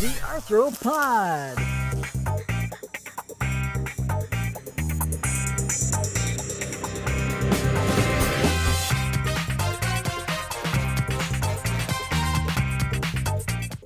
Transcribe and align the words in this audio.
The 0.00 0.06
Arthropod. 0.06 1.56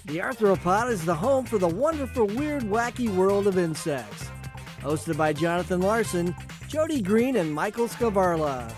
The 0.04 0.18
Arthropod 0.18 0.90
is 0.90 1.02
the 1.06 1.14
home 1.14 1.46
for 1.46 1.56
the 1.56 1.66
wonderful, 1.66 2.26
weird, 2.26 2.64
wacky 2.64 3.08
world 3.08 3.46
of 3.46 3.56
insects. 3.56 4.28
Hosted 4.82 5.16
by 5.16 5.32
Jonathan 5.32 5.80
Larson, 5.80 6.36
Jody 6.68 7.00
Green, 7.00 7.36
and 7.36 7.50
Michael 7.50 7.88
Skvarla. 7.88 8.70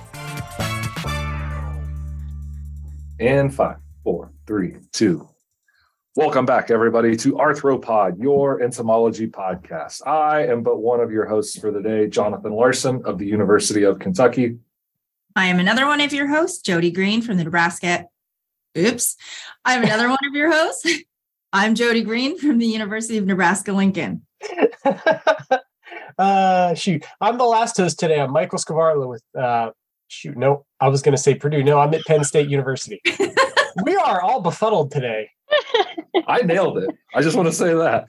And 3.19 3.53
five, 3.53 3.79
four, 4.05 4.31
three, 4.47 4.77
two. 4.93 5.34
Welcome 6.17 6.47
back, 6.47 6.71
everybody, 6.71 7.17
to 7.17 7.33
Arthropod, 7.33 8.23
your 8.23 8.63
entomology 8.63 9.27
podcast. 9.27 10.07
I 10.07 10.47
am 10.47 10.63
but 10.63 10.77
one 10.77 11.01
of 11.01 11.11
your 11.11 11.27
hosts 11.27 11.59
for 11.59 11.73
the 11.73 11.83
day, 11.83 12.07
Jonathan 12.07 12.53
Larson 12.53 13.03
of 13.05 13.19
the 13.19 13.27
University 13.27 13.83
of 13.83 13.99
Kentucky. 13.99 14.59
I 15.35 15.47
am 15.47 15.59
another 15.59 15.87
one 15.87 16.01
of 16.01 16.13
your 16.13 16.29
hosts, 16.29 16.63
Jody 16.63 16.93
Green 16.93 17.21
from 17.21 17.37
the 17.37 17.43
Nebraska. 17.43 18.05
Oops. 18.79 19.17
I'm 19.65 19.83
another 19.83 20.09
one 20.09 20.21
of 20.29 20.37
your 20.37 20.53
hosts. 20.53 20.89
I'm 21.53 21.75
Jody 21.75 22.03
Green 22.03 22.39
from 22.39 22.59
the 22.59 22.67
University 22.67 23.19
of 23.19 23.27
Nebraska 23.27 23.73
Lincoln. 23.73 24.25
uh, 26.17 26.75
shoot, 26.75 27.05
I'm 27.21 27.39
the 27.39 27.45
last 27.45 27.77
host 27.77 27.99
today. 27.99 28.21
I'm 28.21 28.31
Michael 28.31 28.61
Skvarla 28.61 29.09
with, 29.09 29.25
uh, 29.37 29.73
shoot, 30.07 30.37
no, 30.37 30.65
I 30.79 30.87
was 30.87 31.03
going 31.03 31.17
to 31.17 31.21
say 31.21 31.35
Purdue. 31.35 31.65
No, 31.65 31.81
I'm 31.81 31.93
at 31.93 32.05
Penn 32.05 32.23
State 32.23 32.49
University. 32.49 33.01
we 33.85 33.97
are 33.97 34.21
all 34.21 34.41
befuddled 34.41 34.93
today. 34.93 35.29
I 36.27 36.43
nailed 36.43 36.79
it. 36.79 36.91
I 37.15 37.23
just 37.23 37.37
want 37.37 37.49
to 37.49 37.55
say 37.55 37.75
that. 37.75 38.09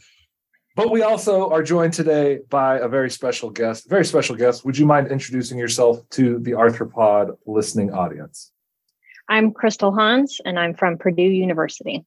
But 0.75 0.91
we 0.91 1.03
also 1.03 1.49
are 1.51 1.63
joined 1.63 1.93
today 1.93 2.39
by 2.49 2.79
a 2.79 2.87
very 2.89 3.09
special 3.09 3.49
guest. 3.49 3.89
Very 3.89 4.03
special 4.03 4.35
guest. 4.35 4.65
Would 4.65 4.77
you 4.77 4.85
mind 4.85 5.07
introducing 5.07 5.57
yourself 5.57 6.07
to 6.11 6.39
the 6.39 6.51
Arthropod 6.51 7.37
listening 7.45 7.93
audience? 7.93 8.51
I'm 9.29 9.51
Krystal 9.51 9.97
Hans, 9.97 10.39
and 10.43 10.59
I'm 10.59 10.73
from 10.73 10.97
Purdue 10.97 11.23
University. 11.23 12.05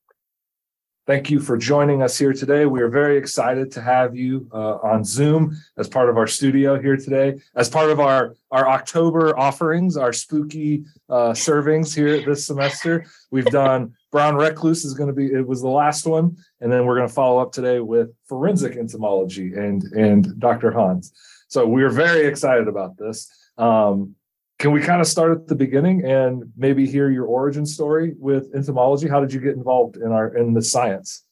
Thank 1.08 1.30
you 1.30 1.40
for 1.40 1.56
joining 1.56 2.02
us 2.02 2.18
here 2.18 2.34
today. 2.34 2.66
We 2.66 2.82
are 2.82 2.90
very 2.90 3.16
excited 3.16 3.72
to 3.72 3.80
have 3.80 4.14
you 4.14 4.46
uh, 4.52 4.74
on 4.82 5.04
Zoom 5.04 5.56
as 5.78 5.88
part 5.88 6.10
of 6.10 6.18
our 6.18 6.26
studio 6.26 6.78
here 6.78 6.98
today, 6.98 7.40
as 7.54 7.70
part 7.70 7.88
of 7.88 7.98
our, 7.98 8.36
our 8.50 8.68
October 8.68 9.34
offerings, 9.38 9.96
our 9.96 10.12
spooky 10.12 10.84
uh, 11.08 11.30
servings 11.30 11.94
here 11.94 12.22
this 12.26 12.46
semester. 12.46 13.06
We've 13.30 13.46
done 13.46 13.94
Brown 14.12 14.36
Recluse 14.36 14.84
is 14.84 14.92
going 14.92 15.06
to 15.06 15.14
be, 15.14 15.32
it 15.32 15.48
was 15.48 15.62
the 15.62 15.70
last 15.70 16.04
one. 16.04 16.36
And 16.60 16.70
then 16.70 16.84
we're 16.84 16.96
going 16.96 17.08
to 17.08 17.14
follow 17.14 17.40
up 17.40 17.52
today 17.52 17.80
with 17.80 18.10
forensic 18.26 18.76
entomology 18.76 19.54
and, 19.54 19.82
and 19.84 20.38
Dr. 20.38 20.70
Hans. 20.72 21.14
So 21.48 21.66
we're 21.66 21.88
very 21.88 22.26
excited 22.26 22.68
about 22.68 22.98
this. 22.98 23.32
Um, 23.56 24.14
can 24.58 24.72
we 24.72 24.80
kind 24.80 25.00
of 25.00 25.06
start 25.06 25.32
at 25.32 25.46
the 25.46 25.54
beginning 25.54 26.04
and 26.04 26.52
maybe 26.56 26.86
hear 26.86 27.10
your 27.10 27.26
origin 27.26 27.64
story 27.64 28.14
with 28.18 28.52
entomology? 28.54 29.08
How 29.08 29.20
did 29.20 29.32
you 29.32 29.40
get 29.40 29.54
involved 29.54 29.96
in 29.96 30.10
our 30.10 30.36
in 30.36 30.54
the 30.54 30.62
science? 30.62 31.24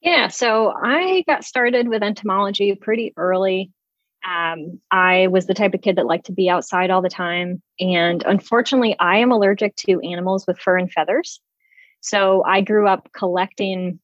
Yeah, 0.00 0.28
so 0.28 0.72
I 0.80 1.24
got 1.26 1.44
started 1.44 1.88
with 1.88 2.02
entomology 2.02 2.74
pretty 2.76 3.12
early. 3.16 3.72
Um, 4.24 4.80
I 4.90 5.26
was 5.28 5.46
the 5.46 5.54
type 5.54 5.74
of 5.74 5.82
kid 5.82 5.96
that 5.96 6.06
liked 6.06 6.26
to 6.26 6.32
be 6.32 6.48
outside 6.48 6.90
all 6.90 7.02
the 7.02 7.08
time, 7.08 7.62
and 7.80 8.22
unfortunately, 8.24 8.96
I 8.98 9.18
am 9.18 9.32
allergic 9.32 9.74
to 9.76 10.00
animals 10.00 10.46
with 10.46 10.58
fur 10.58 10.78
and 10.78 10.90
feathers. 10.90 11.40
So 12.00 12.44
I 12.44 12.60
grew 12.60 12.86
up 12.86 13.10
collecting 13.12 13.98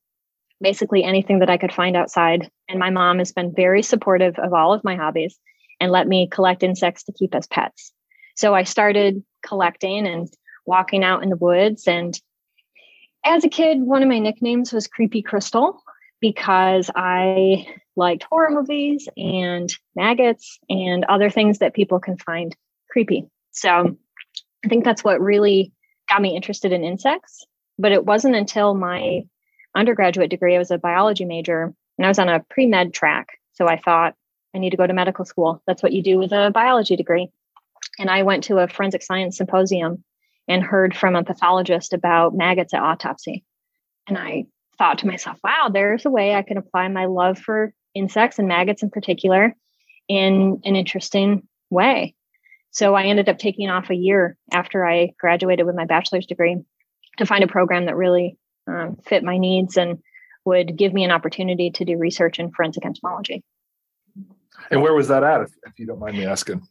basically 0.61 1.05
anything 1.05 1.41
that 1.41 1.51
I 1.51 1.59
could 1.59 1.73
find 1.73 1.97
outside, 1.97 2.51
and 2.69 2.79
my 2.79 2.91
mom 2.91 3.19
has 3.19 3.33
been 3.33 3.55
very 3.55 3.83
supportive 3.83 4.39
of 4.39 4.53
all 4.53 4.73
of 4.73 4.85
my 4.85 4.97
hobbies 4.97 5.39
and 5.81 5.91
let 5.91 6.07
me 6.07 6.29
collect 6.29 6.63
insects 6.63 7.03
to 7.05 7.13
keep 7.13 7.35
as 7.35 7.47
pets. 7.47 7.93
So 8.35 8.55
I 8.55 8.65
started 8.65 9.23
collecting 9.47 10.07
and 10.07 10.29
walking 10.67 11.05
out 11.05 11.23
in 11.23 11.29
the 11.29 11.37
woods. 11.37 11.87
And 11.87 12.19
as 13.25 13.45
a 13.45 13.49
kid, 13.49 13.81
one 13.81 14.03
of 14.03 14.09
my 14.09 14.19
nicknames 14.19 14.73
was 14.73 14.87
Creepy 14.87 15.23
Krystal 15.23 15.79
because 16.21 16.91
I 16.95 17.67
liked 17.97 18.25
horror 18.25 18.51
movies 18.51 19.09
and 19.17 19.73
maggots 19.95 20.59
and 20.69 21.05
other 21.05 21.31
things 21.31 21.59
that 21.59 21.75
people 21.75 22.01
can 22.01 22.17
find 22.17 22.57
creepy. 22.91 23.27
So 23.51 23.97
I 24.65 24.69
think 24.69 24.85
that's 24.85 25.05
what 25.05 25.21
really 25.21 25.73
got 26.09 26.23
me 26.23 26.37
interested 26.37 26.73
in 26.73 26.85
insects. 26.85 27.45
But 27.79 27.93
it 27.93 28.05
wasn't 28.05 28.37
until 28.37 28.75
my 28.75 29.23
undergraduate 29.75 30.31
degree, 30.31 30.55
I 30.55 30.59
was 30.59 30.71
a 30.71 30.79
biology 30.79 31.25
major 31.25 31.75
and 31.99 32.07
I 32.07 32.09
was 32.09 32.19
on 32.19 32.29
a 32.29 32.45
pre 32.51 32.67
med 32.67 32.95
track. 32.95 33.39
So 33.55 33.67
I 33.67 33.79
thought, 33.79 34.15
I 34.55 34.59
need 34.59 34.71
to 34.71 34.77
go 34.77 34.87
to 34.87 34.93
medical 34.93 35.25
school. 35.25 35.63
That's 35.67 35.83
what 35.83 35.93
you 35.93 36.03
do 36.03 36.19
with 36.19 36.33
a 36.33 36.51
biology 36.53 36.97
degree. 36.97 37.31
And 37.99 38.11
I 38.11 38.23
went 38.23 38.45
to 38.45 38.59
a 38.59 38.69
forensic 38.69 39.03
science 39.03 39.37
symposium 39.37 40.05
and 40.49 40.63
heard 40.63 40.97
from 40.97 41.15
a 41.15 41.25
pathologist 41.25 41.93
about 41.93 42.35
maggots 42.35 42.75
at 42.75 42.83
autopsy. 42.83 43.45
And 44.09 44.19
I 44.19 44.47
thought 44.79 44.99
to 44.99 45.07
myself, 45.07 45.39
wow, 45.45 45.71
there's 45.73 46.05
a 46.05 46.11
way 46.11 46.35
I 46.35 46.43
can 46.43 46.57
apply 46.57 46.89
my 46.89 47.07
love 47.07 47.39
for 47.39 47.73
insects 47.95 48.39
and 48.39 48.49
maggots 48.49 48.83
in 48.83 48.91
particular 48.91 49.55
in 50.09 50.61
an 50.65 50.77
interesting 50.77 51.47
way. 51.71 52.15
So 52.71 52.95
I 52.95 53.05
ended 53.05 53.29
up 53.29 53.39
taking 53.39 53.69
off 53.69 53.91
a 53.91 53.95
year 53.95 54.37
after 54.51 54.87
I 54.87 55.13
graduated 55.21 55.67
with 55.67 55.77
my 55.77 55.85
bachelor's 55.85 56.27
degree 56.27 56.57
to 57.19 57.27
find 57.27 57.45
a 57.45 57.49
program 57.49 57.87
that 57.87 57.97
really 57.97 58.39
um, 58.67 58.97
fit 59.07 59.23
my 59.23 59.37
needs 59.37 59.77
and 59.77 59.99
would 60.45 60.77
give 60.77 60.93
me 60.93 61.05
an 61.05 61.11
opportunity 61.11 61.71
to 61.71 61.85
do 61.85 61.99
research 61.99 62.39
in 62.39 62.51
forensic 62.51 62.85
entomology. 62.85 63.45
And 64.71 64.83
where 64.83 64.95
was 64.95 65.09
that 65.09 65.23
at, 65.23 65.43
if, 65.43 65.51
if 65.67 65.79
you 65.79 65.87
don't 65.87 65.99
mind 65.99 66.17
me 66.17 66.25
asking? 66.25 66.67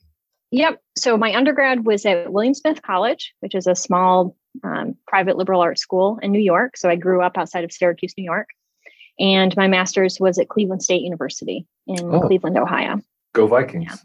Yep. 0.52 0.82
So 0.98 1.18
my 1.18 1.34
undergrad 1.34 1.86
was 1.86 2.06
at 2.06 2.32
William 2.32 2.54
Smith 2.54 2.82
College, 2.82 3.34
which 3.40 3.56
is 3.56 3.68
a 3.68 3.76
small 3.76 4.36
um, 4.64 4.96
private 5.08 5.38
liberal 5.38 5.62
arts 5.62 5.82
school 5.82 6.20
in 6.22 6.32
New 6.32 6.40
York. 6.40 6.78
So 6.78 6.90
I 6.90 6.96
grew 6.96 7.22
up 7.22 7.38
outside 7.38 7.64
of 7.64 7.72
Syracuse, 7.72 8.14
New 8.18 8.26
York. 8.26 8.50
And 9.20 9.56
my 9.56 9.68
master's 9.68 10.20
was 10.20 10.38
at 10.40 10.50
Cleveland 10.50 10.84
State 10.84 11.02
University 11.02 11.66
in 11.88 12.14
oh. 12.14 12.22
Cleveland, 12.22 12.58
Ohio. 12.58 13.02
Go 13.34 13.48
Vikings. 13.48 13.86
Yeah. 13.88 13.96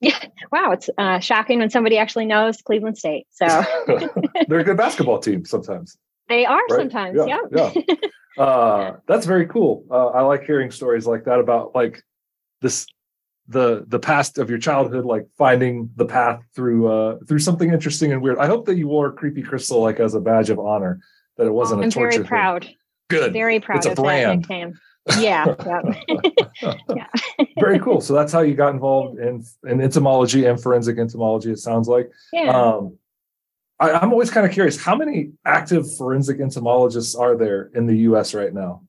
Yeah. 0.00 0.18
Wow. 0.50 0.70
It's 0.70 0.88
uh, 0.96 1.18
shocking 1.18 1.58
when 1.58 1.68
somebody 1.68 1.98
actually 1.98 2.24
knows 2.24 2.62
Cleveland 2.62 2.96
State. 2.96 3.26
So 3.30 3.46
they're 4.48 4.60
a 4.60 4.64
good 4.64 4.78
basketball 4.78 5.18
team 5.18 5.44
sometimes. 5.44 5.98
They 6.28 6.46
are 6.46 6.56
right? 6.70 6.70
sometimes. 6.70 7.18
Yeah. 7.26 7.40
Yeah. 7.50 7.72
yeah. 7.74 7.94
uh, 8.42 8.96
that's 9.06 9.26
very 9.26 9.46
cool. 9.46 9.84
Uh, 9.90 10.06
I 10.06 10.22
like 10.22 10.44
hearing 10.44 10.70
stories 10.70 11.06
like 11.06 11.24
that 11.24 11.38
about 11.38 11.74
like 11.74 12.02
this 12.62 12.86
the 13.48 13.84
the 13.88 13.98
past 13.98 14.38
of 14.38 14.50
your 14.50 14.58
childhood 14.58 15.04
like 15.04 15.26
finding 15.36 15.90
the 15.96 16.04
path 16.04 16.42
through 16.54 16.86
uh 16.88 17.18
through 17.26 17.38
something 17.38 17.72
interesting 17.72 18.12
and 18.12 18.22
weird. 18.22 18.38
I 18.38 18.46
hope 18.46 18.66
that 18.66 18.76
you 18.76 18.88
wore 18.88 19.10
creepy 19.12 19.42
crystal 19.42 19.80
like 19.80 20.00
as 20.00 20.14
a 20.14 20.20
badge 20.20 20.50
of 20.50 20.58
honor 20.58 21.00
that 21.36 21.46
it 21.46 21.52
wasn't 21.52 21.78
oh, 21.78 21.82
a 21.82 21.84
I'm 21.84 21.90
torture 21.90 22.18
very 22.18 22.26
proud. 22.26 22.64
Thing. 22.64 22.74
good. 23.08 23.32
Very 23.32 23.60
proud 23.60 23.78
it's 23.78 23.86
a 23.86 23.90
of 23.90 23.96
brand. 23.96 24.44
that 24.44 24.48
nickname 24.48 24.78
yeah. 25.18 25.54
Yeah. 26.94 27.06
Very 27.58 27.78
cool. 27.78 28.00
So 28.00 28.12
that's 28.12 28.32
how 28.32 28.40
you 28.40 28.54
got 28.54 28.74
involved 28.74 29.18
in 29.18 29.44
in 29.66 29.80
entomology 29.80 30.44
and 30.44 30.60
forensic 30.60 30.98
entomology 30.98 31.50
it 31.50 31.58
sounds 31.58 31.88
like. 31.88 32.10
Yeah. 32.32 32.50
Um 32.50 32.98
I, 33.80 33.92
i'm 33.92 34.10
always 34.10 34.28
kind 34.28 34.44
of 34.44 34.52
curious 34.52 34.76
how 34.82 34.96
many 34.96 35.30
active 35.44 35.86
forensic 35.96 36.40
entomologists 36.40 37.14
are 37.14 37.36
there 37.36 37.70
in 37.74 37.86
the 37.86 37.94
us 37.94 38.34
right 38.34 38.52
now 38.52 38.82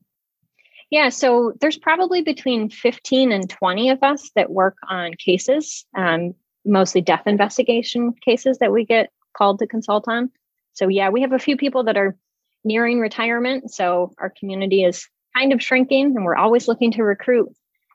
yeah, 0.89 1.09
so 1.09 1.53
there's 1.61 1.77
probably 1.77 2.21
between 2.21 2.69
15 2.69 3.31
and 3.31 3.49
20 3.49 3.89
of 3.89 4.01
us 4.01 4.31
that 4.35 4.49
work 4.49 4.77
on 4.89 5.13
cases, 5.13 5.85
um, 5.95 6.33
mostly 6.65 7.01
death 7.01 7.23
investigation 7.27 8.13
cases 8.25 8.57
that 8.57 8.71
we 8.71 8.85
get 8.85 9.11
called 9.37 9.59
to 9.59 9.67
consult 9.67 10.07
on. 10.07 10.31
So, 10.73 10.87
yeah, 10.87 11.09
we 11.09 11.21
have 11.21 11.33
a 11.33 11.39
few 11.39 11.57
people 11.57 11.83
that 11.83 11.97
are 11.97 12.15
nearing 12.63 12.99
retirement. 12.99 13.71
So, 13.71 14.13
our 14.17 14.31
community 14.31 14.83
is 14.83 15.07
kind 15.37 15.53
of 15.53 15.61
shrinking, 15.61 16.15
and 16.15 16.25
we're 16.25 16.35
always 16.35 16.67
looking 16.67 16.91
to 16.93 17.03
recruit 17.03 17.49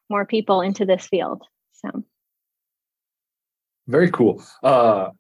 more 0.09 0.25
people 0.25 0.61
into 0.61 0.85
this 0.85 1.07
field. 1.07 1.43
So, 1.73 2.05
very 3.89 4.11
cool. 4.11 4.43
Uh, 4.63 5.11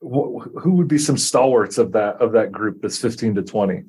wh- 0.00 0.42
who 0.60 0.72
would 0.72 0.88
be 0.88 0.98
some 0.98 1.16
stalwarts 1.16 1.78
of 1.78 1.92
that 1.92 2.20
of 2.20 2.32
that 2.32 2.50
group 2.50 2.82
that's 2.82 2.98
15 2.98 3.36
to 3.36 3.42
20? 3.42 3.84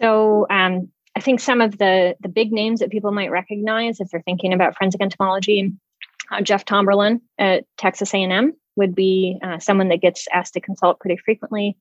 So, 0.00 0.46
um, 0.48 0.90
I 1.16 1.20
think 1.20 1.40
some 1.40 1.62
of 1.62 1.78
the 1.78 2.14
the 2.20 2.28
big 2.28 2.52
names 2.52 2.80
that 2.80 2.90
people 2.90 3.10
might 3.10 3.30
recognize 3.30 4.00
if 4.00 4.10
they're 4.10 4.22
thinking 4.22 4.52
about 4.52 4.76
forensic 4.76 5.00
entomology, 5.00 5.72
uh, 6.30 6.42
Jeff 6.42 6.66
Tomberlin 6.66 7.22
at 7.38 7.64
Texas 7.78 8.12
A&M 8.12 8.52
would 8.76 8.94
be 8.94 9.38
uh, 9.42 9.58
someone 9.58 9.88
that 9.88 10.02
gets 10.02 10.28
asked 10.32 10.52
to 10.54 10.60
consult 10.60 11.00
pretty 11.00 11.16
frequently. 11.16 11.78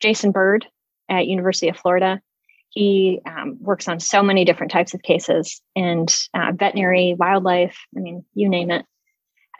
Jason 0.00 0.32
Byrd 0.32 0.66
at 1.10 1.26
University 1.26 1.68
of 1.68 1.76
Florida, 1.76 2.22
he 2.70 3.20
um, 3.26 3.58
works 3.60 3.88
on 3.88 4.00
so 4.00 4.22
many 4.22 4.46
different 4.46 4.72
types 4.72 4.94
of 4.94 5.02
cases 5.02 5.60
and 5.76 6.14
uh, 6.32 6.52
veterinary, 6.54 7.14
wildlife. 7.18 7.76
I 7.94 8.00
mean, 8.00 8.24
you 8.34 8.48
name 8.48 8.70
it. 8.70 8.86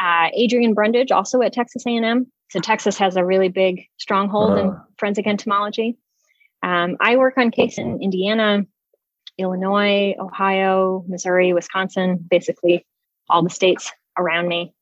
Uh, 0.00 0.28
Adrienne 0.42 0.74
Brundage 0.74 1.12
also 1.12 1.42
at 1.42 1.52
Texas 1.52 1.84
A&M. 1.86 2.32
So 2.50 2.60
Texas 2.60 2.96
has 2.96 3.16
a 3.16 3.24
really 3.24 3.50
big 3.50 3.84
stronghold 3.98 4.58
in 4.58 4.68
uh-huh. 4.68 4.82
forensic 4.96 5.26
entomology. 5.26 5.98
Um, 6.62 6.96
I 7.00 7.16
work 7.16 7.36
on 7.36 7.50
case 7.50 7.76
in 7.76 8.00
Indiana 8.02 8.64
Illinois, 9.38 10.14
Ohio, 10.18 11.04
Missouri, 11.08 11.52
Wisconsin, 11.52 12.24
basically 12.30 12.84
all 13.28 13.42
the 13.42 13.50
states 13.50 13.92
around 14.18 14.48
me. 14.48 14.72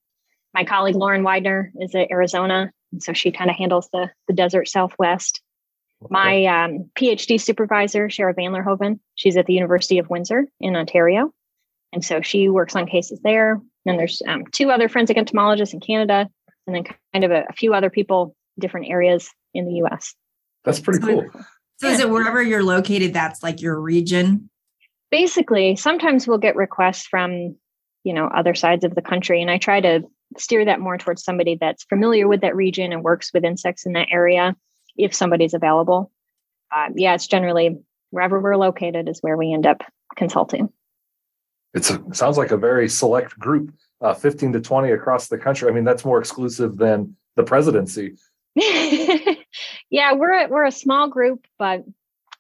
My 0.55 0.65
colleague 0.65 0.97
Lauren 0.97 1.23
Weidner 1.23 1.71
is 1.81 1.95
at 1.95 2.11
Arizona, 2.11 2.73
and 2.93 3.03
so 3.03 3.13
she 3.13 3.31
kind 3.31 3.51
of 3.51 3.57
handles 3.57 3.89
the, 3.93 4.11
the 4.27 4.35
desert 4.35 4.69
Southwest. 4.69 5.43
Okay. 6.03 6.09
My 6.11 6.45
um, 6.47 6.91
PhD 6.99 7.41
supervisor, 7.41 8.09
Sherah 8.09 8.35
VanLaerhoven, 8.35 8.99
she's 9.15 9.37
at 9.37 9.47
the 9.47 9.55
University 9.55 9.99
of 9.99 10.09
Windsor 10.09 10.47
in 10.61 10.77
Ontario. 10.77 11.33
And 11.93 12.05
so 12.05 12.21
she 12.21 12.49
works 12.49 12.77
on 12.77 12.87
cases 12.87 13.21
there. 13.23 13.61
And 13.87 13.99
there's 13.99 14.21
um, 14.27 14.45
two 14.53 14.71
other 14.71 14.89
forensic 14.89 15.17
entomologists 15.17 15.73
in 15.73 15.81
Canada, 15.81 16.29
and 16.67 16.75
then 16.75 16.85
kind 17.13 17.25
of 17.25 17.31
a, 17.31 17.45
a 17.49 17.53
few 17.53 17.73
other 17.75 17.91
people, 17.91 18.35
different 18.59 18.89
areas 18.89 19.31
in 19.55 19.67
the 19.67 19.85
US. 19.85 20.15
That's 20.65 20.81
pretty 20.81 21.01
cool. 21.01 21.25
So 21.79 21.89
is 21.89 22.01
it 22.01 22.09
wherever 22.09 22.43
you're 22.43 22.63
located, 22.63 23.13
that's 23.13 23.43
like 23.43 23.61
your 23.61 23.79
region? 23.79 24.49
Basically, 25.11 25.77
sometimes 25.77 26.27
we'll 26.27 26.39
get 26.39 26.57
requests 26.57 27.07
from, 27.07 27.57
you 28.03 28.13
know, 28.15 28.27
other 28.27 28.55
sides 28.55 28.85
of 28.85 28.95
the 28.95 29.03
country. 29.03 29.43
And 29.43 29.51
I 29.51 29.59
try 29.59 29.81
to 29.81 30.03
steer 30.39 30.65
that 30.65 30.81
more 30.81 30.99
towards 30.99 31.23
somebody 31.23 31.57
that's 31.61 31.85
familiar 31.85 32.27
with 32.29 32.41
that 32.41 32.57
region 32.57 32.93
and 32.93 33.03
works 33.03 33.31
with 33.33 33.45
insects 33.45 33.87
in 33.87 33.93
that 33.93 34.09
area 34.11 34.57
if 34.97 35.15
somebody's 35.15 35.55
available. 35.55 36.11
Uh, 36.75 36.89
yeah, 36.95 37.15
it's 37.15 37.27
generally 37.27 37.79
wherever 38.11 38.41
we're 38.41 38.57
located 38.57 39.09
is 39.09 39.21
where 39.21 39.37
we 39.37 39.53
end 39.53 39.67
up 39.67 39.83
consulting. 40.17 40.71
It's 41.75 41.91
a, 41.91 41.97
it 42.07 42.17
sounds 42.17 42.39
like 42.39 42.51
a 42.51 42.57
very 42.57 42.89
select 42.89 43.39
group, 43.39 43.73
uh, 44.01 44.15
15 44.15 44.55
to 44.55 44.61
20 44.61 44.91
across 44.93 45.29
the 45.29 45.39
country. 45.39 45.69
I 45.69 45.73
mean, 45.73 45.85
that's 45.85 46.05
more 46.05 46.19
exclusive 46.19 46.77
than 46.77 47.17
the 47.37 47.45
presidency. 47.45 48.17
yeah, 49.91 50.15
we're 50.15 50.33
a, 50.33 50.49
we're 50.49 50.65
a 50.65 50.73
small 50.73 51.09
group, 51.09 51.45
but 51.59 51.85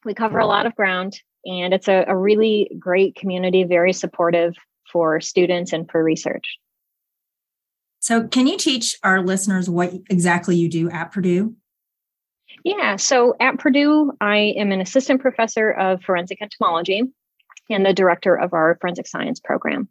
we 0.04 0.14
cover 0.14 0.38
a 0.38 0.46
lot 0.46 0.66
of 0.66 0.74
ground, 0.74 1.20
and 1.44 1.74
it's 1.74 1.88
a, 1.88 2.04
a 2.08 2.16
really 2.16 2.70
great 2.78 3.16
community, 3.16 3.64
very 3.64 3.92
supportive 3.92 4.54
for 4.90 5.20
students 5.20 5.72
and 5.72 5.90
for 5.90 6.02
research. 6.02 6.56
So, 8.00 8.26
can 8.28 8.46
you 8.46 8.56
teach 8.56 8.96
our 9.02 9.20
listeners 9.20 9.68
what 9.68 9.92
exactly 10.08 10.56
you 10.56 10.70
do 10.70 10.88
at 10.90 11.12
Purdue? 11.12 11.54
Yeah, 12.64 12.96
so 12.96 13.34
at 13.38 13.58
Purdue, 13.58 14.12
I 14.20 14.54
am 14.56 14.72
an 14.72 14.80
assistant 14.80 15.20
professor 15.20 15.70
of 15.70 16.02
forensic 16.02 16.40
entomology 16.40 17.02
and 17.68 17.84
the 17.84 17.92
director 17.92 18.34
of 18.34 18.54
our 18.54 18.78
forensic 18.80 19.06
science 19.06 19.38
program. 19.38 19.88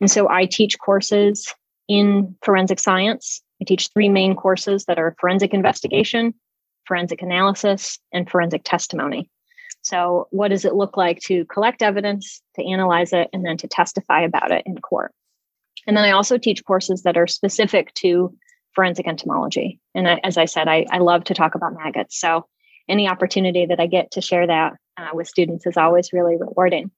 And 0.00 0.10
so 0.10 0.28
I 0.28 0.46
teach 0.46 0.78
courses 0.78 1.52
in 1.88 2.34
forensic 2.42 2.80
science. 2.80 3.42
I 3.60 3.64
teach 3.64 3.88
three 3.92 4.08
main 4.08 4.34
courses 4.34 4.84
that 4.84 4.98
are 4.98 5.16
forensic 5.18 5.54
investigation, 5.54 6.34
forensic 6.86 7.22
analysis, 7.22 7.98
and 8.12 8.28
forensic 8.28 8.62
testimony. 8.64 9.30
So, 9.82 10.26
what 10.30 10.48
does 10.48 10.64
it 10.64 10.74
look 10.74 10.96
like 10.96 11.20
to 11.26 11.44
collect 11.44 11.80
evidence, 11.80 12.42
to 12.56 12.64
analyze 12.64 13.12
it, 13.12 13.28
and 13.32 13.44
then 13.44 13.56
to 13.58 13.68
testify 13.68 14.22
about 14.22 14.50
it 14.50 14.64
in 14.66 14.78
court? 14.78 15.12
And 15.86 15.96
then 15.96 16.04
I 16.04 16.10
also 16.10 16.38
teach 16.38 16.64
courses 16.64 17.02
that 17.02 17.16
are 17.16 17.28
specific 17.28 17.94
to 17.94 18.36
forensic 18.74 19.06
entomology. 19.06 19.78
And 19.94 20.08
I, 20.08 20.20
as 20.24 20.36
I 20.36 20.46
said, 20.46 20.68
I, 20.68 20.86
I, 20.90 20.98
love 20.98 21.24
to 21.24 21.34
talk 21.34 21.54
about 21.54 21.74
maggots. 21.74 22.18
So, 22.18 22.46
any 22.88 23.08
opportunity 23.08 23.66
that 23.66 23.80
I 23.80 23.86
get 23.86 24.10
to 24.12 24.20
share 24.20 24.46
that 24.46 24.74
uh, 24.96 25.10
with 25.14 25.28
students 25.28 25.66
is 25.66 25.76
always 25.76 26.12
really 26.12 26.36
rewarding. 26.36 26.90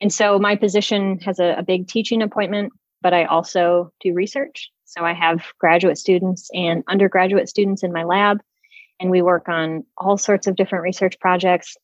And 0.00 0.12
so, 0.12 0.38
my 0.38 0.56
position 0.56 1.18
has 1.20 1.38
a, 1.38 1.56
a 1.58 1.62
big 1.62 1.88
teaching 1.88 2.22
appointment, 2.22 2.72
but 3.02 3.12
I 3.12 3.24
also 3.24 3.92
do 4.00 4.14
research. 4.14 4.70
So, 4.88 5.04
I 5.04 5.12
have 5.12 5.44
graduate 5.58 5.98
students 5.98 6.50
and 6.52 6.82
undergraduate 6.88 7.48
students 7.48 7.82
in 7.82 7.92
my 7.92 8.04
lab 8.04 8.40
and 9.00 9.10
we 9.10 9.22
work 9.22 9.48
on 9.48 9.84
all 9.96 10.16
sorts 10.16 10.46
of 10.46 10.56
different 10.56 10.82
research 10.82 11.18
projects 11.20 11.76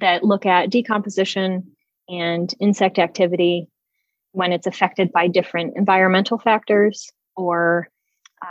that 0.00 0.24
look 0.24 0.46
at 0.46 0.70
decomposition 0.70 1.72
and 2.08 2.52
insect 2.60 2.98
activity 2.98 3.68
when 4.32 4.52
it's 4.52 4.66
affected 4.66 5.12
by 5.12 5.28
different 5.28 5.76
environmental 5.76 6.38
factors 6.38 7.10
or 7.36 7.88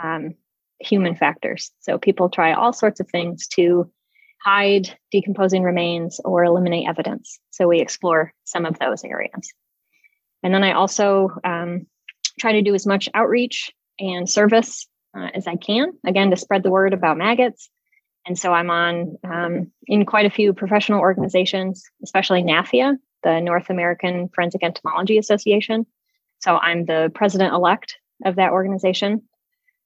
um, 0.02 0.34
human 0.80 1.14
factors. 1.14 1.70
So 1.80 1.98
people 1.98 2.28
try 2.28 2.52
all 2.52 2.72
sorts 2.72 3.00
of 3.00 3.08
things 3.08 3.46
to 3.48 3.90
hide 4.42 4.96
decomposing 5.10 5.62
remains 5.62 6.20
or 6.24 6.44
eliminate 6.44 6.88
evidence. 6.88 7.38
So 7.50 7.66
we 7.66 7.80
explore 7.80 8.32
some 8.44 8.66
of 8.66 8.78
those 8.78 9.04
areas. 9.04 9.52
And 10.42 10.52
then 10.52 10.62
I 10.62 10.72
also 10.72 11.30
um, 11.44 11.86
try 12.38 12.52
to 12.52 12.62
do 12.62 12.74
as 12.74 12.86
much 12.86 13.08
outreach 13.14 13.72
and 13.98 14.28
service 14.28 14.86
uh, 15.16 15.28
as 15.34 15.46
I 15.46 15.56
can, 15.56 15.92
again, 16.04 16.30
to 16.30 16.36
spread 16.36 16.62
the 16.62 16.70
word 16.70 16.92
about 16.92 17.16
maggots 17.16 17.70
and 18.26 18.36
so 18.36 18.52
I'm 18.52 18.70
on 18.70 19.16
um, 19.24 19.72
in 19.86 20.04
quite 20.04 20.26
a 20.26 20.30
few 20.30 20.52
professional 20.52 21.00
organizations, 21.00 21.84
especially 22.02 22.42
NAFEA, 22.42 22.96
the 23.22 23.40
North 23.40 23.70
American 23.70 24.28
Forensic 24.28 24.64
Entomology 24.64 25.16
Association. 25.16 25.86
So 26.40 26.56
I'm 26.56 26.84
the 26.84 27.10
president 27.14 27.54
elect 27.54 27.96
of 28.24 28.36
that 28.36 28.50
organization. 28.50 29.22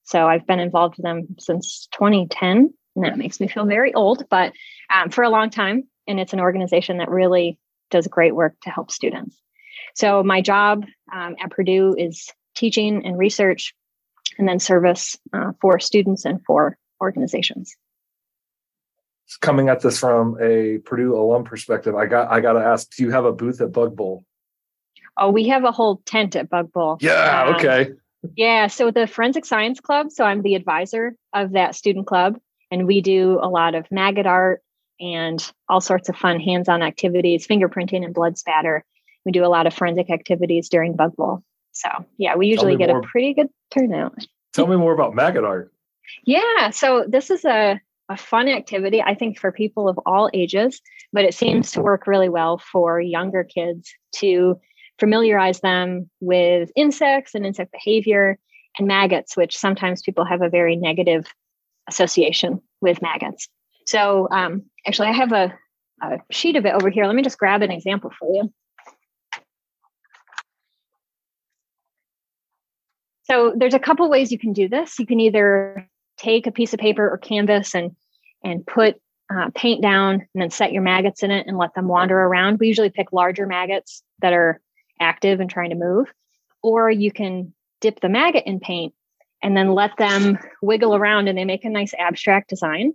So 0.05 0.27
I've 0.27 0.47
been 0.47 0.59
involved 0.59 0.97
with 0.97 1.05
them 1.05 1.37
since 1.39 1.87
2010, 1.93 2.73
and 2.97 3.05
that 3.05 3.19
makes 3.19 3.41
me 3.41 3.47
feel 3.47 3.67
very 3.67 3.93
old, 3.93 4.25
but 4.31 4.55
um, 4.93 5.11
for 5.11 5.23
a 5.23 5.31
long 5.31 5.51
time. 5.51 5.85
And 6.09 6.19
it's 6.19 6.33
an 6.33 6.41
organization 6.41 6.99
that 6.99 7.11
really 7.11 7.59
does 7.91 8.07
great 8.07 8.35
work 8.35 8.55
to 8.63 8.71
help 8.71 8.91
students. 8.91 9.37
So 9.95 10.23
my 10.23 10.41
job 10.41 10.87
um, 11.13 11.37
at 11.39 11.51
Purdue 11.51 11.95
is 11.97 12.31
teaching 12.55 13.05
and 13.05 13.19
research, 13.19 13.75
and 14.39 14.49
then 14.49 14.59
service 14.59 15.19
uh, 15.33 15.53
for 15.61 15.79
students 15.79 16.25
and 16.25 16.45
for 16.45 16.77
organizations 17.01 17.77
coming 19.41 19.69
at 19.69 19.81
this 19.81 19.99
from 19.99 20.37
a 20.41 20.79
Purdue 20.79 21.15
alum 21.15 21.45
perspective, 21.45 21.95
I 21.95 22.07
got 22.07 22.31
I 22.31 22.41
got 22.41 22.55
to 22.55 22.61
ask: 22.61 22.91
Do 22.97 23.03
you 23.05 23.11
have 23.11 23.25
a 23.25 23.33
booth 23.33 23.61
at 23.61 23.73
Bug 23.73 23.95
Bowl? 23.95 24.25
Oh, 25.17 25.31
we 25.31 25.49
have 25.49 25.65
a 25.65 25.73
whole 25.73 26.03
tent 26.05 26.35
at 26.35 26.49
Bug 26.49 26.73
Bowl. 26.73 26.99
Yeah. 27.01 27.45
Um, 27.45 27.55
okay. 27.55 27.93
Yeah. 28.37 28.67
So 28.67 28.91
the 28.91 29.07
Forensic 29.07 29.45
Science 29.45 29.81
Club. 29.81 30.11
So 30.11 30.25
I'm 30.25 30.43
the 30.43 30.55
advisor 30.55 31.15
of 31.33 31.53
that 31.53 31.75
student 31.75 32.07
club, 32.07 32.39
and 32.71 32.87
we 32.87 33.01
do 33.01 33.39
a 33.41 33.49
lot 33.49 33.75
of 33.75 33.91
maggot 33.91 34.27
art 34.27 34.63
and 34.99 35.53
all 35.69 35.81
sorts 35.81 36.09
of 36.09 36.17
fun 36.17 36.41
hands-on 36.41 36.83
activities, 36.83 37.47
fingerprinting 37.47 38.05
and 38.05 38.13
blood 38.13 38.37
spatter. 38.37 38.85
We 39.25 39.33
do 39.33 39.45
a 39.45 39.49
lot 39.49 39.67
of 39.67 39.73
forensic 39.73 40.11
activities 40.11 40.69
during 40.69 40.97
Bug 40.97 41.17
Bowl. 41.17 41.43
So 41.73 41.89
yeah, 42.19 42.37
we 42.37 42.47
usually 42.47 42.77
get 42.77 42.89
more. 42.89 43.01
a 43.01 43.03
pretty 43.03 43.35
good 43.35 43.49
turnout. 43.73 44.15
Tell 44.53 44.67
me 44.67 44.77
more 44.77 44.93
about 44.93 45.15
maggot 45.15 45.45
art. 45.45 45.73
Yeah. 46.25 46.71
So 46.71 47.05
this 47.09 47.31
is 47.31 47.45
a 47.45 47.81
a 48.11 48.17
fun 48.17 48.49
activity, 48.49 49.01
I 49.01 49.15
think, 49.15 49.39
for 49.39 49.53
people 49.53 49.89
of 49.89 49.99
all 50.05 50.29
ages, 50.35 50.81
but 51.13 51.25
it 51.25 51.33
seems 51.33 51.71
to 51.73 51.81
work 51.81 52.09
really 52.09 52.29
well 52.29 52.59
for 52.59 53.01
younger 53.01 53.45
kids 53.45 53.95
to 54.17 54.61
familiarize 54.99 55.61
them 55.61 56.11
with 56.19 56.73
insects 56.75 57.37
and 57.37 57.47
insect 57.47 57.71
behavior 57.71 58.37
and 58.79 58.89
maggots, 58.89 59.37
which 59.37 59.57
sometimes 59.57 60.03
people 60.03 60.25
have 60.25 60.43
a 60.43 60.49
very 60.49 60.75
negative 60.75 61.33
association 61.89 62.61
with 62.81 63.01
maggots. 63.01 63.49
So, 63.87 64.29
um, 64.33 64.65
actually, 64.87 65.09
I 65.09 65.13
have 65.13 65.33
a, 65.33 65.57
a 66.03 66.19
sheet 66.33 66.57
of 66.57 66.67
it 66.67 66.75
over 66.75 66.91
here. 66.91 67.07
Let 67.07 67.15
me 67.15 67.23
just 67.23 67.39
grab 67.39 67.63
an 67.63 67.71
example 67.71 68.11
for 68.19 68.35
you. 68.35 68.53
So 73.31 73.53
there's 73.57 73.75
a 73.75 73.79
couple 73.79 74.11
ways 74.11 74.33
you 74.33 74.39
can 74.39 74.53
do 74.53 74.69
this. 74.69 74.99
You 74.99 75.07
can 75.07 75.21
either 75.21 75.89
take 76.19 76.49
a 76.49 76.53
piece 76.53 76.75
of 76.75 76.81
paper 76.81 77.09
or 77.09 77.17
canvas 77.17 77.75
and 77.75 77.95
and 78.43 78.67
put 78.67 78.97
uh, 79.33 79.51
paint 79.55 79.83
down 79.83 80.15
and 80.15 80.43
then 80.43 80.51
set 80.51 80.73
your 80.73 80.83
maggots 80.83 81.23
in 81.23 81.31
it 81.31 81.47
and 81.47 81.57
let 81.57 81.73
them 81.75 81.87
wander 81.87 82.19
around. 82.19 82.59
We 82.59 82.67
usually 82.67 82.91
pick 82.91 83.13
larger 83.13 83.47
maggots 83.47 84.03
that 84.21 84.33
are 84.33 84.61
active 84.99 85.39
and 85.39 85.49
trying 85.49 85.71
to 85.71 85.77
move, 85.77 86.09
or 86.63 86.91
you 86.91 87.13
can 87.13 87.55
dip 87.81 88.01
the 88.01 88.09
maggot 88.09 88.45
in 88.47 88.59
paint 88.59 88.95
and 89.43 89.57
then 89.57 89.75
let 89.75 89.97
them 89.97 90.37
wiggle 90.61 90.97
around 90.97 91.29
and 91.29 91.39
they 91.39 91.45
make 91.45 91.65
a 91.65 91.71
nice 91.71 91.95
abstract 91.97 92.49
design. 92.49 92.95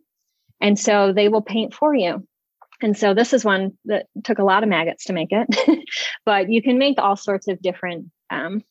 And 0.60 0.77
so 0.77 1.13
they 1.13 1.30
will 1.30 1.42
paint 1.42 1.74
for 1.74 1.96
you. 1.96 2.27
And 2.82 2.98
so 2.98 3.13
this 3.13 3.32
is 3.32 3.46
one 3.46 3.77
that 3.86 4.08
took 4.25 4.39
a 4.39 4.44
lot 4.44 4.63
of 4.63 4.70
maggots 4.70 5.06
to 5.06 5.13
make 5.13 5.30
it, 5.32 5.88
but 6.25 6.50
you 6.50 6.62
can 6.62 6.77
make 6.77 7.00
all 7.00 7.15
sorts 7.15 7.48
of 7.48 7.62
different 7.62 8.12
um, 8.30 8.63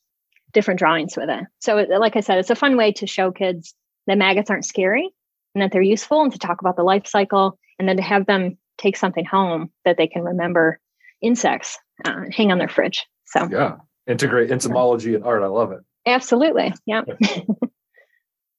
different 0.55 0.79
drawings 0.79 1.17
with 1.17 1.29
it. 1.29 1.45
So, 1.59 1.77
like 1.77 2.17
I 2.17 2.21
said, 2.21 2.39
it's 2.39 2.51
a 2.51 2.57
fun 2.57 2.77
way 2.77 2.93
to 2.93 3.07
show 3.07 3.31
kids 3.31 3.75
that 4.07 4.19
maggots 4.19 4.51
aren't 4.51 4.65
scary 4.65 5.11
and 5.55 5.63
that 5.63 5.73
they're 5.73 5.83
useful 5.83 6.23
and 6.23 6.33
to 6.33 6.39
talk 6.39 6.61
about 6.61 6.77
the 6.77 6.83
life 6.83 7.07
cycle 7.07 7.59
and 7.79 7.89
then 7.89 7.97
to 7.97 8.03
have 8.03 8.27
them 8.27 8.57
take 8.79 8.97
something 8.97 9.25
home 9.25 9.71
that 9.85 9.97
they 9.97 10.07
can 10.07 10.23
remember 10.23 10.81
insects 11.21 11.79
uh, 12.05 12.23
hang 12.31 12.51
on 12.51 12.59
their 12.59 12.69
fridge. 12.69 13.07
So. 13.27 13.49
Yeah. 13.51 13.77
Integrate 14.07 14.51
entomology 14.51 15.15
and 15.15 15.25
art. 15.25 15.43
I 15.43 15.47
love 15.47 15.73
it. 15.73 15.81
Absolutely. 16.07 16.75
Yeah. 16.87 17.03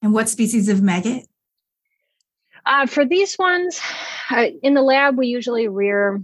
And 0.06 0.14
what 0.14 0.30
species 0.30 0.70
of 0.70 0.84
maggot? 0.84 1.26
Uh, 2.64 2.86
for 2.86 3.06
these 3.06 3.36
ones 3.40 3.82
uh, 4.30 4.46
in 4.62 4.76
the 4.76 4.84
lab 4.84 5.18
we 5.18 5.26
usually 5.26 5.68
rear 5.68 6.22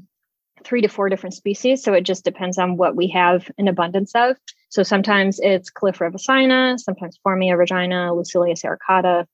three 0.64 0.82
to 0.82 0.88
four 0.88 1.10
different 1.10 1.34
species. 1.34 1.82
So 1.84 1.94
it 1.94 2.02
just 2.02 2.24
depends 2.24 2.60
on 2.60 2.78
what 2.78 2.96
we 2.96 3.08
have 3.08 3.50
an 3.58 3.68
abundance 3.68 4.12
of 4.14 4.38
so 4.72 4.82
sometimes 4.84 5.40
it's 5.40 5.70
Calliphora 5.70 6.12
vicina 6.12 6.78
sometimes 6.80 7.20
Phormia 7.24 7.56
regina 7.56 8.10
Lucilia 8.14 8.56
sericata 8.60 9.26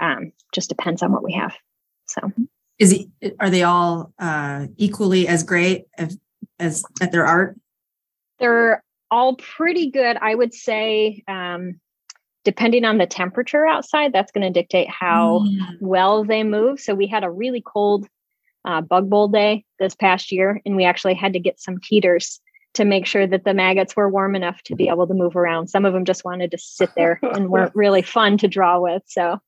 um, 0.00 0.32
just 0.52 0.68
depends 0.68 1.02
on 1.02 1.12
what 1.12 1.22
we 1.24 1.32
have. 1.32 1.54
So, 2.06 2.32
is 2.78 2.92
it, 3.20 3.36
are 3.40 3.50
they 3.50 3.62
all 3.62 4.12
uh, 4.18 4.66
equally 4.76 5.26
as 5.26 5.42
great? 5.42 5.86
If 5.98 6.12
as 6.58 6.84
at 7.00 7.12
their 7.12 7.26
art? 7.26 7.56
They're 8.38 8.82
all 9.10 9.36
pretty 9.36 9.90
good. 9.90 10.16
I 10.20 10.34
would 10.34 10.52
say, 10.54 11.22
um, 11.26 11.80
depending 12.44 12.84
on 12.84 12.98
the 12.98 13.06
temperature 13.06 13.66
outside, 13.66 14.12
that's 14.12 14.32
going 14.32 14.46
to 14.46 14.50
dictate 14.60 14.88
how 14.88 15.40
Mm. 15.40 15.78
well 15.80 16.24
they 16.24 16.44
move. 16.44 16.80
So 16.80 16.94
we 16.94 17.06
had 17.06 17.24
a 17.24 17.30
really 17.30 17.62
cold 17.62 18.06
uh, 18.64 18.80
bug 18.82 19.08
bowl 19.08 19.28
day 19.28 19.64
this 19.78 19.94
past 19.94 20.32
year, 20.32 20.60
and 20.66 20.76
we 20.76 20.84
actually 20.84 21.14
had 21.14 21.32
to 21.32 21.40
get 21.40 21.60
some 21.60 21.78
heaters 21.82 22.40
to 22.76 22.84
make 22.84 23.06
sure 23.06 23.26
that 23.26 23.44
the 23.44 23.54
maggots 23.54 23.96
were 23.96 24.08
warm 24.08 24.36
enough 24.36 24.62
to 24.62 24.74
be 24.74 24.88
able 24.88 25.06
to 25.06 25.14
move 25.14 25.34
around. 25.34 25.68
Some 25.68 25.84
of 25.84 25.92
them 25.92 26.04
just 26.04 26.24
wanted 26.24 26.50
to 26.50 26.58
sit 26.58 26.90
there 26.94 27.18
and 27.22 27.48
weren't 27.48 27.74
really 27.74 28.02
fun 28.02 28.38
to 28.38 28.48
draw 28.48 28.78
with. 28.80 29.02
So 29.06 29.38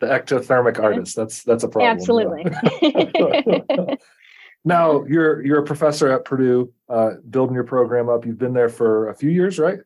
The 0.00 0.06
ectothermic 0.06 0.78
artist. 0.82 1.14
That's 1.16 1.42
that's 1.44 1.62
a 1.62 1.68
problem. 1.68 1.92
absolutely. 1.92 2.44
now 4.64 5.04
you're 5.04 5.44
you're 5.44 5.60
a 5.60 5.64
professor 5.64 6.10
at 6.10 6.24
Purdue, 6.24 6.72
uh, 6.88 7.10
building 7.28 7.54
your 7.54 7.64
program 7.64 8.08
up. 8.08 8.26
You've 8.26 8.38
been 8.38 8.54
there 8.54 8.70
for 8.70 9.08
a 9.08 9.14
few 9.14 9.30
years, 9.30 9.58
right? 9.58 9.78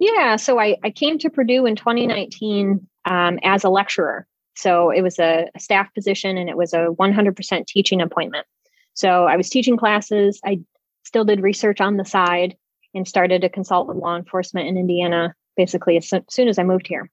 Yeah, 0.00 0.34
so 0.36 0.58
I, 0.58 0.76
I 0.82 0.90
came 0.90 1.18
to 1.18 1.30
Purdue 1.30 1.64
in 1.64 1.76
2019 1.76 2.86
um, 3.04 3.38
as 3.44 3.62
a 3.62 3.68
lecturer. 3.68 4.26
So 4.56 4.90
it 4.90 5.02
was 5.02 5.20
a, 5.20 5.48
a 5.54 5.60
staff 5.60 5.94
position 5.94 6.36
and 6.36 6.50
it 6.50 6.56
was 6.56 6.74
a 6.74 6.88
100% 6.88 7.66
teaching 7.66 8.00
appointment. 8.00 8.46
So 8.94 9.26
I 9.26 9.36
was 9.36 9.48
teaching 9.48 9.76
classes. 9.76 10.40
I 10.44 10.60
still 11.04 11.24
did 11.24 11.42
research 11.42 11.80
on 11.80 11.96
the 11.96 12.04
side 12.04 12.56
and 12.94 13.06
started 13.06 13.42
to 13.42 13.48
consult 13.48 13.86
with 13.86 13.96
law 13.96 14.16
enforcement 14.16 14.68
in 14.68 14.76
Indiana 14.76 15.34
basically 15.56 15.96
as 15.96 16.12
soon 16.28 16.48
as 16.48 16.58
I 16.58 16.62
moved 16.62 16.86
here. 16.86 17.10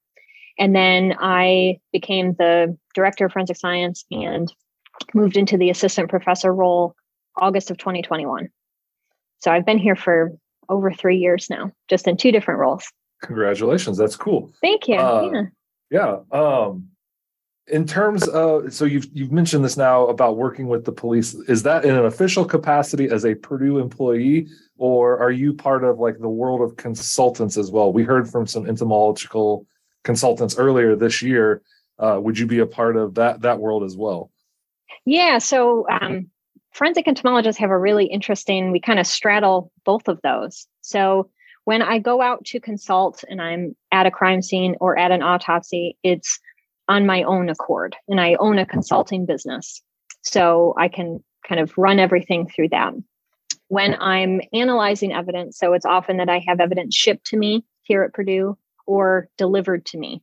And 0.59 0.75
then 0.75 1.15
I 1.19 1.79
became 1.91 2.33
the 2.33 2.77
director 2.95 3.25
of 3.25 3.33
forensic 3.33 3.57
science 3.57 4.05
and 4.09 4.51
moved 5.13 5.37
into 5.37 5.57
the 5.57 5.69
assistant 5.69 6.09
professor 6.09 6.53
role 6.53 6.95
August 7.35 7.69
of 7.69 7.77
2021. 7.77 8.49
So 9.39 9.51
I've 9.51 9.65
been 9.65 9.77
here 9.77 9.95
for 9.95 10.31
over 10.69 10.91
three 10.91 11.17
years 11.17 11.49
now, 11.49 11.71
just 11.89 12.07
in 12.07 12.17
two 12.17 12.31
different 12.31 12.59
roles. 12.59 12.91
Congratulations. 13.21 13.97
That's 13.97 14.15
cool. 14.15 14.51
Thank 14.61 14.87
you. 14.87 14.95
Uh, 14.95 15.29
yeah. 15.91 16.17
Yeah. 16.31 16.39
Um, 16.39 16.89
in 17.67 17.85
terms 17.85 18.27
of 18.27 18.73
so 18.73 18.85
you've 18.85 19.07
you've 19.13 19.31
mentioned 19.31 19.63
this 19.63 19.77
now 19.77 20.07
about 20.07 20.37
working 20.37 20.67
with 20.67 20.85
the 20.85 20.91
police. 20.91 21.33
Is 21.47 21.63
that 21.63 21.85
in 21.85 21.95
an 21.95 22.05
official 22.05 22.45
capacity 22.45 23.09
as 23.09 23.25
a 23.25 23.35
Purdue 23.35 23.79
employee, 23.79 24.47
or 24.77 25.19
are 25.19 25.31
you 25.31 25.53
part 25.53 25.83
of 25.83 25.99
like 25.99 26.19
the 26.19 26.29
world 26.29 26.61
of 26.61 26.77
consultants 26.77 27.57
as 27.57 27.71
well? 27.71 27.91
We 27.91 28.03
heard 28.03 28.29
from 28.29 28.47
some 28.47 28.67
entomological 28.67 29.65
consultants 30.03 30.57
earlier 30.57 30.95
this 30.95 31.21
year. 31.21 31.61
Uh, 31.99 32.19
would 32.21 32.37
you 32.37 32.45
be 32.45 32.59
a 32.59 32.65
part 32.65 32.95
of 32.95 33.15
that 33.15 33.41
that 33.41 33.59
world 33.59 33.83
as 33.83 33.97
well? 33.97 34.31
Yeah. 35.05 35.37
So 35.37 35.87
um, 35.89 36.29
forensic 36.73 37.07
entomologists 37.07 37.59
have 37.59 37.71
a 37.71 37.77
really 37.77 38.05
interesting, 38.05 38.71
we 38.71 38.79
kind 38.79 38.99
of 38.99 39.07
straddle 39.07 39.71
both 39.83 40.07
of 40.07 40.19
those. 40.21 40.67
So 40.81 41.29
when 41.65 41.81
I 41.81 41.99
go 41.99 42.21
out 42.21 42.45
to 42.45 42.59
consult 42.59 43.23
and 43.27 43.41
I'm 43.41 43.75
at 43.91 44.05
a 44.05 44.11
crime 44.11 44.41
scene 44.41 44.75
or 44.79 44.97
at 44.97 45.11
an 45.11 45.21
autopsy, 45.21 45.97
it's 46.03 46.39
on 46.87 47.05
my 47.05 47.23
own 47.23 47.49
accord 47.49 47.95
and 48.07 48.19
I 48.19 48.35
own 48.35 48.59
a 48.59 48.65
consulting 48.65 49.25
business. 49.25 49.81
So 50.21 50.73
I 50.77 50.87
can 50.87 51.23
kind 51.47 51.61
of 51.61 51.77
run 51.77 51.99
everything 51.99 52.47
through 52.47 52.69
that. 52.69 52.93
When 53.69 53.95
I'm 53.99 54.41
analyzing 54.53 55.13
evidence, 55.13 55.57
so 55.57 55.73
it's 55.73 55.85
often 55.85 56.17
that 56.17 56.29
I 56.29 56.43
have 56.47 56.59
evidence 56.59 56.95
shipped 56.95 57.25
to 57.27 57.37
me 57.37 57.65
here 57.83 58.03
at 58.03 58.13
Purdue 58.13 58.57
or 58.85 59.27
delivered 59.37 59.85
to 59.87 59.97
me 59.97 60.21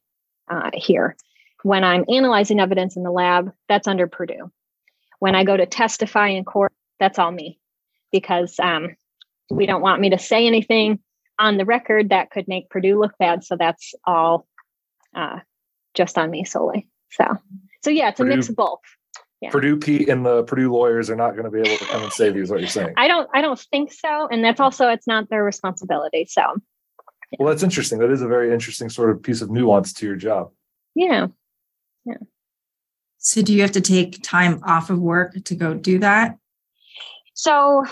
uh, 0.50 0.70
here. 0.72 1.16
When 1.62 1.84
I'm 1.84 2.04
analyzing 2.08 2.60
evidence 2.60 2.96
in 2.96 3.02
the 3.02 3.10
lab, 3.10 3.52
that's 3.68 3.88
under 3.88 4.06
Purdue. 4.06 4.50
When 5.18 5.34
I 5.34 5.44
go 5.44 5.56
to 5.56 5.66
testify 5.66 6.28
in 6.28 6.44
court, 6.44 6.72
that's 7.00 7.18
all 7.18 7.30
me 7.30 7.58
because 8.12 8.58
um, 8.60 8.96
we 9.50 9.66
don't 9.66 9.82
want 9.82 10.00
me 10.00 10.10
to 10.10 10.18
say 10.18 10.46
anything 10.46 10.98
on 11.38 11.56
the 11.56 11.64
record 11.64 12.10
that 12.10 12.30
could 12.30 12.46
make 12.48 12.70
Purdue 12.70 12.98
look 12.98 13.12
bad. 13.18 13.44
So 13.44 13.56
that's 13.56 13.94
all 14.06 14.46
uh, 15.14 15.40
just 15.94 16.18
on 16.18 16.30
me 16.30 16.44
solely. 16.44 16.88
So, 17.10 17.24
so 17.82 17.90
yeah, 17.90 18.08
it's 18.08 18.20
a 18.20 18.24
mix 18.24 18.48
of 18.48 18.56
both. 18.56 18.80
Yeah. 19.40 19.50
Purdue 19.50 19.76
Pete 19.78 20.08
and 20.08 20.24
the 20.24 20.42
Purdue 20.44 20.72
lawyers 20.72 21.10
are 21.10 21.16
not 21.16 21.32
going 21.32 21.44
to 21.44 21.50
be 21.50 21.60
able 21.60 21.76
to 21.76 21.84
come 21.84 22.02
and 22.02 22.12
save 22.12 22.34
you, 22.36 22.42
is 22.42 22.50
what 22.50 22.60
you're 22.60 22.68
saying. 22.68 22.94
I 22.96 23.08
don't, 23.08 23.28
I 23.34 23.42
don't 23.42 23.58
think 23.70 23.92
so, 23.92 24.26
and 24.28 24.42
that's 24.42 24.60
also 24.60 24.88
it's 24.88 25.06
not 25.06 25.28
their 25.28 25.44
responsibility. 25.44 26.26
So, 26.28 26.42
Well, 27.38 27.48
that's 27.50 27.62
interesting. 27.62 27.98
That 27.98 28.10
is 28.10 28.22
a 28.22 28.28
very 28.28 28.52
interesting 28.52 28.88
sort 28.88 29.10
of 29.10 29.22
piece 29.22 29.42
of 29.42 29.50
nuance 29.50 29.92
to 29.94 30.06
your 30.06 30.16
job. 30.16 30.50
Yeah. 30.94 31.28
Yeah, 32.06 32.16
So 33.18 33.42
do 33.42 33.54
you 33.54 33.62
have 33.62 33.72
to 33.72 33.80
take 33.80 34.22
time 34.22 34.60
off 34.64 34.90
of 34.90 34.98
work 34.98 35.34
to 35.44 35.54
go 35.54 35.74
do 35.74 35.98
that? 36.00 36.36
So 37.34 37.84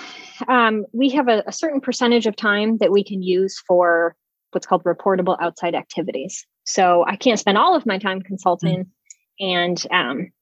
um, 0.49 0.87
we 0.92 1.11
have 1.11 1.28
a, 1.28 1.42
a 1.47 1.52
certain 1.52 1.80
percentage 1.80 2.26
of 2.26 2.37
time 2.37 2.76
that 2.78 2.92
we 2.92 3.02
can 3.02 3.23
use 3.23 3.59
for 3.66 4.14
what's 4.52 4.66
called 4.66 4.85
reportable 4.85 5.37
outside 5.40 5.75
activities. 5.75 6.47
So 6.64 7.04
I 7.07 7.16
can't 7.16 7.38
spend 7.38 7.59
all 7.59 7.75
of 7.75 7.87
my 7.87 7.99
time 7.99 8.23
consulting, 8.23 8.87
and 9.40 9.85
um, 9.90 10.33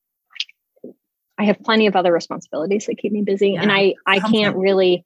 I 1.39 1.45
have 1.45 1.63
plenty 1.63 1.87
of 1.87 1.97
other 1.97 2.13
responsibilities 2.13 2.87
that 2.87 2.99
keep 2.99 3.13
me 3.13 3.23
busy. 3.23 3.57
And 3.57 3.73
I 3.73 3.95
I 4.07 4.21
can't 4.21 4.57
really 4.57 5.05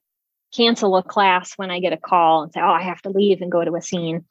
cancel 0.55 0.97
a 0.97 1.03
class 1.03 1.55
when 1.57 1.71
I 1.71 1.81
get 1.81 1.93
a 1.93 1.97
call 1.97 2.43
and 2.43 2.53
say, 2.53 2.61
"Oh, 2.61 2.69
I 2.69 2.83
have 2.83 3.03
to 3.03 3.11
leave 3.11 3.41
and 3.41 3.53
go 3.53 3.65
to 3.65 3.77
a 3.77 3.83
scene." 3.83 4.25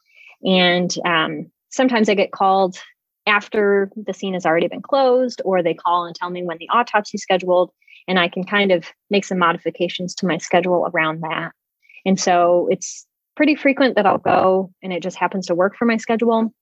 And 0.44 0.94
um, 1.06 1.52
sometimes 1.70 2.10
I 2.10 2.16
get 2.16 2.32
called 2.32 2.78
after 3.26 3.90
the 3.96 4.14
scene 4.14 4.34
has 4.34 4.46
already 4.46 4.68
been 4.68 4.82
closed, 4.82 5.42
or 5.46 5.64
they 5.64 5.74
call 5.74 6.06
and 6.06 6.16
tell 6.16 6.30
me 6.30 6.44
when 6.44 6.58
the 6.58 6.70
autopsy 6.70 7.16
is 7.16 7.22
scheduled 7.22 7.72
and 8.08 8.20
I 8.20 8.28
can 8.28 8.44
kind 8.44 8.72
of 8.72 8.86
make 9.10 9.26
some 9.26 9.40
modifications 9.40 10.14
to 10.16 10.28
my 10.28 10.38
schedule 10.38 10.90
around 10.94 11.22
that. 11.22 11.52
And 12.06 12.20
so 12.20 12.68
it's 12.70 13.06
pretty 13.36 13.56
frequent 13.56 13.96
that 13.96 14.06
I'll 14.06 14.18
go 14.18 14.72
and 14.84 14.92
it 14.94 15.02
just 15.02 15.18
happens 15.18 15.48
to 15.48 15.56
work 15.56 15.76
for 15.78 15.86
my 15.86 15.98
schedule. 15.98 16.54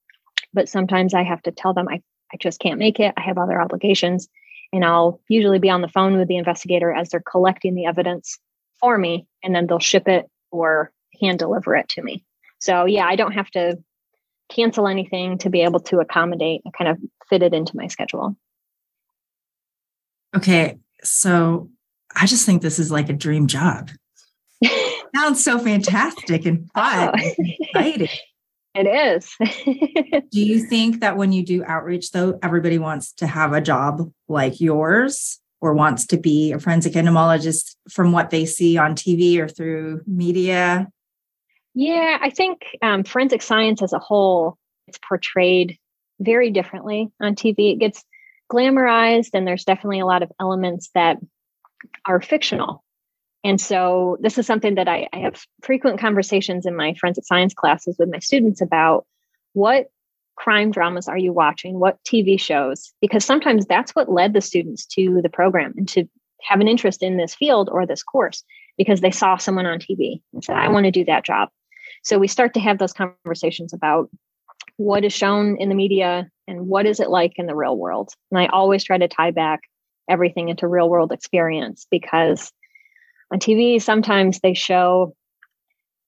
But 0.53 0.69
sometimes 0.69 1.13
I 1.13 1.23
have 1.23 1.41
to 1.43 1.51
tell 1.51 1.73
them 1.73 1.87
I, 1.87 2.01
I 2.33 2.37
just 2.39 2.59
can't 2.59 2.79
make 2.79 2.99
it. 2.99 3.13
I 3.17 3.21
have 3.21 3.37
other 3.37 3.61
obligations. 3.61 4.27
And 4.73 4.85
I'll 4.85 5.19
usually 5.27 5.59
be 5.59 5.69
on 5.69 5.81
the 5.81 5.87
phone 5.89 6.17
with 6.17 6.27
the 6.27 6.37
investigator 6.37 6.93
as 6.93 7.09
they're 7.09 7.21
collecting 7.29 7.75
the 7.75 7.85
evidence 7.85 8.39
for 8.79 8.97
me, 8.97 9.27
and 9.43 9.53
then 9.53 9.67
they'll 9.67 9.79
ship 9.79 10.07
it 10.07 10.29
or 10.49 10.91
hand 11.21 11.39
deliver 11.39 11.75
it 11.75 11.89
to 11.89 12.01
me. 12.01 12.23
So, 12.59 12.85
yeah, 12.85 13.05
I 13.05 13.15
don't 13.15 13.33
have 13.33 13.51
to 13.51 13.77
cancel 14.49 14.87
anything 14.87 15.37
to 15.39 15.49
be 15.49 15.61
able 15.61 15.79
to 15.81 15.99
accommodate 15.99 16.61
and 16.63 16.73
kind 16.73 16.89
of 16.89 16.97
fit 17.29 17.43
it 17.43 17.53
into 17.53 17.75
my 17.75 17.87
schedule. 17.87 18.35
Okay. 20.35 20.79
So 21.03 21.69
I 22.15 22.25
just 22.25 22.45
think 22.45 22.61
this 22.61 22.79
is 22.79 22.91
like 22.91 23.09
a 23.09 23.13
dream 23.13 23.47
job. 23.47 23.89
Sounds 25.15 25.43
so 25.43 25.59
fantastic 25.59 26.45
and 26.45 26.69
fun 26.73 27.09
Oh. 27.09 27.11
and 27.13 27.35
exciting. 27.59 28.07
It 28.73 28.87
is. 28.87 29.35
Do 30.31 30.41
you 30.41 30.63
think 30.63 31.01
that 31.01 31.17
when 31.17 31.31
you 31.31 31.45
do 31.45 31.63
outreach, 31.65 32.11
though, 32.11 32.39
everybody 32.41 32.77
wants 32.77 33.11
to 33.13 33.27
have 33.27 33.51
a 33.51 33.61
job 33.61 34.11
like 34.29 34.61
yours 34.61 35.39
or 35.59 35.73
wants 35.73 36.05
to 36.07 36.17
be 36.17 36.53
a 36.53 36.59
forensic 36.59 36.95
entomologist 36.95 37.77
from 37.89 38.11
what 38.13 38.29
they 38.29 38.45
see 38.45 38.77
on 38.77 38.95
TV 38.95 39.37
or 39.39 39.49
through 39.49 40.01
media? 40.07 40.87
yeah, 41.73 42.17
I 42.21 42.29
think 42.29 42.63
um, 42.81 43.03
forensic 43.03 43.41
science 43.41 43.81
as 43.81 43.93
a 43.93 43.99
whole 43.99 44.57
it's 44.87 44.99
portrayed 45.07 45.77
very 46.19 46.51
differently 46.51 47.09
on 47.21 47.35
TV. 47.35 47.73
It 47.73 47.79
gets 47.79 48.03
glamorized, 48.51 49.29
and 49.33 49.47
there's 49.47 49.63
definitely 49.63 49.99
a 49.99 50.05
lot 50.05 50.23
of 50.23 50.31
elements 50.39 50.89
that 50.95 51.17
are 52.05 52.21
fictional. 52.21 52.83
And 53.43 53.59
so, 53.59 54.17
this 54.21 54.37
is 54.37 54.45
something 54.45 54.75
that 54.75 54.87
I, 54.87 55.07
I 55.13 55.17
have 55.19 55.43
frequent 55.63 55.99
conversations 55.99 56.65
in 56.65 56.75
my 56.75 56.93
forensic 56.93 57.25
science 57.25 57.53
classes 57.53 57.95
with 57.97 58.09
my 58.11 58.19
students 58.19 58.61
about 58.61 59.05
what 59.53 59.87
crime 60.35 60.71
dramas 60.71 61.07
are 61.07 61.17
you 61.17 61.33
watching? 61.33 61.79
What 61.79 61.99
TV 62.03 62.39
shows? 62.39 62.93
Because 63.01 63.25
sometimes 63.25 63.65
that's 63.65 63.91
what 63.91 64.11
led 64.11 64.33
the 64.33 64.41
students 64.41 64.85
to 64.87 65.21
the 65.21 65.29
program 65.29 65.73
and 65.77 65.87
to 65.89 66.05
have 66.41 66.59
an 66.59 66.67
interest 66.67 67.03
in 67.03 67.17
this 67.17 67.35
field 67.35 67.69
or 67.71 67.85
this 67.85 68.03
course 68.03 68.43
because 68.77 69.01
they 69.01 69.11
saw 69.11 69.37
someone 69.37 69.65
on 69.65 69.79
TV 69.79 70.21
and 70.33 70.43
said, 70.43 70.55
I 70.55 70.69
want 70.69 70.85
to 70.85 70.91
do 70.91 71.05
that 71.05 71.25
job. 71.25 71.49
So 72.03 72.17
we 72.17 72.27
start 72.27 72.53
to 72.55 72.59
have 72.59 72.79
those 72.79 72.93
conversations 72.93 73.73
about 73.73 74.09
what 74.77 75.05
is 75.05 75.13
shown 75.13 75.57
in 75.57 75.69
the 75.69 75.75
media 75.75 76.29
and 76.47 76.67
what 76.67 76.85
is 76.85 76.99
it 76.99 77.09
like 77.09 77.33
in 77.35 77.45
the 77.45 77.55
real 77.55 77.77
world. 77.77 78.11
And 78.31 78.39
I 78.39 78.47
always 78.47 78.83
try 78.83 78.97
to 78.97 79.07
tie 79.07 79.31
back 79.31 79.61
everything 80.09 80.49
into 80.49 80.67
real 80.67 80.89
world 80.89 81.11
experience 81.11 81.85
because 81.91 82.51
on 83.31 83.39
TV, 83.39 83.81
sometimes 83.81 84.39
they 84.39 84.53
show, 84.53 85.15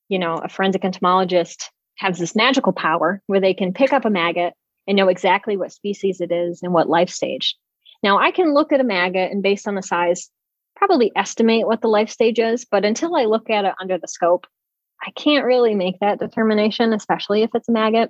you 0.10 0.20
know, 0.20 0.36
a 0.36 0.50
forensic 0.50 0.84
entomologist 0.84 1.72
has 1.98 2.20
this 2.20 2.36
magical 2.36 2.74
power 2.74 3.22
where 3.28 3.40
they 3.40 3.54
can 3.54 3.74
pick 3.74 3.94
up 3.94 4.06
a 4.06 4.10
maggot 4.10 4.54
and 4.88 4.98
know 4.98 5.08
exactly 5.08 5.56
what 5.56 5.72
species 5.72 6.20
it 6.20 6.32
is 6.32 6.62
and 6.62 6.74
what 6.74 6.90
life 6.90 7.10
stage. 7.10 7.56
Now, 8.02 8.20
I 8.20 8.32
can 8.32 8.54
look 8.54 8.74
at 8.74 8.82
a 8.82 8.84
maggot 8.84 9.32
and 9.32 9.42
based 9.42 9.68
on 9.68 9.76
the 9.76 9.82
size, 9.82 10.30
probably 10.76 11.12
estimate 11.16 11.66
what 11.66 11.82
the 11.82 11.88
life 11.88 12.10
stage 12.10 12.40
is, 12.40 12.66
but 12.66 12.84
until 12.84 13.16
I 13.16 13.24
look 13.24 13.50
at 13.50 13.64
it 13.64 13.76
under 13.80 13.98
the 13.98 14.08
scope, 14.08 14.46
I 15.02 15.12
can't 15.12 15.46
really 15.46 15.76
make 15.76 16.00
that 16.00 16.20
determination, 16.20 16.92
especially 16.92 17.44
if 17.44 17.52
it's 17.54 17.70
a 17.70 17.72
maggot. 17.72 18.10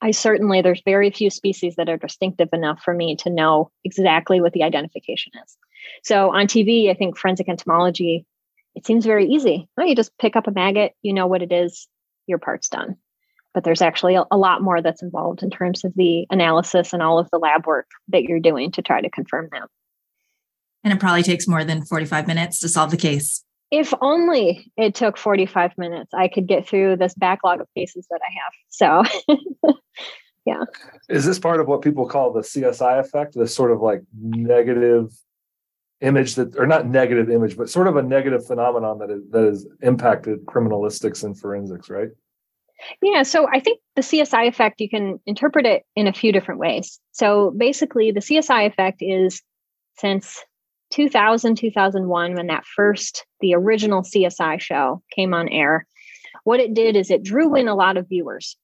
I 0.00 0.12
certainly, 0.12 0.62
there's 0.62 0.82
very 0.84 1.10
few 1.10 1.28
species 1.28 1.74
that 1.76 1.88
are 1.88 1.96
distinctive 1.96 2.48
enough 2.52 2.80
for 2.82 2.94
me 2.94 3.16
to 3.16 3.30
know 3.30 3.70
exactly 3.84 4.40
what 4.40 4.52
the 4.52 4.62
identification 4.62 5.32
is. 5.44 5.56
So 6.04 6.34
on 6.34 6.46
TV, 6.46 6.90
I 6.90 6.94
think 6.94 7.18
forensic 7.18 7.48
entomology 7.48 8.24
it 8.78 8.86
seems 8.86 9.04
very 9.04 9.26
easy. 9.26 9.68
Well, 9.76 9.88
you 9.88 9.96
just 9.96 10.16
pick 10.18 10.36
up 10.36 10.46
a 10.46 10.52
maggot, 10.52 10.92
you 11.02 11.12
know 11.12 11.26
what 11.26 11.42
it 11.42 11.50
is, 11.50 11.88
your 12.28 12.38
part's 12.38 12.68
done. 12.68 12.96
But 13.52 13.64
there's 13.64 13.82
actually 13.82 14.14
a, 14.14 14.22
a 14.30 14.38
lot 14.38 14.62
more 14.62 14.80
that's 14.80 15.02
involved 15.02 15.42
in 15.42 15.50
terms 15.50 15.84
of 15.84 15.92
the 15.96 16.26
analysis 16.30 16.92
and 16.92 17.02
all 17.02 17.18
of 17.18 17.28
the 17.32 17.38
lab 17.38 17.66
work 17.66 17.88
that 18.06 18.22
you're 18.22 18.38
doing 18.38 18.70
to 18.70 18.82
try 18.82 19.00
to 19.00 19.10
confirm 19.10 19.48
that. 19.50 19.68
And 20.84 20.92
it 20.92 21.00
probably 21.00 21.24
takes 21.24 21.48
more 21.48 21.64
than 21.64 21.84
45 21.84 22.28
minutes 22.28 22.60
to 22.60 22.68
solve 22.68 22.92
the 22.92 22.96
case. 22.96 23.42
If 23.72 23.92
only 24.00 24.70
it 24.76 24.94
took 24.94 25.18
45 25.18 25.76
minutes, 25.76 26.14
I 26.14 26.28
could 26.28 26.46
get 26.46 26.68
through 26.68 26.98
this 26.98 27.14
backlog 27.14 27.60
of 27.60 27.66
cases 27.76 28.06
that 28.10 28.20
I 28.22 29.02
have. 29.02 29.08
So, 29.58 29.74
yeah. 30.46 30.62
Is 31.08 31.26
this 31.26 31.40
part 31.40 31.58
of 31.58 31.66
what 31.66 31.82
people 31.82 32.06
call 32.06 32.32
the 32.32 32.42
CSI 32.42 33.00
effect? 33.00 33.34
This 33.34 33.56
sort 33.56 33.72
of 33.72 33.80
like 33.80 34.02
negative 34.16 35.10
image 36.00 36.36
that, 36.36 36.56
or 36.56 36.66
not 36.66 36.86
negative 36.86 37.30
image, 37.30 37.56
but 37.56 37.68
sort 37.68 37.88
of 37.88 37.96
a 37.96 38.02
negative 38.02 38.46
phenomenon 38.46 38.98
that 38.98 39.10
is, 39.10 39.22
that 39.30 39.44
has 39.44 39.66
impacted 39.82 40.46
criminalistics 40.46 41.24
and 41.24 41.38
forensics, 41.38 41.90
right? 41.90 42.08
Yeah, 43.02 43.24
so 43.24 43.48
I 43.52 43.58
think 43.58 43.80
the 43.96 44.02
CSI 44.02 44.46
effect, 44.46 44.80
you 44.80 44.88
can 44.88 45.18
interpret 45.26 45.66
it 45.66 45.84
in 45.96 46.06
a 46.06 46.12
few 46.12 46.30
different 46.32 46.60
ways. 46.60 47.00
So 47.10 47.52
basically, 47.56 48.12
the 48.12 48.20
CSI 48.20 48.66
effect 48.66 48.98
is 49.00 49.42
since 49.96 50.44
2000, 50.90 51.56
2001, 51.56 52.34
when 52.34 52.46
that 52.46 52.64
first, 52.64 53.26
the 53.40 53.54
original 53.54 54.02
CSI 54.02 54.60
show 54.60 55.02
came 55.14 55.34
on 55.34 55.48
air, 55.48 55.86
what 56.44 56.60
it 56.60 56.72
did 56.72 56.96
is 56.96 57.10
it 57.10 57.24
drew 57.24 57.54
in 57.56 57.68
a 57.68 57.74
lot 57.74 57.96
of 57.96 58.08
viewers. 58.08 58.56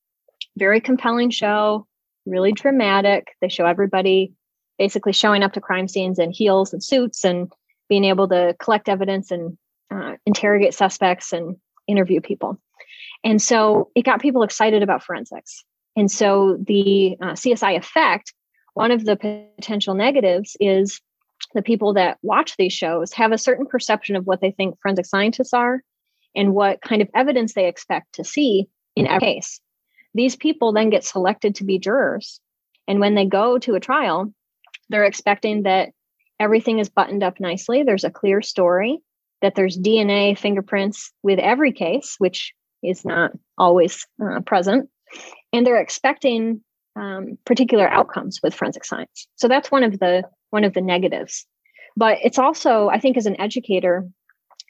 Very 0.57 0.81
compelling 0.81 1.31
show, 1.31 1.87
really 2.25 2.53
dramatic. 2.53 3.26
They 3.41 3.49
show 3.49 3.67
everybody 3.67 4.33
basically 4.78 5.12
showing 5.12 5.43
up 5.43 5.52
to 5.52 5.61
crime 5.61 5.88
scenes 5.88 6.19
in 6.19 6.31
heels 6.31 6.73
and 6.73 6.83
suits 6.83 7.25
and 7.25 7.52
being 7.88 8.04
able 8.04 8.28
to 8.28 8.54
collect 8.59 8.88
evidence 8.88 9.31
and 9.31 9.57
uh, 9.93 10.14
interrogate 10.26 10.75
suspects 10.75 11.33
and 11.33 11.57
interview 11.87 12.21
people. 12.21 12.59
And 13.23 13.40
so 13.40 13.90
it 13.95 14.02
got 14.02 14.21
people 14.21 14.43
excited 14.43 14.83
about 14.83 15.02
forensics. 15.02 15.64
And 15.97 16.11
so 16.11 16.59
the 16.66 17.16
uh, 17.21 17.33
CSI 17.33 17.76
effect, 17.76 18.33
one 18.75 18.90
of 18.90 19.04
the 19.04 19.16
potential 19.16 19.95
negatives 19.95 20.57
is 20.61 21.00
the 21.54 21.62
people 21.62 21.95
that 21.95 22.19
watch 22.23 22.57
these 22.57 22.73
shows 22.73 23.12
have 23.12 23.33
a 23.33 23.38
certain 23.38 23.66
perception 23.66 24.16
of 24.16 24.26
what 24.26 24.40
they 24.40 24.50
think 24.50 24.78
forensic 24.81 25.07
scientists 25.07 25.52
are 25.52 25.83
and 26.35 26.54
what 26.54 26.81
kind 26.83 27.00
of 27.00 27.09
evidence 27.14 27.54
they 27.54 27.69
expect 27.69 28.14
to 28.14 28.25
see 28.25 28.66
in 28.97 29.07
every 29.07 29.35
case. 29.35 29.61
These 30.14 30.37
people 30.37 30.73
then 30.73 30.90
get 30.90 31.04
selected 31.04 31.54
to 31.57 31.64
be 31.64 31.78
jurors. 31.78 32.40
And 32.87 33.00
when 33.00 33.14
they 33.14 33.25
go 33.25 33.59
to 33.59 33.75
a 33.75 33.81
trial, 33.81 34.33
they're 34.88 35.05
expecting 35.05 35.62
that 35.62 35.91
everything 36.41 36.79
is 36.79 36.88
buttoned 36.88 37.23
up 37.23 37.41
nicely. 37.41 37.83
There's 37.83 38.05
a 38.05 38.11
clear 38.11 38.43
story, 38.43 38.99
that 39.43 39.55
there's 39.55 39.79
DNA 39.79 40.38
fingerprints 40.38 41.12
with 41.23 41.38
every 41.38 41.73
case, 41.73 42.17
which 42.19 42.53
is 42.83 43.05
not 43.05 43.33
always 43.59 44.07
uh, 44.23 44.41
present. 44.41 44.88
And 45.53 45.67
they're 45.67 45.81
expecting 45.81 46.62
um, 46.97 47.38
particular 47.45 47.88
outcomes 47.88 48.41
with 48.43 48.55
forensic 48.55 48.85
science. 48.85 49.26
So 49.37 49.49
that's 49.49 49.71
one 49.71 49.85
of 49.85 49.99
the 49.99 50.25
one 50.50 50.64
of 50.64 50.75
the 50.75 50.81
negatives. 50.81 51.47
But 51.97 52.19
it's 52.23 52.38
also, 52.38 52.88
I 52.88 52.99
think, 52.99 53.17
as 53.17 53.26
an 53.26 53.41
educator, 53.41 54.09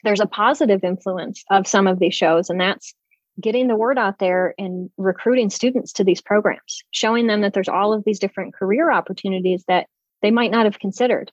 there's 0.03 0.19
a 0.19 0.27
positive 0.27 0.83
influence 0.83 1.43
of 1.49 1.67
some 1.67 1.87
of 1.87 1.99
these 1.99 2.13
shows, 2.13 2.49
and 2.49 2.59
that's 2.59 2.93
getting 3.41 3.67
the 3.67 3.75
word 3.75 3.97
out 3.97 4.19
there 4.19 4.53
and 4.57 4.89
recruiting 4.97 5.49
students 5.49 5.91
to 5.93 6.03
these 6.03 6.21
programs, 6.21 6.83
showing 6.91 7.27
them 7.27 7.41
that 7.41 7.53
there's 7.53 7.69
all 7.69 7.93
of 7.93 8.03
these 8.05 8.19
different 8.19 8.53
career 8.53 8.91
opportunities 8.91 9.63
that 9.67 9.87
they 10.25 10.31
might 10.31 10.49
not 10.49 10.65
have 10.65 10.79
considered. 10.79 11.31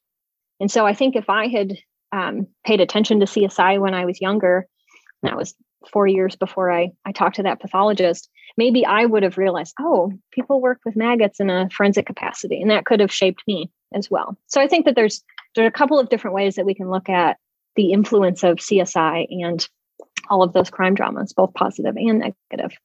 And 0.60 0.70
so 0.70 0.86
I 0.86 0.92
think 0.92 1.16
if 1.16 1.30
I 1.30 1.48
had 1.48 1.78
um, 2.12 2.46
paid 2.66 2.82
attention 2.82 3.20
to 3.20 3.26
CSI 3.26 3.80
when 3.80 3.94
I 3.94 4.04
was 4.04 4.20
younger, 4.20 4.66
that 5.22 5.34
was 5.34 5.54
four 5.90 6.06
years 6.06 6.36
before 6.36 6.70
I, 6.70 6.92
I 7.06 7.12
talked 7.12 7.36
to 7.36 7.44
that 7.44 7.58
pathologist, 7.58 8.28
maybe 8.58 8.84
I 8.84 9.06
would 9.06 9.22
have 9.22 9.38
realized, 9.38 9.72
oh, 9.80 10.12
people 10.30 10.60
work 10.60 10.80
with 10.84 10.94
maggots 10.94 11.40
in 11.40 11.48
a 11.48 11.70
forensic 11.70 12.04
capacity. 12.04 12.60
And 12.60 12.70
that 12.70 12.84
could 12.84 13.00
have 13.00 13.10
shaped 13.10 13.42
me 13.46 13.70
as 13.94 14.10
well. 14.10 14.36
So 14.46 14.60
I 14.60 14.68
think 14.68 14.84
that 14.84 14.94
there's 14.94 15.24
there 15.56 15.64
are 15.64 15.68
a 15.68 15.72
couple 15.72 15.98
of 15.98 16.10
different 16.10 16.34
ways 16.34 16.56
that 16.56 16.66
we 16.66 16.74
can 16.74 16.90
look 16.90 17.08
at 17.08 17.38
the 17.76 17.92
influence 17.92 18.44
of 18.44 18.58
CSI 18.58 19.26
and 19.30 19.66
all 20.28 20.42
of 20.42 20.52
those 20.52 20.68
crime 20.68 20.94
dramas, 20.94 21.32
both 21.32 21.54
positive 21.54 21.96
and 21.96 22.34
negative 22.50 22.76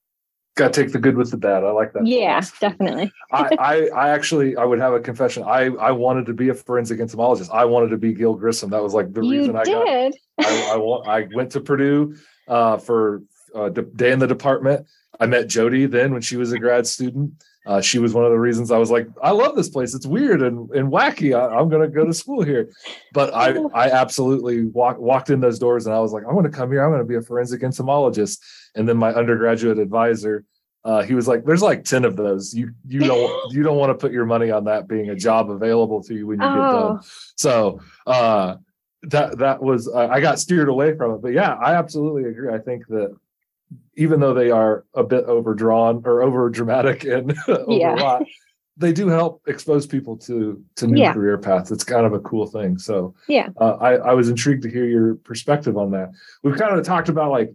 got 0.57 0.73
to 0.73 0.83
take 0.83 0.91
the 0.91 0.99
good 0.99 1.15
with 1.15 1.31
the 1.31 1.37
bad. 1.37 1.63
I 1.63 1.71
like 1.71 1.93
that. 1.93 2.05
Yeah, 2.05 2.41
definitely. 2.59 3.11
I, 3.31 3.49
I, 3.59 3.87
I 3.89 4.09
actually, 4.09 4.57
I 4.57 4.65
would 4.65 4.79
have 4.79 4.93
a 4.93 4.99
confession. 4.99 5.43
I, 5.43 5.67
I 5.67 5.91
wanted 5.91 6.25
to 6.25 6.33
be 6.33 6.49
a 6.49 6.53
forensic 6.53 6.99
entomologist. 6.99 7.51
I 7.51 7.63
wanted 7.65 7.89
to 7.89 7.97
be 7.97 8.13
Gil 8.13 8.33
Grissom. 8.33 8.71
That 8.71 8.83
was 8.83 8.93
like 8.93 9.13
the 9.13 9.21
you 9.21 9.31
reason 9.31 9.55
I 9.55 9.63
did. 9.63 10.13
got. 10.39 10.45
I, 10.45 10.71
I, 10.71 11.19
I 11.19 11.27
went 11.33 11.51
to 11.51 11.61
Purdue 11.61 12.15
uh, 12.47 12.77
for 12.77 13.23
a 13.55 13.69
day 13.69 14.11
in 14.11 14.19
the 14.19 14.27
department. 14.27 14.87
I 15.19 15.25
met 15.25 15.47
Jody 15.47 15.85
then 15.85 16.11
when 16.11 16.21
she 16.21 16.37
was 16.37 16.51
a 16.51 16.59
grad 16.59 16.85
student. 16.85 17.43
Uh, 17.67 17.81
she 17.81 17.99
was 17.99 18.13
one 18.13 18.23
of 18.23 18.31
the 18.31 18.39
reasons 18.39 18.71
I 18.71 18.77
was 18.77 18.89
like, 18.89 19.07
I 19.21 19.31
love 19.31 19.55
this 19.55 19.69
place. 19.69 19.93
It's 19.93 20.05
weird 20.05 20.41
and, 20.41 20.69
and 20.71 20.89
wacky. 20.89 21.37
I, 21.37 21.59
am 21.59 21.67
going 21.67 21.81
to 21.81 21.93
go 21.93 22.05
to 22.05 22.13
school 22.13 22.41
here. 22.41 22.71
But 23.11 23.33
I, 23.33 23.55
I 23.73 23.91
absolutely 23.91 24.65
walk, 24.67 24.97
walked 24.97 25.29
in 25.29 25.41
those 25.41 25.59
doors 25.59 25.85
and 25.85 25.93
I 25.93 25.99
was 25.99 26.13
like, 26.13 26.23
I'm 26.23 26.31
going 26.31 26.49
to 26.49 26.49
come 26.49 26.71
here. 26.71 26.83
I'm 26.83 26.91
going 26.91 27.01
to 27.01 27.05
be 27.05 27.15
a 27.15 27.21
forensic 27.21 27.63
entomologist. 27.63 28.41
And 28.75 28.87
then 28.87 28.95
my 28.95 29.13
undergraduate 29.13 29.79
advisor, 29.79 30.45
uh, 30.85 31.03
he 31.03 31.15
was 31.15 31.27
like, 31.27 31.43
"There's 31.43 31.61
like 31.61 31.83
ten 31.83 32.05
of 32.05 32.15
those. 32.15 32.53
You 32.53 32.71
you 32.87 33.01
don't 33.01 33.51
you 33.53 33.61
don't 33.61 33.75
want 33.75 33.89
to 33.89 33.95
put 33.95 34.13
your 34.13 34.25
money 34.25 34.51
on 34.51 34.63
that 34.65 34.87
being 34.87 35.09
a 35.09 35.15
job 35.15 35.51
available 35.51 36.01
to 36.03 36.13
you 36.13 36.27
when 36.27 36.39
you 36.39 36.47
oh. 36.47 36.55
get 36.55 36.71
done." 36.71 36.99
So 37.35 37.81
uh, 38.05 38.55
that 39.03 39.37
that 39.39 39.61
was 39.61 39.89
uh, 39.89 40.07
I 40.07 40.21
got 40.21 40.39
steered 40.39 40.69
away 40.69 40.95
from 40.95 41.15
it. 41.15 41.21
But 41.21 41.33
yeah, 41.33 41.55
I 41.55 41.73
absolutely 41.73 42.29
agree. 42.29 42.53
I 42.53 42.59
think 42.59 42.87
that 42.87 43.13
even 43.95 44.19
though 44.19 44.33
they 44.33 44.51
are 44.51 44.85
a 44.93 45.03
bit 45.03 45.25
overdrawn 45.25 46.01
or 46.05 46.21
over 46.27 46.49
dramatic 46.49 47.03
and 47.03 47.35
yeah. 47.67 48.19
they 48.77 48.93
do 48.93 49.07
help 49.07 49.41
expose 49.47 49.85
people 49.87 50.17
to 50.17 50.63
to 50.75 50.87
new 50.87 51.01
yeah. 51.01 51.13
career 51.13 51.37
paths. 51.37 51.71
It's 51.71 51.83
kind 51.83 52.05
of 52.05 52.13
a 52.13 52.19
cool 52.19 52.45
thing. 52.45 52.77
So 52.77 53.15
yeah, 53.27 53.49
uh, 53.57 53.77
I 53.81 53.95
I 53.95 54.13
was 54.13 54.29
intrigued 54.29 54.63
to 54.63 54.69
hear 54.69 54.85
your 54.85 55.15
perspective 55.15 55.77
on 55.77 55.91
that. 55.91 56.11
We've 56.43 56.57
kind 56.57 56.77
of 56.77 56.85
talked 56.85 57.09
about 57.09 57.31
like 57.31 57.53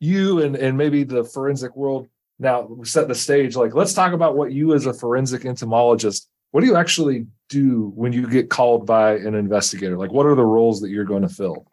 you 0.00 0.42
and 0.42 0.56
and 0.56 0.76
maybe 0.76 1.04
the 1.04 1.24
forensic 1.24 1.74
world 1.76 2.08
now 2.38 2.68
set 2.84 3.08
the 3.08 3.14
stage 3.14 3.56
like 3.56 3.74
let's 3.74 3.94
talk 3.94 4.12
about 4.12 4.36
what 4.36 4.52
you 4.52 4.74
as 4.74 4.86
a 4.86 4.92
forensic 4.92 5.44
entomologist 5.44 6.28
what 6.50 6.60
do 6.60 6.66
you 6.66 6.76
actually 6.76 7.26
do 7.48 7.92
when 7.94 8.12
you 8.12 8.28
get 8.28 8.50
called 8.50 8.86
by 8.86 9.14
an 9.14 9.34
investigator 9.34 9.96
like 9.96 10.12
what 10.12 10.26
are 10.26 10.34
the 10.34 10.44
roles 10.44 10.80
that 10.80 10.90
you're 10.90 11.04
going 11.04 11.22
to 11.22 11.28
fill 11.28 11.66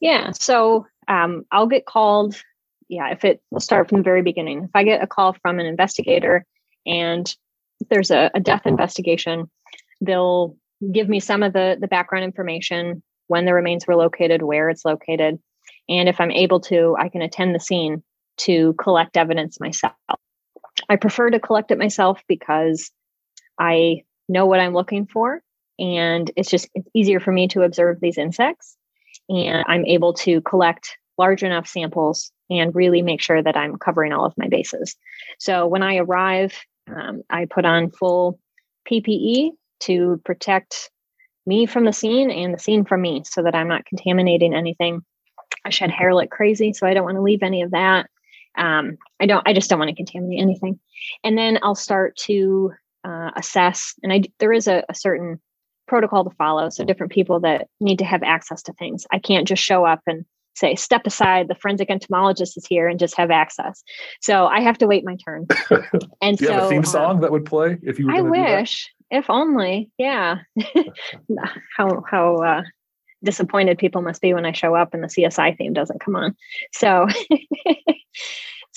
yeah 0.00 0.30
so 0.32 0.86
um, 1.08 1.44
i'll 1.52 1.66
get 1.66 1.86
called 1.86 2.36
yeah 2.88 3.10
if 3.10 3.24
it 3.24 3.40
will 3.50 3.60
start 3.60 3.88
from 3.88 3.98
the 3.98 4.04
very 4.04 4.22
beginning 4.22 4.64
if 4.64 4.70
i 4.74 4.84
get 4.84 5.02
a 5.02 5.06
call 5.06 5.34
from 5.42 5.58
an 5.58 5.66
investigator 5.66 6.44
and 6.86 7.34
there's 7.90 8.10
a, 8.10 8.30
a 8.34 8.40
death 8.40 8.66
investigation 8.66 9.50
they'll 10.00 10.56
give 10.92 11.08
me 11.08 11.20
some 11.20 11.42
of 11.42 11.52
the 11.52 11.76
the 11.80 11.88
background 11.88 12.24
information 12.24 13.02
when 13.26 13.44
the 13.44 13.54
remains 13.54 13.86
were 13.86 13.96
located 13.96 14.42
where 14.42 14.70
it's 14.70 14.84
located 14.84 15.38
and 15.88 16.08
if 16.08 16.20
i'm 16.20 16.30
able 16.30 16.60
to 16.60 16.96
i 16.98 17.08
can 17.08 17.22
attend 17.22 17.54
the 17.54 17.60
scene 17.60 18.02
to 18.38 18.72
collect 18.74 19.16
evidence 19.16 19.60
myself. 19.60 19.94
I 20.88 20.96
prefer 20.96 21.30
to 21.30 21.40
collect 21.40 21.70
it 21.70 21.78
myself 21.78 22.22
because 22.28 22.90
I 23.58 24.02
know 24.28 24.46
what 24.46 24.60
I'm 24.60 24.74
looking 24.74 25.06
for 25.06 25.42
and 25.78 26.30
it's 26.36 26.50
just 26.50 26.68
it's 26.74 26.88
easier 26.94 27.20
for 27.20 27.32
me 27.32 27.48
to 27.48 27.62
observe 27.62 27.98
these 28.00 28.18
insects 28.18 28.76
and 29.28 29.64
I'm 29.66 29.84
able 29.86 30.14
to 30.14 30.40
collect 30.40 30.96
large 31.18 31.42
enough 31.42 31.66
samples 31.66 32.30
and 32.50 32.74
really 32.74 33.02
make 33.02 33.20
sure 33.20 33.42
that 33.42 33.56
I'm 33.56 33.76
covering 33.76 34.12
all 34.12 34.24
of 34.24 34.36
my 34.36 34.48
bases. 34.48 34.96
So 35.38 35.66
when 35.66 35.82
I 35.82 35.96
arrive, 35.96 36.58
um, 36.88 37.22
I 37.28 37.44
put 37.44 37.64
on 37.64 37.90
full 37.90 38.38
PPE 38.90 39.50
to 39.80 40.20
protect 40.24 40.90
me 41.46 41.66
from 41.66 41.84
the 41.84 41.92
scene 41.92 42.30
and 42.30 42.52
the 42.52 42.58
scene 42.58 42.84
from 42.84 43.02
me 43.02 43.22
so 43.24 43.42
that 43.42 43.54
I'm 43.54 43.68
not 43.68 43.86
contaminating 43.86 44.54
anything. 44.54 45.02
I 45.64 45.70
shed 45.70 45.90
hair 45.90 46.14
like 46.14 46.30
crazy, 46.30 46.72
so 46.72 46.86
I 46.86 46.94
don't 46.94 47.04
want 47.04 47.16
to 47.16 47.22
leave 47.22 47.42
any 47.42 47.62
of 47.62 47.70
that 47.72 48.08
um, 48.58 48.98
I 49.20 49.26
don't, 49.26 49.46
I 49.46 49.52
just 49.52 49.70
don't 49.70 49.78
want 49.78 49.90
to 49.90 49.94
contaminate 49.94 50.40
anything. 50.40 50.78
And 51.24 51.38
then 51.38 51.58
I'll 51.62 51.74
start 51.74 52.16
to 52.24 52.72
uh, 53.04 53.30
assess, 53.36 53.94
and 54.02 54.12
I 54.12 54.24
there 54.38 54.52
is 54.52 54.66
a, 54.66 54.84
a 54.88 54.94
certain 54.94 55.40
protocol 55.86 56.24
to 56.24 56.36
follow. 56.36 56.68
So 56.68 56.84
different 56.84 57.12
people 57.12 57.40
that 57.40 57.68
need 57.80 58.00
to 58.00 58.04
have 58.04 58.22
access 58.22 58.62
to 58.64 58.72
things. 58.74 59.06
I 59.10 59.20
can't 59.20 59.48
just 59.48 59.62
show 59.62 59.86
up 59.86 60.00
and 60.06 60.26
say, 60.58 60.74
step 60.74 61.06
aside, 61.06 61.48
the 61.48 61.54
forensic 61.54 61.90
entomologist 61.90 62.56
is 62.56 62.66
here 62.66 62.88
and 62.88 62.98
just 62.98 63.16
have 63.16 63.30
access. 63.30 63.82
So 64.20 64.46
I 64.46 64.60
have 64.60 64.78
to 64.78 64.86
wait 64.86 65.04
my 65.04 65.16
turn. 65.24 65.46
And 66.20 66.36
Do 66.36 66.44
you 66.44 66.48
so, 66.48 66.54
have 66.54 66.64
a 66.64 66.68
theme 66.68 66.84
song 66.84 67.16
um, 67.16 67.20
that 67.20 67.30
would 67.30 67.44
play 67.44 67.78
if 67.82 67.98
you 67.98 68.06
were 68.06 68.14
I 68.14 68.20
wish, 68.22 68.92
if 69.10 69.30
only. 69.30 69.90
Yeah. 69.98 70.38
how 71.76 72.02
how 72.10 72.36
uh 72.36 72.62
disappointed 73.24 73.78
people 73.78 74.02
must 74.02 74.20
be 74.20 74.34
when 74.34 74.44
I 74.44 74.52
show 74.52 74.74
up 74.74 74.94
and 74.94 75.02
the 75.02 75.08
CSI 75.08 75.56
theme 75.56 75.72
doesn't 75.72 76.00
come 76.00 76.16
on. 76.16 76.36
So 76.72 77.06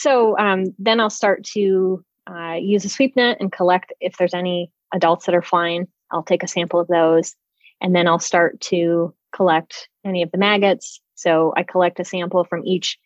So 0.02 0.36
um, 0.39 0.74
then 0.80 1.00
I'll 1.00 1.12
start 1.12 1.44
to 1.54 2.04
uh, 2.28 2.54
use 2.60 2.86
a 2.86 2.89
sweep 2.89 3.15
net 3.15 3.38
and 3.39 3.52
collect 3.52 3.94
if 4.00 4.17
there's 4.17 4.34
any 4.34 4.72
adults 4.91 5.28
that 5.28 5.36
are 5.36 5.44
flying. 5.44 5.88
I'll 6.12 6.24
take 6.24 6.41
a 6.41 6.48
sample 6.48 6.80
of 6.80 6.88
those, 6.88 7.36
and 7.80 7.96
then 7.96 8.08
I'll 8.08 8.17
start 8.17 8.60
to 8.62 9.13
collect 9.32 9.89
any 10.04 10.24
of 10.24 10.32
the 10.32 10.39
maggots, 10.39 11.00
So 11.21 11.53
I 11.55 11.62
collect 11.62 11.99
a 11.99 12.03
sample 12.03 12.43
from 12.45 12.65
each 12.65 12.97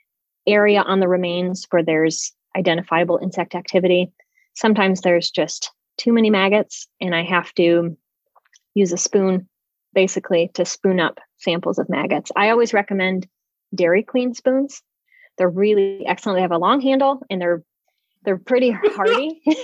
area 0.48 0.82
on 0.82 1.02
the 1.02 1.08
remains 1.10 1.68
where 1.70 1.84
there's 1.84 2.32
identifiable 2.56 3.20
insect 3.22 3.56
activity. 3.56 4.14
Sometimes 4.54 5.02
there's 5.02 5.30
just 5.30 5.70
too 5.98 6.14
many 6.14 6.30
maggots, 6.30 6.88
and 7.02 7.14
I 7.14 7.24
have 7.24 7.54
to 7.56 7.98
use 8.74 8.94
a 8.94 8.98
spoon 8.98 9.50
basically 9.94 10.50
to 10.54 10.64
spoon 10.64 11.02
up 11.02 11.20
samples 11.40 11.78
of 11.78 11.90
maggots. 11.90 12.32
I 12.38 12.52
always 12.52 12.74
recommend 12.74 13.28
Dairy 13.74 14.04
Queen 14.04 14.34
spoons. 14.34 14.82
They're 15.38 15.50
really 15.50 16.06
excellent. 16.08 16.38
They 16.38 16.42
have 16.42 16.52
a 16.52 16.58
long 16.58 16.80
handle 16.80 17.22
and 17.30 17.42
they're 17.42 17.64
they're 18.24 18.38
pretty 18.38 18.72
hardy. 18.96 19.42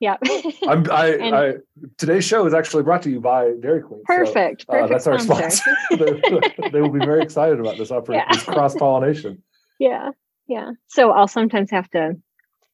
yeah. 0.00 0.16
I'm, 0.68 0.90
I, 0.90 1.08
and, 1.20 1.34
I, 1.34 1.54
today's 1.96 2.24
show 2.24 2.46
is 2.46 2.54
actually 2.54 2.82
brought 2.82 3.02
to 3.02 3.10
you 3.10 3.20
by 3.20 3.52
Dairy 3.60 3.82
Queen. 3.82 4.02
Perfect. 4.04 4.66
So, 4.68 4.72
uh, 4.72 4.86
perfect 4.88 4.90
that's 4.90 5.06
our 5.06 5.18
sponsor. 5.18 5.76
they, 5.90 6.70
they, 6.70 6.80
will 6.80 6.90
be 6.90 6.98
very 6.98 7.22
excited 7.22 7.60
about 7.60 7.78
this 7.78 7.90
operation, 7.90 8.24
yeah. 8.28 8.34
this 8.34 8.44
cross 8.44 8.74
pollination. 8.74 9.42
Yeah. 9.78 10.10
Yeah. 10.46 10.72
So 10.86 11.10
I'll 11.10 11.28
sometimes 11.28 11.70
have 11.70 11.90
to 11.90 12.16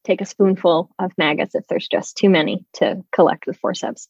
take 0.05 0.21
a 0.21 0.27
spoonful 0.27 0.91
of 0.99 1.13
maggots 1.17 1.55
if 1.55 1.67
there's 1.69 1.89
just 1.89 2.17
too 2.17 2.29
many 2.29 2.65
to 2.75 3.03
collect 3.13 3.47
with 3.47 3.57
forceps. 3.57 4.09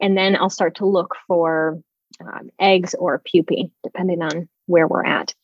And 0.00 0.16
then 0.16 0.36
I'll 0.36 0.50
start 0.50 0.76
to 0.76 0.86
look 0.86 1.16
for 1.26 1.80
um, 2.20 2.50
eggs 2.60 2.94
or 2.94 3.22
pupae, 3.24 3.70
depending 3.82 4.22
on 4.22 4.48
where 4.66 4.86
we're 4.86 5.04
at. 5.04 5.34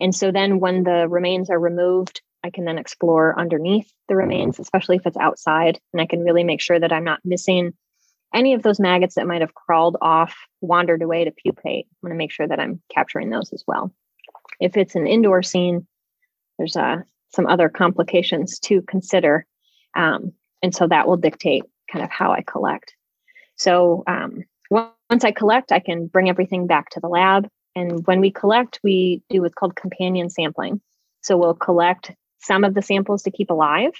And 0.00 0.14
so 0.14 0.30
then 0.30 0.60
when 0.60 0.84
the 0.84 1.08
remains 1.08 1.50
are 1.50 1.58
removed, 1.58 2.20
I 2.44 2.50
can 2.50 2.64
then 2.64 2.78
explore 2.78 3.38
underneath 3.38 3.90
the 4.08 4.16
remains, 4.16 4.58
especially 4.58 4.96
if 4.96 5.06
it's 5.06 5.16
outside, 5.16 5.78
and 5.92 6.00
I 6.00 6.06
can 6.06 6.20
really 6.20 6.44
make 6.44 6.60
sure 6.60 6.78
that 6.78 6.92
I'm 6.92 7.04
not 7.04 7.20
missing 7.24 7.72
any 8.34 8.54
of 8.54 8.62
those 8.62 8.78
maggots 8.78 9.14
that 9.14 9.26
might 9.26 9.40
have 9.40 9.54
crawled 9.54 9.96
off, 10.00 10.36
wandered 10.60 11.02
away 11.02 11.24
to 11.24 11.30
pupate. 11.30 11.86
I 11.90 11.96
want 12.02 12.12
to 12.12 12.18
make 12.18 12.32
sure 12.32 12.46
that 12.46 12.60
I'm 12.60 12.80
capturing 12.94 13.30
those 13.30 13.52
as 13.52 13.64
well. 13.66 13.92
If 14.60 14.76
it's 14.76 14.94
an 14.94 15.06
indoor 15.06 15.42
scene, 15.42 15.86
there's 16.58 16.76
uh, 16.76 16.98
some 17.30 17.46
other 17.46 17.68
complications 17.68 18.58
to 18.60 18.82
consider. 18.82 19.46
Um, 19.96 20.32
and 20.62 20.74
so 20.74 20.86
that 20.88 21.08
will 21.08 21.16
dictate 21.16 21.62
kind 21.90 22.04
of 22.04 22.10
how 22.10 22.32
I 22.32 22.42
collect. 22.42 22.94
So 23.56 24.04
um, 24.06 24.44
once 24.70 25.24
I 25.24 25.32
collect, 25.32 25.72
I 25.72 25.80
can 25.80 26.06
bring 26.06 26.28
everything 26.28 26.66
back 26.66 26.90
to 26.90 27.00
the 27.00 27.08
lab. 27.08 27.48
And 27.74 28.06
when 28.06 28.20
we 28.20 28.30
collect, 28.30 28.80
we 28.82 29.22
do 29.30 29.42
what's 29.42 29.54
called 29.54 29.76
companion 29.76 30.30
sampling. 30.30 30.80
So 31.22 31.36
we'll 31.36 31.54
collect 31.54 32.12
some 32.38 32.64
of 32.64 32.74
the 32.74 32.82
samples 32.82 33.22
to 33.22 33.30
keep 33.30 33.50
alive, 33.50 33.92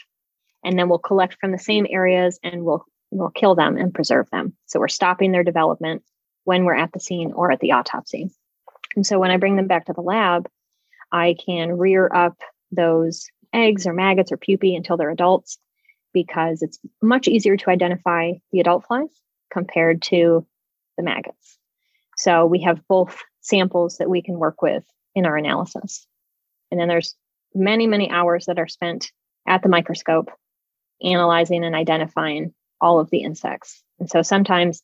and 0.64 0.79
then 0.79 0.88
we'll 0.88 0.98
collect 0.98 1.37
from 1.40 1.53
the 1.53 1.59
same 1.59 1.87
areas 1.88 2.38
and 2.42 2.64
we'll 2.64 2.85
we'll 3.11 3.31
kill 3.31 3.55
them 3.55 3.77
and 3.77 3.94
preserve 3.94 4.29
them. 4.31 4.55
So 4.66 4.81
we're 4.81 4.88
stopping 4.88 5.33
their 5.33 5.44
development 5.44 6.03
when 6.44 6.64
we're 6.64 6.77
at 6.77 6.92
the 6.92 7.01
scene 7.01 7.33
or 7.33 7.51
at 7.51 7.61
the 7.61 7.72
autopsy. 7.72 8.31
And 8.96 9.07
so 9.07 9.18
when 9.18 9.31
I 9.31 9.38
bring 9.38 9.57
them 9.57 9.66
back 9.66 9.87
to 9.87 9.92
the 9.92 10.03
lab, 10.03 10.48
I 11.11 11.37
can 11.44 11.79
rear 11.79 12.11
up 12.12 12.37
those 12.70 13.27
eggs 13.55 13.87
or 13.87 13.94
maggots 13.94 14.31
or 14.31 14.37
pupae 14.37 14.74
until 14.74 14.96
they're 14.96 15.11
adults 15.11 15.59
because 16.12 16.62
it's 16.62 16.79
much 17.03 17.29
easier 17.29 17.57
to 17.57 17.70
identify 17.70 18.33
the 18.53 18.61
adult 18.61 18.87
flies 18.87 19.09
compared 19.51 20.03
to 20.03 20.46
the 20.96 21.03
maggots. 21.03 21.59
So 22.16 22.44
we 22.44 22.62
have 22.62 22.87
both 22.88 23.18
samples 23.40 23.98
that 23.98 24.11
we 24.11 24.22
can 24.22 24.38
work 24.38 24.61
with 24.61 24.85
in 25.14 25.24
our 25.24 25.37
analysis. 25.37 26.07
And 26.70 26.79
then 26.79 26.88
there's 26.88 27.14
many, 27.54 27.87
many 27.87 28.11
hours 28.11 28.46
that 28.46 28.58
are 28.58 28.68
spent 28.68 29.11
at 29.46 29.62
the 29.62 29.68
microscope 29.68 30.30
analyzing 31.02 31.64
and 31.64 31.74
identifying 31.74 32.52
all 32.80 33.00
of 33.00 33.11
the 33.11 33.22
insects. 33.22 33.82
And 33.98 34.11
so 34.11 34.22
sometimes 34.22 34.82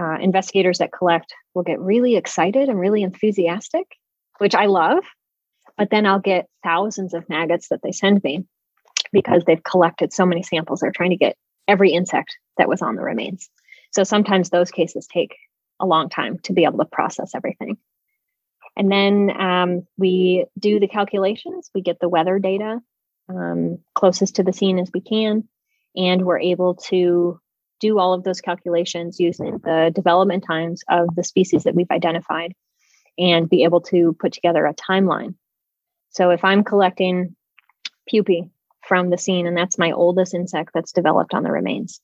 uh, 0.00 0.18
investigators 0.20 0.78
that 0.78 0.92
collect 0.92 1.34
will 1.54 1.62
get 1.62 1.80
really 1.80 2.16
excited 2.16 2.68
and 2.68 2.78
really 2.78 3.02
enthusiastic, 3.02 3.86
which 4.38 4.54
I 4.54 4.66
love. 4.66 5.04
But 5.76 5.90
then 5.90 6.06
I'll 6.06 6.20
get 6.20 6.46
thousands 6.62 7.14
of 7.14 7.28
maggots 7.28 7.68
that 7.68 7.80
they 7.82 7.92
send 7.92 8.22
me 8.22 8.44
because 9.12 9.44
they've 9.44 9.62
collected 9.62 10.12
so 10.12 10.26
many 10.26 10.42
samples. 10.42 10.80
They're 10.80 10.92
trying 10.92 11.10
to 11.10 11.16
get 11.16 11.36
every 11.68 11.92
insect 11.92 12.36
that 12.58 12.68
was 12.68 12.82
on 12.82 12.96
the 12.96 13.02
remains. 13.02 13.48
So 13.92 14.04
sometimes 14.04 14.50
those 14.50 14.70
cases 14.70 15.06
take 15.06 15.36
a 15.80 15.86
long 15.86 16.08
time 16.08 16.38
to 16.40 16.52
be 16.52 16.64
able 16.64 16.78
to 16.78 16.84
process 16.84 17.34
everything. 17.34 17.76
And 18.76 18.90
then 18.90 19.30
um, 19.40 19.86
we 19.96 20.46
do 20.58 20.80
the 20.80 20.88
calculations, 20.88 21.70
we 21.74 21.80
get 21.80 22.00
the 22.00 22.08
weather 22.08 22.38
data 22.38 22.80
um, 23.28 23.78
closest 23.94 24.36
to 24.36 24.42
the 24.42 24.52
scene 24.52 24.78
as 24.78 24.90
we 24.92 25.00
can, 25.00 25.48
and 25.96 26.24
we're 26.24 26.40
able 26.40 26.74
to 26.74 27.40
do 27.80 27.98
all 27.98 28.14
of 28.14 28.24
those 28.24 28.40
calculations 28.40 29.20
using 29.20 29.58
the 29.58 29.92
development 29.94 30.44
times 30.46 30.82
of 30.88 31.14
the 31.14 31.24
species 31.24 31.64
that 31.64 31.74
we've 31.74 31.90
identified 31.90 32.54
and 33.18 33.48
be 33.48 33.64
able 33.64 33.80
to 33.80 34.16
put 34.18 34.32
together 34.32 34.66
a 34.66 34.74
timeline. 34.74 35.34
So 36.10 36.30
if 36.30 36.44
I'm 36.44 36.64
collecting 36.64 37.36
pupae 38.08 38.50
from 38.86 39.10
the 39.10 39.18
scene, 39.18 39.46
and 39.46 39.56
that's 39.56 39.78
my 39.78 39.92
oldest 39.92 40.34
insect 40.34 40.70
that's 40.74 40.92
developed 40.92 41.34
on 41.34 41.42
the 41.42 41.50
remains, 41.50 42.00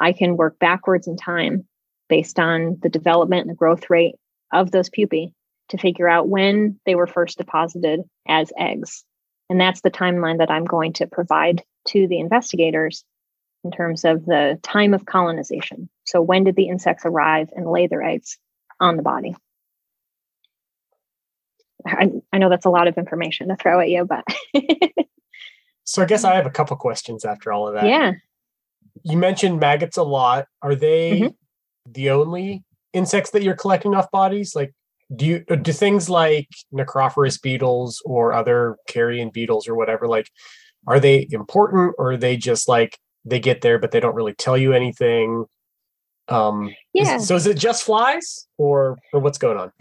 I 0.00 0.12
can 0.12 0.36
work 0.36 0.58
backwards 0.58 1.06
in 1.06 1.16
time 1.16 1.66
based 2.08 2.38
on 2.38 2.78
the 2.82 2.88
development 2.88 3.42
and 3.42 3.50
the 3.50 3.58
growth 3.58 3.88
rate 3.88 4.16
of 4.52 4.70
those 4.70 4.90
pupae 4.90 5.32
to 5.70 5.78
figure 5.78 6.08
out 6.08 6.28
when 6.28 6.78
they 6.86 6.94
were 6.94 7.06
first 7.06 7.38
deposited 7.38 8.02
as 8.28 8.52
eggs. 8.58 9.04
And 9.50 9.60
that's 9.60 9.80
the 9.82 9.90
timeline 9.90 10.38
that 10.38 10.50
I'm 10.50 10.64
going 10.64 10.92
to 10.94 11.06
provide 11.06 11.62
to 11.88 12.08
the 12.08 12.18
investigators 12.18 13.04
in 13.62 13.70
terms 13.70 14.04
of 14.04 14.24
the 14.26 14.58
time 14.62 14.94
of 14.94 15.06
colonization. 15.06 15.88
So, 16.04 16.20
when 16.20 16.44
did 16.44 16.56
the 16.56 16.68
insects 16.68 17.04
arrive 17.04 17.50
and 17.54 17.70
lay 17.70 17.86
their 17.86 18.02
eggs 18.02 18.38
on 18.80 18.96
the 18.96 19.02
body? 19.02 19.36
I, 21.86 22.10
I 22.32 22.38
know 22.38 22.48
that's 22.48 22.64
a 22.64 22.70
lot 22.70 22.88
of 22.88 22.96
information 22.96 23.48
to 23.48 23.56
throw 23.56 23.80
at 23.80 23.90
you, 23.90 24.06
but. 24.06 24.24
so, 25.84 26.02
I 26.02 26.06
guess 26.06 26.24
I 26.24 26.34
have 26.34 26.46
a 26.46 26.50
couple 26.50 26.76
questions 26.76 27.24
after 27.24 27.52
all 27.52 27.68
of 27.68 27.74
that. 27.74 27.86
Yeah 27.86 28.12
you 29.02 29.16
mentioned 29.16 29.60
maggots 29.60 29.96
a 29.96 30.02
lot. 30.02 30.46
Are 30.62 30.74
they 30.74 31.20
mm-hmm. 31.20 31.92
the 31.92 32.10
only 32.10 32.64
insects 32.92 33.30
that 33.30 33.42
you're 33.42 33.56
collecting 33.56 33.94
off 33.94 34.10
bodies? 34.10 34.54
Like, 34.54 34.72
do 35.14 35.26
you 35.26 35.40
do 35.40 35.72
things 35.72 36.08
like 36.08 36.48
Nicrophorus 36.72 37.38
beetles 37.38 38.02
or 38.04 38.32
other 38.32 38.76
carrion 38.88 39.30
beetles 39.30 39.68
or 39.68 39.74
whatever? 39.74 40.06
Like, 40.06 40.30
are 40.86 41.00
they 41.00 41.26
important 41.30 41.94
or 41.98 42.12
are 42.12 42.16
they 42.16 42.36
just 42.36 42.68
like 42.68 42.98
they 43.24 43.40
get 43.40 43.60
there 43.60 43.78
but 43.78 43.90
they 43.90 44.00
don't 44.00 44.14
really 44.14 44.34
tell 44.34 44.56
you 44.56 44.72
anything? 44.72 45.46
Um, 46.28 46.74
yeah. 46.92 47.16
Is, 47.16 47.28
so 47.28 47.36
is 47.36 47.46
it 47.46 47.58
just 47.58 47.84
flies 47.84 48.46
or 48.56 48.98
or 49.12 49.20
what's 49.20 49.38
going 49.38 49.58
on? 49.58 49.72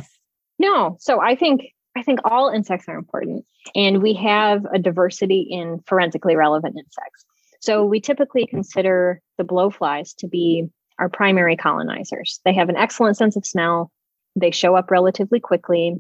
No. 0.60 0.98
So 1.00 1.22
I 1.22 1.36
think 1.36 1.62
I 1.96 2.04
think 2.04 2.20
all 2.24 2.50
insects 2.50 2.88
are 2.88 2.98
important, 2.98 3.46
and 3.76 4.02
we 4.02 4.14
have 4.16 4.66
a 4.74 4.80
diversity 4.80 5.42
in 5.42 5.80
forensically 5.88 6.36
relevant 6.36 6.76
insects. 6.78 7.26
So 7.62 7.86
we 7.86 8.02
typically 8.02 8.46
consider 8.46 9.22
the 9.38 9.46
blowflies 9.46 10.14
to 10.18 10.28
be 10.28 10.68
our 11.00 11.08
primary 11.08 11.56
colonizers. 11.56 12.42
They 12.44 12.54
have 12.54 12.68
an 12.68 12.76
excellent 12.76 13.16
sense 13.16 13.38
of 13.38 13.46
smell. 13.46 13.92
They 14.36 14.52
show 14.52 14.76
up 14.76 14.92
relatively 14.92 15.40
quickly. 15.40 15.96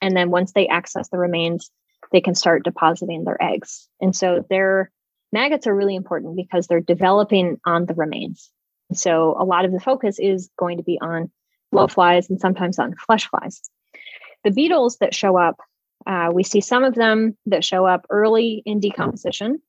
And 0.00 0.16
then 0.16 0.30
once 0.30 0.52
they 0.52 0.66
access 0.68 1.08
the 1.08 1.18
remains, 1.18 1.70
they 2.10 2.20
can 2.20 2.34
start 2.34 2.64
depositing 2.64 3.24
their 3.24 3.42
eggs. 3.42 3.88
And 4.00 4.14
so 4.14 4.44
their 4.50 4.90
maggots 5.32 5.66
are 5.66 5.74
really 5.74 5.96
important 5.96 6.36
because 6.36 6.66
they're 6.66 6.80
developing 6.80 7.60
on 7.64 7.86
the 7.86 7.94
remains. 7.94 8.50
So 8.92 9.36
a 9.38 9.44
lot 9.44 9.64
of 9.64 9.72
the 9.72 9.80
focus 9.80 10.18
is 10.18 10.50
going 10.58 10.76
to 10.76 10.82
be 10.82 10.98
on 11.00 11.30
blowflies 11.72 12.28
and 12.28 12.40
sometimes 12.40 12.78
on 12.78 12.94
flesh 12.96 13.28
flies. 13.28 13.62
The 14.44 14.50
beetles 14.50 14.98
that 14.98 15.14
show 15.14 15.38
up, 15.38 15.56
uh, 16.06 16.30
we 16.32 16.42
see 16.42 16.60
some 16.60 16.84
of 16.84 16.94
them 16.94 17.36
that 17.46 17.64
show 17.64 17.86
up 17.86 18.06
early 18.10 18.62
in 18.66 18.80
decomposition 18.80 19.62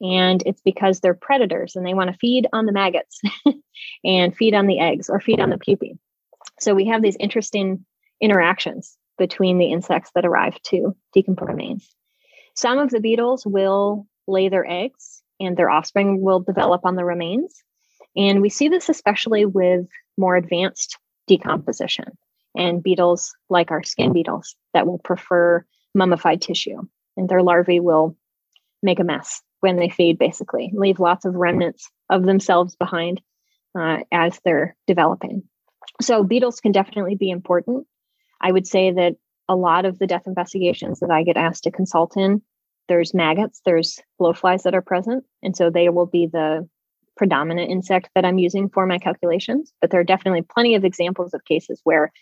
and 0.00 0.42
it's 0.46 0.60
because 0.60 1.00
they're 1.00 1.14
predators 1.14 1.76
and 1.76 1.84
they 1.84 1.94
want 1.94 2.10
to 2.10 2.16
feed 2.16 2.46
on 2.52 2.66
the 2.66 2.72
maggots 2.72 3.20
and 4.04 4.36
feed 4.36 4.54
on 4.54 4.66
the 4.66 4.78
eggs 4.78 5.08
or 5.10 5.20
feed 5.20 5.40
on 5.40 5.50
the 5.50 5.58
pupae. 5.58 5.98
So 6.60 6.74
we 6.74 6.86
have 6.86 7.02
these 7.02 7.16
interesting 7.18 7.84
interactions 8.20 8.96
between 9.16 9.58
the 9.58 9.72
insects 9.72 10.10
that 10.14 10.26
arrive 10.26 10.60
to 10.62 10.96
decompose 11.12 11.48
remains. 11.48 11.88
Some 12.54 12.78
of 12.78 12.90
the 12.90 13.00
beetles 13.00 13.46
will 13.46 14.06
lay 14.26 14.48
their 14.48 14.68
eggs 14.68 15.22
and 15.40 15.56
their 15.56 15.70
offspring 15.70 16.20
will 16.20 16.40
develop 16.40 16.84
on 16.84 16.96
the 16.96 17.04
remains. 17.04 17.62
And 18.16 18.42
we 18.42 18.48
see 18.48 18.68
this 18.68 18.88
especially 18.88 19.44
with 19.44 19.86
more 20.16 20.36
advanced 20.36 20.98
decomposition 21.26 22.16
and 22.56 22.82
beetles 22.82 23.34
like 23.48 23.70
our 23.70 23.82
skin 23.82 24.12
beetles 24.12 24.56
that 24.74 24.86
will 24.86 24.98
prefer 24.98 25.64
mummified 25.94 26.40
tissue 26.40 26.80
and 27.16 27.28
their 27.28 27.42
larvae 27.42 27.80
will 27.80 28.16
make 28.82 29.00
a 29.00 29.04
mess 29.04 29.42
when 29.60 29.76
they 29.76 29.88
feed, 29.88 30.18
basically, 30.18 30.72
leave 30.74 31.00
lots 31.00 31.24
of 31.24 31.34
remnants 31.34 31.90
of 32.10 32.24
themselves 32.24 32.76
behind 32.76 33.20
uh, 33.78 33.98
as 34.12 34.38
they're 34.44 34.76
developing. 34.86 35.42
So, 36.00 36.24
beetles 36.24 36.60
can 36.60 36.72
definitely 36.72 37.16
be 37.16 37.30
important. 37.30 37.86
I 38.40 38.52
would 38.52 38.66
say 38.66 38.92
that 38.92 39.16
a 39.48 39.56
lot 39.56 39.84
of 39.84 39.98
the 39.98 40.06
death 40.06 40.26
investigations 40.26 41.00
that 41.00 41.10
I 41.10 41.22
get 41.24 41.36
asked 41.36 41.64
to 41.64 41.70
consult 41.70 42.16
in, 42.16 42.42
there's 42.88 43.14
maggots, 43.14 43.60
there's 43.64 43.98
blowflies 44.20 44.62
that 44.62 44.74
are 44.74 44.82
present. 44.82 45.24
And 45.42 45.56
so 45.56 45.70
they 45.70 45.88
will 45.88 46.06
be 46.06 46.26
the 46.26 46.68
predominant 47.16 47.70
insect 47.70 48.10
that 48.14 48.24
I'm 48.24 48.38
using 48.38 48.68
for 48.68 48.86
my 48.86 48.98
calculations. 48.98 49.72
But 49.80 49.90
there 49.90 50.00
are 50.00 50.04
definitely 50.04 50.42
plenty 50.42 50.74
of 50.74 50.84
examples 50.84 51.34
of 51.34 51.44
cases 51.44 51.80
where 51.84 52.12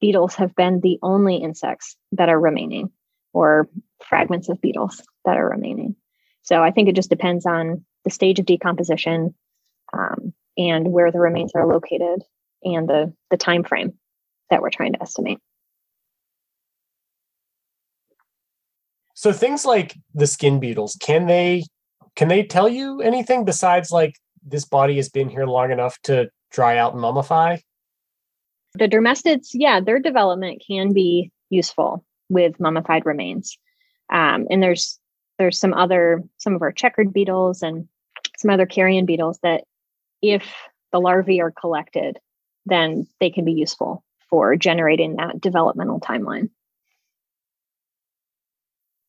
beetles 0.00 0.34
have 0.36 0.54
been 0.54 0.80
the 0.80 0.98
only 1.02 1.36
insects 1.36 1.96
that 2.12 2.28
are 2.28 2.40
remaining 2.40 2.90
or 3.32 3.68
fragments 4.04 4.48
of 4.48 4.60
beetles 4.60 5.02
that 5.24 5.36
are 5.36 5.50
remaining. 5.50 5.96
So 6.42 6.62
I 6.62 6.70
think 6.70 6.88
it 6.88 6.96
just 6.96 7.10
depends 7.10 7.44
on 7.44 7.84
the 8.04 8.10
stage 8.10 8.38
of 8.38 8.46
decomposition 8.46 9.34
um, 9.92 10.32
and 10.56 10.92
where 10.92 11.10
the 11.10 11.18
remains 11.18 11.52
are 11.54 11.66
located 11.66 12.22
and 12.62 12.88
the 12.88 13.12
the 13.30 13.36
time 13.36 13.64
frame 13.64 13.94
that 14.50 14.62
we're 14.62 14.70
trying 14.70 14.92
to 14.92 15.02
estimate. 15.02 15.38
So 19.14 19.32
things 19.32 19.64
like 19.64 19.96
the 20.14 20.26
skin 20.26 20.60
beetles, 20.60 20.96
can 21.00 21.26
they 21.26 21.64
can 22.16 22.28
they 22.28 22.42
tell 22.42 22.68
you 22.68 23.00
anything 23.00 23.44
besides 23.44 23.90
like 23.90 24.14
this 24.46 24.64
body 24.64 24.96
has 24.96 25.08
been 25.08 25.28
here 25.28 25.46
long 25.46 25.70
enough 25.70 25.98
to 26.02 26.30
dry 26.50 26.76
out 26.78 26.94
and 26.94 27.02
mummify? 27.02 27.60
The 28.74 28.88
dermestids, 28.88 29.48
yeah, 29.52 29.80
their 29.80 29.98
development 29.98 30.62
can 30.66 30.92
be 30.92 31.30
useful 31.50 32.04
with 32.28 32.60
mummified 32.60 33.06
remains. 33.06 33.56
Um, 34.12 34.46
and 34.50 34.62
there's 34.62 34.98
there's 35.38 35.58
some 35.58 35.74
other 35.74 36.22
some 36.36 36.54
of 36.54 36.62
our 36.62 36.72
checkered 36.72 37.12
beetles 37.12 37.62
and 37.62 37.88
some 38.38 38.50
other 38.50 38.66
carrion 38.66 39.06
beetles 39.06 39.38
that 39.42 39.64
if 40.22 40.44
the 40.92 41.00
larvae 41.00 41.40
are 41.40 41.52
collected, 41.52 42.18
then 42.66 43.06
they 43.20 43.30
can 43.30 43.44
be 43.44 43.52
useful 43.52 44.04
for 44.28 44.56
generating 44.56 45.16
that 45.16 45.40
developmental 45.40 46.00
timeline. 46.00 46.50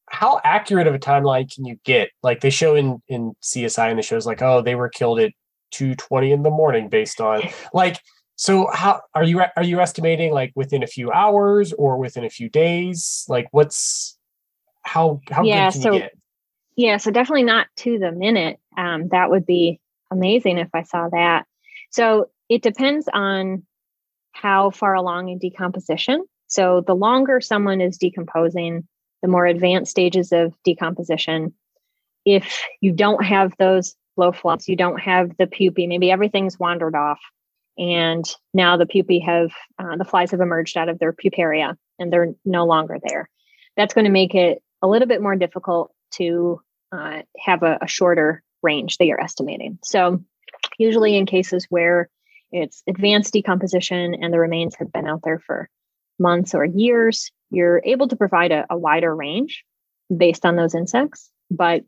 How 0.10 0.40
accurate 0.44 0.88
of 0.88 0.96
a 0.96 1.00
timeline 1.00 1.54
can 1.54 1.66
you 1.66 1.78
get? 1.84 2.10
Like 2.24 2.42
they 2.42 2.50
show 2.50 2.76
in 2.76 3.02
in 3.08 3.34
CSI 3.44 3.90
and 3.90 4.00
the 4.00 4.04
shows 4.04 4.26
like, 4.26 4.42
oh, 4.42 4.62
they 4.62 4.76
were 4.76 4.90
killed 4.90 5.20
at 5.20 5.32
2:20 5.74 6.32
in 6.32 6.44
the 6.44 6.50
morning 6.50 6.88
based 6.88 7.20
on 7.20 7.42
like 7.74 8.00
so 8.38 8.70
how 8.72 9.02
are 9.16 9.24
you 9.24 9.42
are 9.42 9.64
you 9.64 9.82
estimating 9.82 10.32
like 10.32 10.54
within 10.56 10.84
a 10.84 10.88
few 10.88 11.12
hours 11.12 11.74
or 11.74 11.98
within 11.98 12.24
a 12.24 12.30
few 12.30 12.50
days? 12.50 13.26
Like 13.28 13.48
what's 13.52 14.18
how 14.84 15.20
how 15.30 15.44
yeah, 15.44 15.68
good 15.68 15.74
can 15.74 15.82
so, 15.82 15.92
you 15.94 16.00
get? 16.00 16.12
Yeah, 16.76 16.98
so 16.98 17.12
definitely 17.12 17.44
not 17.44 17.68
to 17.78 17.98
the 17.98 18.12
minute. 18.12 18.60
Um, 18.78 19.10
that 19.10 19.32
would 19.32 19.46
be 19.46 19.80
amazing 20.12 20.60
if 20.60 20.70
I 20.74 20.84
saw 20.84 21.10
that. 21.10 21.48
So 21.90 22.30
it 22.50 22.62
depends 22.62 23.08
on 23.14 23.66
how 24.32 24.70
far 24.70 24.94
along 24.94 25.30
in 25.30 25.40
decomposition. 25.40 26.24
So 26.48 26.82
the 26.86 26.96
longer 26.96 27.42
someone 27.42 27.82
is 27.82 27.98
decomposing, 27.98 28.88
the 29.22 29.28
more 29.28 29.46
advanced 29.46 29.92
stages 29.92 30.32
of 30.32 30.54
decomposition. 30.64 31.54
If 32.26 32.64
you 32.82 32.92
don't 32.92 33.24
have 33.24 33.54
those 33.58 33.96
blowflies, 34.18 34.68
you 34.68 34.76
don't 34.76 35.00
have 35.00 35.36
the 35.38 35.48
pupae, 35.48 35.88
maybe 35.88 36.12
everything's 36.12 36.60
wandered 36.60 36.96
off, 36.96 37.20
and 37.78 38.26
now 38.54 38.78
the 38.78 38.86
pupae 38.86 39.20
have 39.20 39.52
uh, 39.78 39.98
the 39.98 40.06
flies 40.06 40.32
have 40.32 40.42
emerged 40.42 40.78
out 40.78 40.90
of 40.90 41.00
their 41.00 41.14
puparia 41.14 41.76
and 42.00 42.12
they're 42.12 42.34
no 42.46 42.66
longer 42.66 42.98
there. 43.04 43.30
That's 43.76 43.94
going 43.94 44.06
to 44.06 44.12
make 44.12 44.34
it 44.34 44.64
a 44.82 44.88
little 44.88 45.08
bit 45.08 45.22
more 45.22 45.36
difficult 45.36 45.92
to 46.14 46.62
uh, 46.92 47.22
have 47.40 47.64
a, 47.64 47.78
a 47.82 47.88
shorter 47.88 48.44
range 48.64 48.98
that 48.98 49.06
you're 49.06 49.22
estimating. 49.22 49.78
So 49.84 50.24
usually 50.80 51.16
in 51.16 51.26
cases 51.26 51.68
where 51.70 52.10
it's 52.52 52.84
advanced 52.88 53.34
decomposition 53.34 54.16
and 54.16 54.34
the 54.34 54.40
remains 54.40 54.76
have 54.76 54.92
been 54.92 55.08
out 55.08 55.22
there 55.24 55.40
for 55.40 55.70
months 56.20 56.54
or 56.56 56.66
years, 56.66 57.32
you're 57.50 57.82
able 57.86 58.08
to 58.08 58.16
provide 58.16 58.52
a, 58.52 58.66
a 58.70 58.78
wider 58.78 59.16
range 59.16 59.64
based 60.16 60.46
on 60.46 60.56
those 60.56 60.76
insects. 60.76 61.30
But 61.52 61.84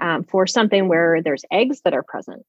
um, 0.00 0.24
for 0.24 0.46
something 0.46 0.88
where 0.88 1.22
there's 1.22 1.44
eggs 1.50 1.80
that 1.82 1.94
are 1.94 2.02
present, 2.02 2.44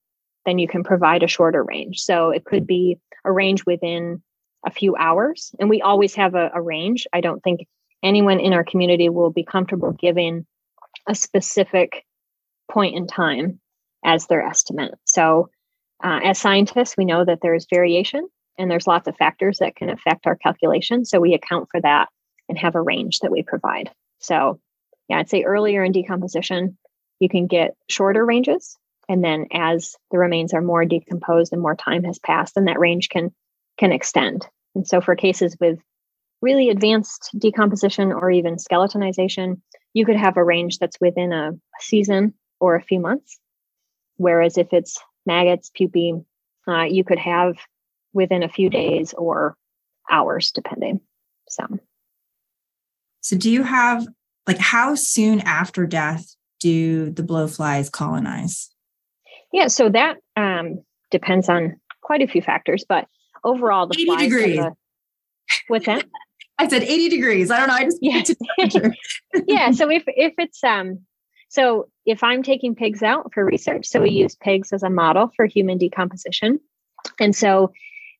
then 0.46 0.60
you 0.60 0.68
can 0.68 0.84
provide 0.84 1.24
a 1.24 1.28
shorter 1.28 1.64
range. 1.64 2.00
So 2.00 2.30
it 2.30 2.46
could 2.46 2.66
be 2.66 3.00
a 3.26 3.32
range 3.32 3.66
within 3.66 4.22
a 4.66 4.72
few 4.72 4.96
hours. 4.96 5.54
And 5.60 5.70
we 5.70 5.82
always 5.82 6.16
have 6.16 6.36
a, 6.36 6.52
a 6.54 6.62
range. 6.62 7.08
I 7.14 7.22
don't 7.22 7.42
think 7.42 7.68
anyone 8.04 8.40
in 8.40 8.54
our 8.54 8.64
community 8.64 9.10
will 9.10 9.32
be 9.32 9.44
comfortable 9.44 9.92
giving 9.92 10.46
a 11.08 11.16
specific 11.16 12.06
point 12.72 12.96
in 12.96 13.08
time 13.08 13.60
as 14.04 14.28
their 14.28 14.42
estimate. 14.42 14.96
So 15.06 15.50
uh, 16.04 16.20
as 16.24 16.40
scientists, 16.40 16.96
we 16.98 17.06
know 17.06 17.26
that 17.26 17.40
there's 17.42 17.68
variation 17.70 18.28
and 18.58 18.70
there's 18.70 18.88
lots 18.88 19.08
of 19.08 19.18
factors 19.18 19.58
that 19.60 19.76
can 19.76 19.90
affect 19.90 20.28
our 20.28 20.36
calculation. 20.36 21.06
So 21.06 21.20
we 21.20 21.34
account 21.34 21.68
for 21.72 21.82
that 21.82 22.10
and 22.48 22.58
have 22.58 22.76
a 22.76 22.82
range 22.82 23.20
that 23.20 23.32
we 23.32 23.44
provide. 23.44 23.92
So, 24.20 24.60
yeah, 25.08 25.18
I'd 25.20 25.30
say 25.30 25.44
earlier 25.44 25.84
in 25.84 25.92
decomposition, 25.92 26.78
you 27.20 27.30
can 27.30 27.48
get 27.48 27.76
shorter 27.90 28.26
ranges. 28.26 28.78
And 29.08 29.24
then 29.24 29.48
as 29.52 29.96
the 30.12 30.20
remains 30.20 30.54
are 30.54 30.62
more 30.62 30.86
decomposed 30.86 31.52
and 31.52 31.62
more 31.62 31.76
time 31.76 32.04
has 32.04 32.20
passed, 32.20 32.56
then 32.56 32.66
that 32.66 32.80
range 32.80 33.10
can 33.10 33.34
can 33.78 33.92
extend. 33.92 34.46
And 34.76 34.86
so 34.86 35.02
for 35.02 35.16
cases 35.16 35.56
with 35.60 35.80
really 36.42 36.70
advanced 36.70 37.30
decomposition 37.38 38.12
or 38.12 38.30
even 38.30 38.56
skeletonization, 38.56 39.62
you 39.94 40.06
could 40.06 40.18
have 40.18 40.38
a 40.38 40.44
range 40.44 40.80
that's 40.80 41.00
within 41.02 41.34
a 41.34 41.52
season 41.80 42.34
or 42.60 42.76
a 42.76 42.84
few 42.84 43.00
months. 43.00 43.40
Whereas 44.18 44.58
if 44.58 44.74
it's 44.74 44.98
maggots, 45.30 45.70
pupae, 45.70 46.26
uh, 46.68 46.84
you 46.84 47.04
could 47.04 47.20
have 47.20 47.56
within 48.14 48.44
a 48.44 48.50
few 48.50 48.70
days 48.70 49.14
or 49.14 49.56
hours, 50.10 50.52
depending. 50.52 51.00
So, 51.48 51.66
so 53.22 53.38
do 53.38 53.52
you 53.52 53.64
have 53.64 54.08
like 54.48 54.58
how 54.58 54.96
soon 54.96 55.42
after 55.42 55.86
death 55.86 56.36
do 56.60 57.12
the 57.12 57.24
blowflies 57.24 57.92
colonize? 57.92 58.70
Yeah, 59.54 59.68
so 59.68 59.90
that 59.90 60.18
um, 60.36 60.84
depends 61.12 61.48
on 61.48 61.80
quite 62.02 62.22
a 62.22 62.28
few 62.28 62.42
factors, 62.42 62.84
but 62.88 63.08
overall, 63.44 63.88
the 63.88 64.02
80 64.02 64.18
degrees. 64.18 64.60
A, 64.60 64.76
what's 65.68 65.86
that? 65.86 66.06
I 66.60 66.68
said 66.68 66.84
80 66.84 67.10
degrees. 67.10 67.52
I 67.52 67.60
don't 67.60 67.68
know. 67.70 67.76
I 67.76 67.86
just 67.86 67.98
yeah. 68.02 68.90
yeah. 69.48 69.72
So 69.72 69.90
if 69.90 70.04
if 70.08 70.34
it's 70.38 70.62
um 70.64 71.06
so 71.50 71.90
if 72.06 72.24
I'm 72.24 72.44
taking 72.44 72.76
pigs 72.76 73.04
out 73.04 73.34
for 73.34 73.44
research, 73.44 73.88
so 73.88 74.02
we 74.02 74.12
use 74.12 74.36
pigs 74.36 74.72
as 74.72 74.84
a 74.84 74.90
model 74.90 75.32
for 75.36 75.46
human 75.46 75.78
decomposition. 75.78 76.60
And 77.20 77.36
so 77.36 77.74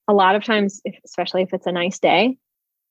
a 0.08 0.14
lot 0.14 0.36
of 0.36 0.44
times, 0.44 0.82
if, 0.84 0.96
especially 1.06 1.44
if 1.44 1.54
it's 1.54 1.68
a 1.68 1.72
nice 1.72 2.00
day, 2.00 2.38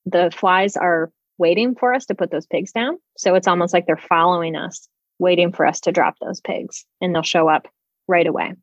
the 0.07 0.33
flies 0.35 0.77
are 0.77 1.11
waiting 1.39 1.75
for 1.75 1.93
us 1.93 2.07
to 2.07 2.15
put 2.15 2.31
those 2.31 2.47
pigs 2.47 2.73
down. 2.73 2.99
So 3.17 3.35
it's 3.35 3.49
almost 3.49 3.75
like 3.75 3.87
they're 3.87 3.97
following 3.97 4.55
us, 4.55 4.89
waiting 5.19 5.53
for 5.53 5.67
us 5.67 5.81
to 5.81 5.93
drop 5.93 6.15
those 6.21 6.41
pigs, 6.41 6.85
and 7.01 7.15
they'll 7.15 7.23
show 7.23 7.49
up 7.49 7.67
right 8.07 8.27
away. 8.27 8.55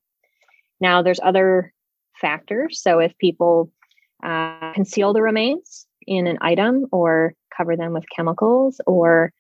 Now, 0.80 1.02
there's 1.02 1.20
other 1.22 1.74
factors. 2.20 2.82
So 2.82 3.00
if 3.00 3.18
people 3.18 3.72
uh, 4.24 4.72
conceal 4.74 5.14
the 5.14 5.22
remains 5.22 5.86
in 6.08 6.28
an 6.28 6.38
item 6.42 6.86
or 6.92 7.34
cover 7.56 7.76
them 7.76 7.94
with 7.94 8.06
chemicals 8.10 8.80
or 8.88 9.34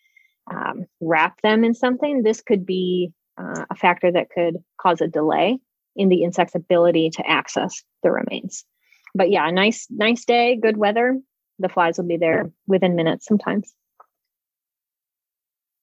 um, 0.51 0.85
wrap 1.01 1.41
them 1.41 1.63
in 1.63 1.73
something, 1.73 2.23
this 2.23 2.41
could 2.41 2.65
be 2.65 3.11
uh, 3.37 3.65
a 3.69 3.75
factor 3.75 4.11
that 4.11 4.29
could 4.29 4.57
cause 4.79 5.01
a 5.01 5.07
delay 5.07 5.59
in 5.95 6.09
the 6.09 6.23
insect's 6.23 6.55
ability 6.55 7.09
to 7.11 7.27
access 7.27 7.83
the 8.03 8.11
remains. 8.11 8.65
But 9.13 9.31
yeah, 9.31 9.49
nice, 9.49 9.87
nice 9.89 10.25
day, 10.25 10.57
good 10.61 10.77
weather. 10.77 11.19
The 11.59 11.69
flies 11.69 11.97
will 11.97 12.05
be 12.05 12.17
there 12.17 12.51
within 12.67 12.95
minutes 12.95 13.25
sometimes. 13.25 13.73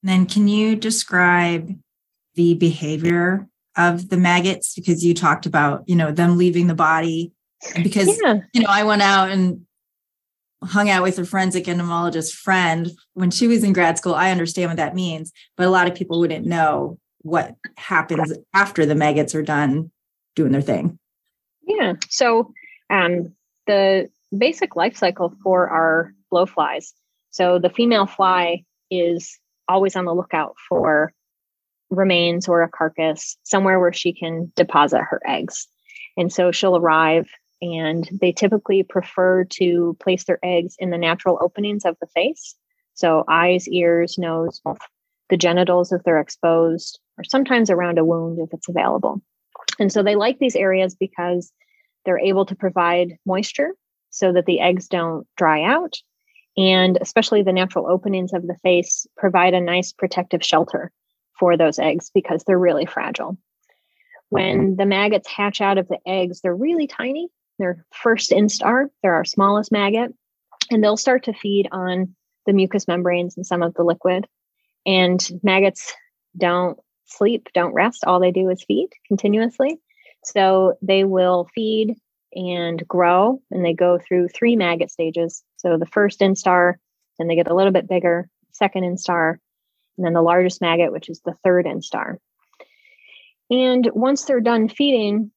And 0.02 0.10
Then, 0.10 0.26
can 0.26 0.48
you 0.48 0.76
describe 0.76 1.74
the 2.34 2.54
behavior 2.54 3.48
of 3.76 4.10
the 4.10 4.18
maggots? 4.18 4.74
Because 4.74 5.04
you 5.04 5.14
talked 5.14 5.46
about, 5.46 5.84
you 5.86 5.96
know, 5.96 6.12
them 6.12 6.36
leaving 6.36 6.66
the 6.66 6.74
body. 6.74 7.32
Because, 7.82 8.20
yeah. 8.22 8.40
you 8.52 8.62
know, 8.62 8.68
I 8.68 8.84
went 8.84 9.02
out 9.02 9.30
and 9.30 9.64
hung 10.64 10.90
out 10.90 11.02
with 11.02 11.18
a 11.18 11.24
forensic 11.24 11.68
entomologist 11.68 12.34
friend 12.34 12.90
when 13.14 13.30
she 13.30 13.48
was 13.48 13.64
in 13.64 13.72
grad 13.72 13.98
school. 13.98 14.14
I 14.14 14.30
understand 14.30 14.70
what 14.70 14.76
that 14.76 14.94
means, 14.94 15.32
but 15.56 15.66
a 15.66 15.70
lot 15.70 15.88
of 15.88 15.94
people 15.94 16.20
wouldn't 16.20 16.46
know 16.46 16.98
what 17.18 17.54
happens 17.76 18.32
after 18.54 18.84
the 18.84 18.94
maggots 18.94 19.34
are 19.34 19.42
done 19.42 19.90
doing 20.34 20.52
their 20.52 20.62
thing. 20.62 20.98
Yeah. 21.66 21.94
So 22.08 22.52
um, 22.90 23.34
the 23.66 24.08
basic 24.36 24.76
life 24.76 24.96
cycle 24.96 25.34
for 25.42 25.68
our 25.68 26.12
blowflies. 26.32 26.92
So 27.30 27.58
the 27.58 27.70
female 27.70 28.06
fly 28.06 28.64
is 28.90 29.38
always 29.68 29.96
on 29.96 30.04
the 30.04 30.14
lookout 30.14 30.54
for 30.68 31.12
remains 31.90 32.48
or 32.48 32.62
a 32.62 32.68
carcass 32.68 33.36
somewhere 33.42 33.78
where 33.78 33.92
she 33.92 34.12
can 34.12 34.52
deposit 34.56 35.00
her 35.00 35.20
eggs. 35.26 35.66
And 36.16 36.32
so 36.32 36.52
she'll 36.52 36.76
arrive 36.76 37.28
and 37.62 38.08
they 38.20 38.32
typically 38.32 38.82
prefer 38.82 39.44
to 39.44 39.96
place 40.00 40.24
their 40.24 40.40
eggs 40.42 40.74
in 40.80 40.90
the 40.90 40.98
natural 40.98 41.38
openings 41.40 41.84
of 41.84 41.96
the 42.00 42.08
face. 42.08 42.56
So, 42.94 43.24
eyes, 43.28 43.68
ears, 43.68 44.18
nose, 44.18 44.60
the 45.30 45.36
genitals 45.36 45.92
if 45.92 46.02
they're 46.02 46.20
exposed, 46.20 46.98
or 47.16 47.24
sometimes 47.24 47.70
around 47.70 47.98
a 47.98 48.04
wound 48.04 48.38
if 48.40 48.52
it's 48.52 48.68
available. 48.68 49.22
And 49.78 49.90
so, 49.90 50.02
they 50.02 50.16
like 50.16 50.40
these 50.40 50.56
areas 50.56 50.94
because 50.94 51.52
they're 52.04 52.18
able 52.18 52.44
to 52.46 52.56
provide 52.56 53.16
moisture 53.24 53.70
so 54.10 54.32
that 54.32 54.44
the 54.46 54.60
eggs 54.60 54.88
don't 54.88 55.26
dry 55.36 55.62
out. 55.62 55.96
And 56.56 56.98
especially 57.00 57.42
the 57.42 57.52
natural 57.52 57.88
openings 57.88 58.34
of 58.34 58.46
the 58.46 58.56
face 58.62 59.06
provide 59.16 59.54
a 59.54 59.60
nice 59.60 59.92
protective 59.92 60.44
shelter 60.44 60.90
for 61.38 61.56
those 61.56 61.78
eggs 61.78 62.10
because 62.12 62.44
they're 62.44 62.58
really 62.58 62.84
fragile. 62.84 63.38
When 64.28 64.58
mm-hmm. 64.58 64.76
the 64.76 64.86
maggots 64.86 65.28
hatch 65.28 65.60
out 65.60 65.78
of 65.78 65.88
the 65.88 65.98
eggs, 66.06 66.40
they're 66.40 66.54
really 66.54 66.86
tiny 66.86 67.28
their 67.58 67.84
first 67.92 68.30
instar. 68.30 68.86
They're 69.02 69.14
our 69.14 69.24
smallest 69.24 69.72
maggot. 69.72 70.12
And 70.70 70.82
they'll 70.82 70.96
start 70.96 71.24
to 71.24 71.32
feed 71.32 71.68
on 71.72 72.14
the 72.46 72.52
mucous 72.52 72.88
membranes 72.88 73.36
and 73.36 73.46
some 73.46 73.62
of 73.62 73.74
the 73.74 73.84
liquid. 73.84 74.26
And 74.86 75.20
maggots 75.42 75.92
don't 76.36 76.78
sleep, 77.06 77.48
don't 77.54 77.74
rest. 77.74 78.04
All 78.04 78.20
they 78.20 78.30
do 78.30 78.48
is 78.48 78.64
feed 78.64 78.88
continuously. 79.06 79.78
So 80.24 80.74
they 80.82 81.04
will 81.04 81.48
feed 81.54 81.96
and 82.34 82.86
grow, 82.88 83.42
and 83.50 83.64
they 83.64 83.74
go 83.74 83.98
through 83.98 84.28
three 84.28 84.56
maggot 84.56 84.90
stages. 84.90 85.42
So 85.58 85.76
the 85.76 85.86
first 85.86 86.20
instar, 86.20 86.74
then 87.18 87.28
they 87.28 87.34
get 87.34 87.50
a 87.50 87.54
little 87.54 87.72
bit 87.72 87.88
bigger, 87.88 88.28
second 88.52 88.84
instar, 88.84 89.36
and 89.96 90.06
then 90.06 90.14
the 90.14 90.22
largest 90.22 90.60
maggot, 90.60 90.92
which 90.92 91.10
is 91.10 91.20
the 91.20 91.34
third 91.44 91.66
instar. 91.66 92.16
And 93.50 93.90
once 93.92 94.24
they're 94.24 94.40
done 94.40 94.68
feeding, 94.68 95.30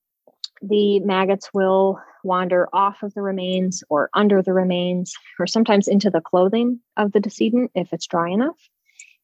the 0.61 0.99
maggots 1.01 1.49
will 1.53 1.99
wander 2.23 2.67
off 2.73 3.03
of 3.03 3.13
the 3.13 3.21
remains 3.21 3.83
or 3.89 4.09
under 4.13 4.41
the 4.41 4.53
remains, 4.53 5.13
or 5.39 5.47
sometimes 5.47 5.87
into 5.87 6.09
the 6.09 6.21
clothing 6.21 6.79
of 6.97 7.11
the 7.11 7.19
decedent 7.19 7.71
if 7.75 7.93
it's 7.93 8.07
dry 8.07 8.29
enough. 8.29 8.57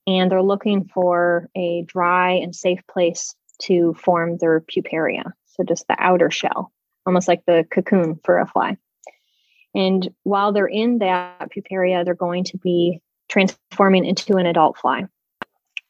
And 0.07 0.31
they're 0.31 0.41
looking 0.41 0.85
for 0.85 1.49
a 1.55 1.83
dry 1.87 2.31
and 2.31 2.55
safe 2.55 2.81
place 2.87 3.35
to 3.63 3.93
form 3.95 4.37
their 4.37 4.61
puparia. 4.61 5.31
So 5.45 5.63
just 5.63 5.87
the 5.87 5.95
outer 5.99 6.31
shell, 6.31 6.71
almost 7.05 7.27
like 7.27 7.43
the 7.45 7.65
cocoon 7.71 8.19
for 8.23 8.39
a 8.39 8.47
fly. 8.47 8.77
And 9.73 10.09
while 10.23 10.51
they're 10.51 10.67
in 10.67 10.99
that 10.99 11.49
puparia, 11.51 12.03
they're 12.03 12.13
going 12.13 12.43
to 12.45 12.57
be 12.57 13.01
transforming 13.29 14.05
into 14.05 14.35
an 14.35 14.45
adult 14.45 14.77
fly. 14.77 15.05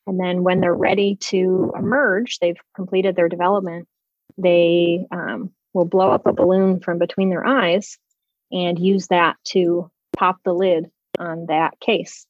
And 0.07 0.19
then 0.19 0.43
when 0.43 0.59
they're 0.59 0.73
ready 0.73 1.15
to 1.17 1.73
emerge, 1.77 2.39
they've 2.39 2.59
completed 2.75 3.15
their 3.15 3.29
development, 3.29 3.87
they 4.37 5.05
um, 5.11 5.51
will 5.73 5.85
blow 5.85 6.11
up 6.11 6.25
a 6.25 6.33
balloon 6.33 6.79
from 6.79 6.97
between 6.97 7.29
their 7.29 7.45
eyes 7.45 7.97
and 8.51 8.79
use 8.79 9.07
that 9.07 9.37
to 9.45 9.89
pop 10.15 10.37
the 10.43 10.53
lid 10.53 10.91
on 11.17 11.45
that 11.47 11.79
case. 11.79 12.25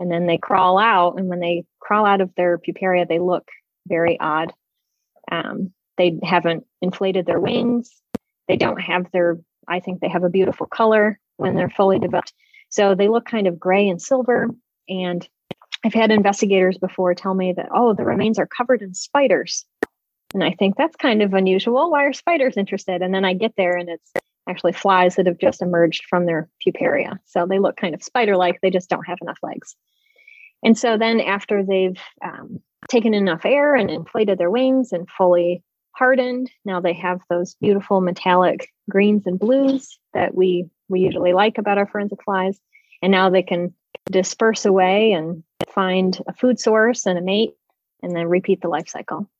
And 0.00 0.10
then 0.10 0.26
they 0.26 0.38
crawl 0.38 0.78
out. 0.78 1.18
And 1.18 1.28
when 1.28 1.40
they 1.40 1.64
crawl 1.80 2.06
out 2.06 2.20
of 2.20 2.34
their 2.36 2.58
puparia, 2.58 3.06
they 3.06 3.18
look 3.18 3.48
very 3.86 4.18
odd. 4.18 4.52
Um, 5.30 5.72
they 5.96 6.18
haven't 6.22 6.66
inflated 6.82 7.26
their 7.26 7.40
wings. 7.40 7.90
They 8.48 8.56
don't 8.56 8.80
have 8.80 9.10
their, 9.12 9.38
I 9.68 9.80
think 9.80 10.00
they 10.00 10.08
have 10.08 10.24
a 10.24 10.30
beautiful 10.30 10.66
color 10.66 11.18
when 11.36 11.54
they're 11.54 11.70
fully 11.70 11.98
developed. 11.98 12.32
So 12.68 12.94
they 12.94 13.08
look 13.08 13.24
kind 13.24 13.46
of 13.46 13.58
gray 13.58 13.88
and 13.88 14.02
silver. 14.02 14.48
And 14.88 15.26
I've 15.84 15.94
had 15.94 16.10
investigators 16.10 16.78
before 16.78 17.14
tell 17.14 17.34
me 17.34 17.52
that, 17.52 17.68
oh, 17.74 17.94
the 17.94 18.04
remains 18.04 18.38
are 18.38 18.46
covered 18.46 18.82
in 18.82 18.94
spiders. 18.94 19.64
And 20.34 20.42
I 20.42 20.50
think 20.50 20.76
that's 20.76 20.96
kind 20.96 21.22
of 21.22 21.32
unusual. 21.32 21.90
Why 21.90 22.04
are 22.04 22.12
spiders 22.12 22.56
interested? 22.56 23.00
And 23.00 23.14
then 23.14 23.24
I 23.24 23.34
get 23.34 23.54
there 23.56 23.76
and 23.76 23.88
it's 23.88 24.12
actually 24.48 24.72
flies 24.72 25.16
that 25.16 25.26
have 25.26 25.38
just 25.38 25.62
emerged 25.62 26.04
from 26.10 26.26
their 26.26 26.48
puparia. 26.66 27.18
So 27.24 27.46
they 27.46 27.58
look 27.58 27.76
kind 27.76 27.94
of 27.94 28.02
spider 28.02 28.36
like, 28.36 28.60
they 28.60 28.70
just 28.70 28.90
don't 28.90 29.06
have 29.06 29.18
enough 29.22 29.38
legs. 29.42 29.76
And 30.62 30.76
so 30.76 30.98
then 30.98 31.20
after 31.20 31.62
they've 31.62 31.98
um, 32.22 32.60
taken 32.88 33.14
enough 33.14 33.44
air 33.44 33.74
and 33.74 33.90
inflated 33.90 34.38
their 34.38 34.50
wings 34.50 34.92
and 34.92 35.08
fully 35.08 35.62
hardened, 35.92 36.50
now 36.64 36.80
they 36.80 36.94
have 36.94 37.20
those 37.30 37.54
beautiful 37.54 38.00
metallic 38.00 38.68
greens 38.90 39.26
and 39.26 39.38
blues 39.38 39.98
that 40.12 40.34
we 40.34 40.66
we 40.88 41.00
usually 41.00 41.32
like 41.32 41.56
about 41.56 41.78
our 41.78 41.86
forensic 41.86 42.22
flies. 42.22 42.60
And 43.02 43.10
now 43.10 43.30
they 43.30 43.42
can 43.42 43.72
disperse 44.10 44.66
away 44.66 45.12
and 45.12 45.42
find 45.68 46.18
a 46.26 46.34
food 46.34 46.60
source 46.60 47.06
and 47.06 47.18
a 47.18 47.22
mate 47.22 47.54
and 48.02 48.14
then 48.14 48.26
repeat 48.26 48.60
the 48.60 48.68
life 48.68 48.88
cycle. 48.88 49.30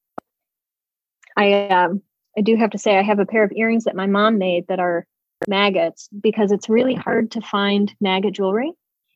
I 1.37 1.68
um, 1.68 2.03
I 2.37 2.40
do 2.40 2.57
have 2.57 2.70
to 2.70 2.79
say 2.79 2.97
I 2.97 3.03
have 3.03 3.18
a 3.18 3.27
pair 3.27 3.44
of 3.44 3.53
earrings 3.53 3.85
that 3.85 3.97
my 3.97 4.07
mom 4.07 4.38
made 4.38 4.66
that 4.68 4.81
are 4.81 5.07
maggots 5.47 6.09
because 6.20 6.53
it's 6.53 6.68
really 6.68 6.94
hard 6.94 7.31
to 7.33 7.40
find 7.40 7.94
maggot 8.01 8.35
jewelry. 8.35 8.73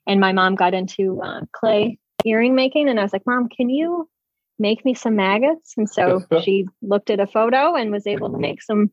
And 0.06 0.20
my 0.20 0.32
mom 0.32 0.54
got 0.54 0.74
into 0.74 1.20
uh, 1.20 1.42
clay 1.52 1.98
earring 2.24 2.54
making, 2.54 2.88
and 2.88 2.98
I 2.98 3.02
was 3.02 3.12
like, 3.12 3.26
"Mom, 3.26 3.48
can 3.48 3.68
you 3.68 4.08
make 4.58 4.84
me 4.84 4.94
some 4.94 5.16
maggots?" 5.16 5.74
And 5.76 5.88
so 5.88 6.24
she 6.42 6.66
looked 6.82 7.10
at 7.10 7.20
a 7.20 7.26
photo 7.26 7.74
and 7.74 7.92
was 7.92 8.06
able 8.06 8.30
to 8.32 8.38
make 8.38 8.62
some 8.62 8.90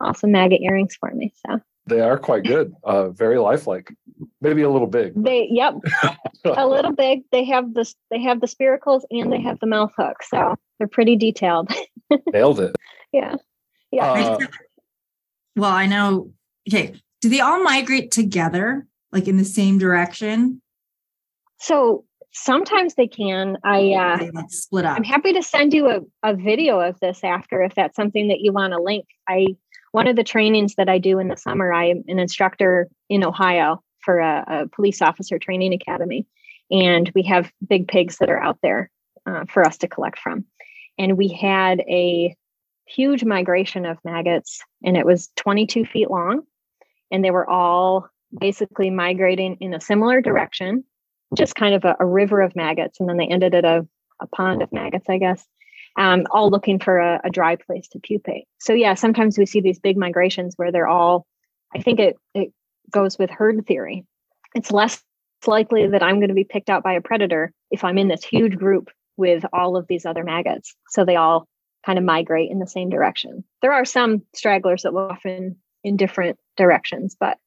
awesome 0.00 0.32
maggot 0.32 0.60
earrings 0.62 0.96
for 0.96 1.10
me. 1.10 1.32
So 1.46 1.60
they 1.86 2.00
are 2.00 2.18
quite 2.18 2.44
good, 2.44 2.74
uh, 2.82 3.10
very 3.10 3.38
lifelike. 3.38 3.92
Maybe 4.40 4.62
a 4.62 4.70
little 4.70 4.86
big. 4.86 5.12
They, 5.16 5.48
yep, 5.50 5.74
a 6.44 6.66
little 6.66 6.92
big. 6.92 7.22
They 7.30 7.44
have 7.44 7.74
this. 7.74 7.94
They 8.10 8.22
have 8.22 8.40
the 8.40 8.46
spiracles 8.46 9.02
and 9.10 9.32
they 9.32 9.40
have 9.40 9.60
the 9.60 9.66
mouth 9.66 9.92
hook, 9.96 10.22
so 10.22 10.56
they're 10.78 10.88
pretty 10.88 11.16
detailed. 11.16 11.70
Nailed 12.32 12.60
it. 12.60 12.76
Yeah. 13.12 13.36
Yeah. 13.90 14.12
Uh, 14.12 14.38
well, 15.56 15.72
I 15.72 15.86
know. 15.86 16.32
Okay. 16.68 16.94
Do 17.20 17.28
they 17.28 17.40
all 17.40 17.62
migrate 17.62 18.10
together, 18.10 18.86
like 19.12 19.28
in 19.28 19.36
the 19.36 19.44
same 19.44 19.78
direction? 19.78 20.60
So 21.58 22.04
sometimes 22.32 22.94
they 22.94 23.06
can. 23.06 23.56
I 23.64 23.92
uh, 23.92 24.16
they 24.18 24.30
split 24.48 24.84
up. 24.84 24.96
I'm 24.96 25.04
happy 25.04 25.32
to 25.32 25.42
send 25.42 25.72
you 25.72 25.88
a, 25.88 26.00
a 26.22 26.34
video 26.34 26.80
of 26.80 26.98
this 27.00 27.24
after 27.24 27.62
if 27.62 27.74
that's 27.74 27.96
something 27.96 28.28
that 28.28 28.40
you 28.40 28.52
want 28.52 28.72
to 28.72 28.82
link. 28.82 29.06
I 29.28 29.56
one 29.94 30.08
of 30.08 30.16
the 30.16 30.24
trainings 30.24 30.74
that 30.74 30.88
I 30.88 30.98
do 30.98 31.20
in 31.20 31.28
the 31.28 31.36
summer, 31.36 31.72
I 31.72 31.84
am 31.90 32.02
an 32.08 32.18
instructor 32.18 32.88
in 33.08 33.22
Ohio 33.22 33.80
for 34.00 34.18
a, 34.18 34.44
a 34.48 34.68
police 34.68 35.00
officer 35.00 35.38
training 35.38 35.72
academy. 35.72 36.26
And 36.68 37.12
we 37.14 37.22
have 37.22 37.52
big 37.64 37.86
pigs 37.86 38.18
that 38.18 38.28
are 38.28 38.42
out 38.42 38.58
there 38.60 38.90
uh, 39.24 39.44
for 39.48 39.64
us 39.64 39.78
to 39.78 39.88
collect 39.88 40.18
from. 40.18 40.46
And 40.98 41.16
we 41.16 41.28
had 41.28 41.78
a 41.82 42.34
huge 42.88 43.22
migration 43.22 43.86
of 43.86 43.98
maggots, 44.04 44.60
and 44.84 44.96
it 44.96 45.06
was 45.06 45.30
22 45.36 45.84
feet 45.84 46.10
long. 46.10 46.40
And 47.12 47.24
they 47.24 47.30
were 47.30 47.48
all 47.48 48.08
basically 48.36 48.90
migrating 48.90 49.58
in 49.60 49.74
a 49.74 49.80
similar 49.80 50.20
direction, 50.20 50.82
just 51.36 51.54
kind 51.54 51.76
of 51.76 51.84
a, 51.84 51.94
a 52.00 52.04
river 52.04 52.40
of 52.40 52.56
maggots. 52.56 52.98
And 52.98 53.08
then 53.08 53.16
they 53.16 53.28
ended 53.28 53.54
at 53.54 53.64
a, 53.64 53.86
a 54.20 54.26
pond 54.26 54.60
of 54.60 54.72
maggots, 54.72 55.08
I 55.08 55.18
guess, 55.18 55.46
um, 55.96 56.26
all 56.30 56.50
looking 56.50 56.78
for 56.78 56.98
a, 56.98 57.20
a 57.24 57.30
dry 57.30 57.56
place 57.56 57.88
to 57.88 57.98
pupate. 58.00 58.44
So, 58.58 58.72
yeah, 58.72 58.94
sometimes 58.94 59.38
we 59.38 59.46
see 59.46 59.60
these 59.60 59.78
big 59.78 59.96
migrations 59.96 60.54
where 60.56 60.72
they're 60.72 60.88
all, 60.88 61.26
I 61.74 61.80
think 61.80 62.00
it, 62.00 62.16
it 62.34 62.52
goes 62.90 63.18
with 63.18 63.30
herd 63.30 63.66
theory. 63.66 64.04
It's 64.54 64.70
less 64.70 65.02
likely 65.46 65.86
that 65.86 66.02
I'm 66.02 66.16
going 66.16 66.28
to 66.28 66.34
be 66.34 66.44
picked 66.44 66.70
out 66.70 66.82
by 66.82 66.94
a 66.94 67.00
predator 67.00 67.52
if 67.70 67.84
I'm 67.84 67.98
in 67.98 68.08
this 68.08 68.24
huge 68.24 68.56
group 68.56 68.90
with 69.16 69.44
all 69.52 69.76
of 69.76 69.86
these 69.86 70.06
other 70.06 70.24
maggots. 70.24 70.74
So 70.88 71.04
they 71.04 71.16
all 71.16 71.46
kind 71.84 71.98
of 71.98 72.04
migrate 72.04 72.50
in 72.50 72.58
the 72.58 72.66
same 72.66 72.88
direction. 72.88 73.44
There 73.62 73.72
are 73.72 73.84
some 73.84 74.22
stragglers 74.34 74.82
that 74.82 74.92
will 74.92 75.08
often 75.10 75.56
in 75.82 75.96
different 75.96 76.38
directions, 76.56 77.16
but 77.18 77.38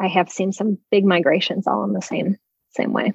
I 0.00 0.08
have 0.08 0.30
seen 0.30 0.52
some 0.52 0.78
big 0.90 1.04
migrations 1.04 1.66
all 1.66 1.84
in 1.84 1.92
the 1.92 2.02
same 2.02 2.36
same 2.74 2.92
way. 2.92 3.12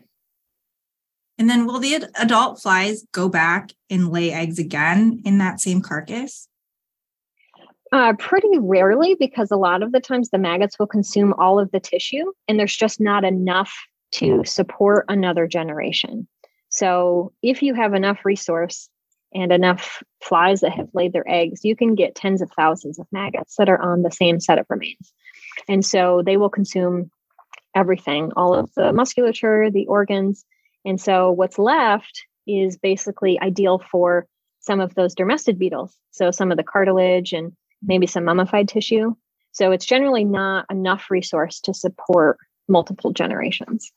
And 1.38 1.50
then 1.50 1.68
will 1.68 1.80
the 1.80 2.08
adult 2.20 2.62
flies 2.62 3.06
go 3.12 3.30
back 3.30 3.72
and 3.90 4.10
lay 4.10 4.32
eggs 4.32 4.58
again 4.58 5.22
in 5.24 5.38
that 5.38 5.60
same 5.60 5.82
carcass? 5.82 6.48
Uh, 7.92 8.14
pretty 8.18 8.58
rarely, 8.60 9.16
because 9.16 9.50
a 9.52 9.56
lot 9.56 9.84
of 9.84 9.92
the 9.92 10.00
times 10.00 10.30
the 10.30 10.38
maggots 10.38 10.78
will 10.78 10.88
consume 10.88 11.34
all 11.34 11.60
of 11.60 11.72
the 11.72 11.80
tissue, 11.80 12.34
and 12.48 12.60
there's 12.60 12.76
just 12.76 13.00
not 13.00 13.24
enough 13.24 13.74
to 14.12 14.44
support 14.46 15.06
another 15.08 15.48
generation. 15.48 16.28
So, 16.70 17.32
if 17.42 17.62
you 17.62 17.76
have 17.76 17.94
enough 17.94 18.26
resource, 18.26 18.90
and 19.34 19.52
enough 19.52 20.02
flies 20.22 20.62
that 20.62 20.72
have 20.72 20.90
laid 20.94 21.14
their 21.14 21.28
eggs, 21.28 21.64
you 21.64 21.76
can 21.76 21.96
get 21.96 22.16
tens 22.16 22.42
of 22.42 22.52
thousands 22.52 23.00
of 23.00 23.08
maggots 23.12 23.56
that 23.58 23.70
are 23.70 23.82
on 23.82 24.02
the 24.02 24.12
same 24.12 24.40
set 24.40 24.58
of 24.58 24.66
remains. 24.70 25.14
And 25.68 25.86
so 25.86 26.24
they 26.26 26.38
will 26.38 26.50
consume 26.50 27.12
everything, 27.76 28.32
all 28.36 28.54
of 28.54 28.74
the 28.76 28.94
musculature, 28.94 29.70
the 29.70 29.86
organs. 29.88 30.46
And 30.88 31.00
so 31.02 31.32
what's 31.32 31.60
left 31.60 32.24
is 32.48 32.78
basically 32.78 33.38
ideal 33.42 33.78
for 33.92 34.26
some 34.62 34.80
of 34.80 34.96
those 34.96 35.14
dermestid 35.14 35.58
beetles. 35.58 35.94
So 36.12 36.32
some 36.32 36.50
of 36.50 36.58
the 36.58 36.64
cartilage 36.64 37.34
and 37.34 37.52
maybe 37.84 38.08
some 38.08 38.24
mummified 38.24 38.70
tissue. 38.70 39.14
So 39.52 39.72
it's 39.72 39.86
generally 39.86 40.24
not 40.24 40.66
enough 40.72 41.12
resource 41.12 41.60
to 41.62 41.74
support 41.74 42.38
multiple 42.70 43.12
generations. 43.12 43.92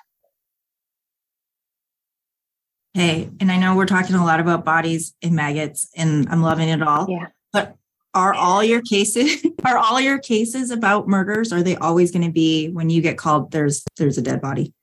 Hey, 2.92 3.30
and 3.38 3.52
I 3.52 3.56
know 3.56 3.76
we're 3.76 3.86
talking 3.86 4.16
a 4.16 4.24
lot 4.24 4.40
about 4.40 4.64
bodies 4.64 5.14
and 5.22 5.36
maggots, 5.36 5.88
and 5.96 6.28
I'm 6.28 6.42
loving 6.42 6.68
it 6.68 6.82
all. 6.82 7.06
Yeah. 7.08 7.28
But 7.52 7.76
are 8.14 8.34
all 8.34 8.64
your 8.64 8.82
cases 8.82 9.46
are 9.64 9.78
all 9.78 10.00
your 10.00 10.18
cases 10.18 10.72
about 10.72 11.06
murders? 11.06 11.52
Are 11.52 11.62
they 11.62 11.76
always 11.76 12.10
going 12.10 12.24
to 12.24 12.32
be 12.32 12.68
when 12.70 12.90
you 12.90 13.00
get 13.00 13.16
called? 13.16 13.52
There's 13.52 13.84
there's 13.96 14.18
a 14.18 14.22
dead 14.22 14.40
body. 14.40 14.74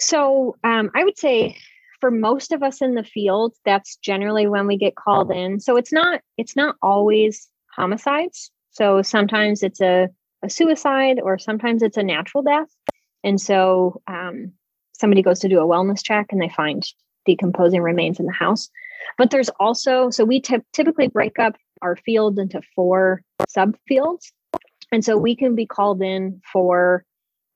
So 0.00 0.56
um, 0.64 0.90
I 0.94 1.04
would 1.04 1.18
say 1.18 1.56
for 2.00 2.10
most 2.10 2.52
of 2.52 2.62
us 2.62 2.80
in 2.80 2.94
the 2.94 3.04
field, 3.04 3.54
that's 3.64 3.96
generally 3.96 4.46
when 4.46 4.66
we 4.66 4.76
get 4.76 4.96
called 4.96 5.30
in. 5.30 5.60
So 5.60 5.76
it's 5.76 5.92
not 5.92 6.22
it's 6.38 6.56
not 6.56 6.76
always 6.82 7.48
homicides. 7.76 8.50
So 8.70 9.02
sometimes 9.02 9.62
it's 9.62 9.80
a, 9.80 10.08
a 10.42 10.50
suicide 10.50 11.20
or 11.22 11.38
sometimes 11.38 11.82
it's 11.82 11.96
a 11.96 12.02
natural 12.02 12.42
death. 12.42 12.68
And 13.22 13.40
so 13.40 14.00
um, 14.06 14.52
somebody 14.94 15.22
goes 15.22 15.40
to 15.40 15.48
do 15.48 15.60
a 15.60 15.66
wellness 15.66 16.02
check 16.02 16.28
and 16.30 16.40
they 16.40 16.48
find 16.48 16.82
decomposing 17.26 17.82
remains 17.82 18.18
in 18.18 18.26
the 18.26 18.32
house. 18.32 18.70
But 19.18 19.30
there's 19.30 19.50
also, 19.60 20.08
so 20.10 20.24
we 20.24 20.40
t- 20.40 20.56
typically 20.72 21.08
break 21.08 21.38
up 21.38 21.56
our 21.82 21.96
field 21.96 22.38
into 22.38 22.62
four 22.74 23.22
subfields. 23.54 24.32
And 24.92 25.04
so 25.04 25.16
we 25.16 25.36
can 25.36 25.54
be 25.54 25.66
called 25.66 26.02
in 26.02 26.40
for 26.52 27.04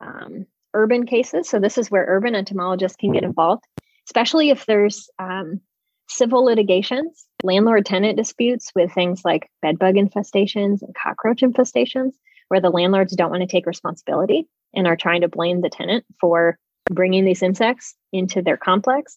um, 0.01 0.47
urban 0.75 1.07
cases. 1.07 1.49
So 1.49 1.59
this 1.59 1.79
is 1.79 1.91
where 1.91 2.05
urban 2.07 2.35
entomologists 2.35 2.97
can 2.97 3.13
get 3.13 3.25
involved, 3.25 3.65
especially 4.07 4.51
if 4.51 4.67
there's 4.67 5.09
um, 5.19 5.61
civil 6.09 6.45
litigations, 6.45 7.27
landlord 7.43 7.87
tenant 7.87 8.17
disputes 8.17 8.71
with 8.75 8.93
things 8.93 9.23
like 9.25 9.51
bedbug 9.63 9.95
infestations 9.95 10.83
and 10.83 10.95
cockroach 10.95 11.41
infestations, 11.41 12.13
where 12.49 12.61
the 12.61 12.71
landlords 12.71 13.17
don't 13.17 13.31
want 13.31 13.43
to 13.43 13.47
take 13.47 13.67
responsibility 13.67 14.47
and 14.75 14.87
are 14.87 14.97
trying 14.97 15.23
to 15.23 15.29
blame 15.29 15.61
the 15.61 15.71
tenant 15.71 16.05
for 16.21 16.59
bringing 16.91 17.25
these 17.25 17.43
insects 17.43 17.95
into 18.13 18.43
their 18.43 18.57
complex. 18.57 19.17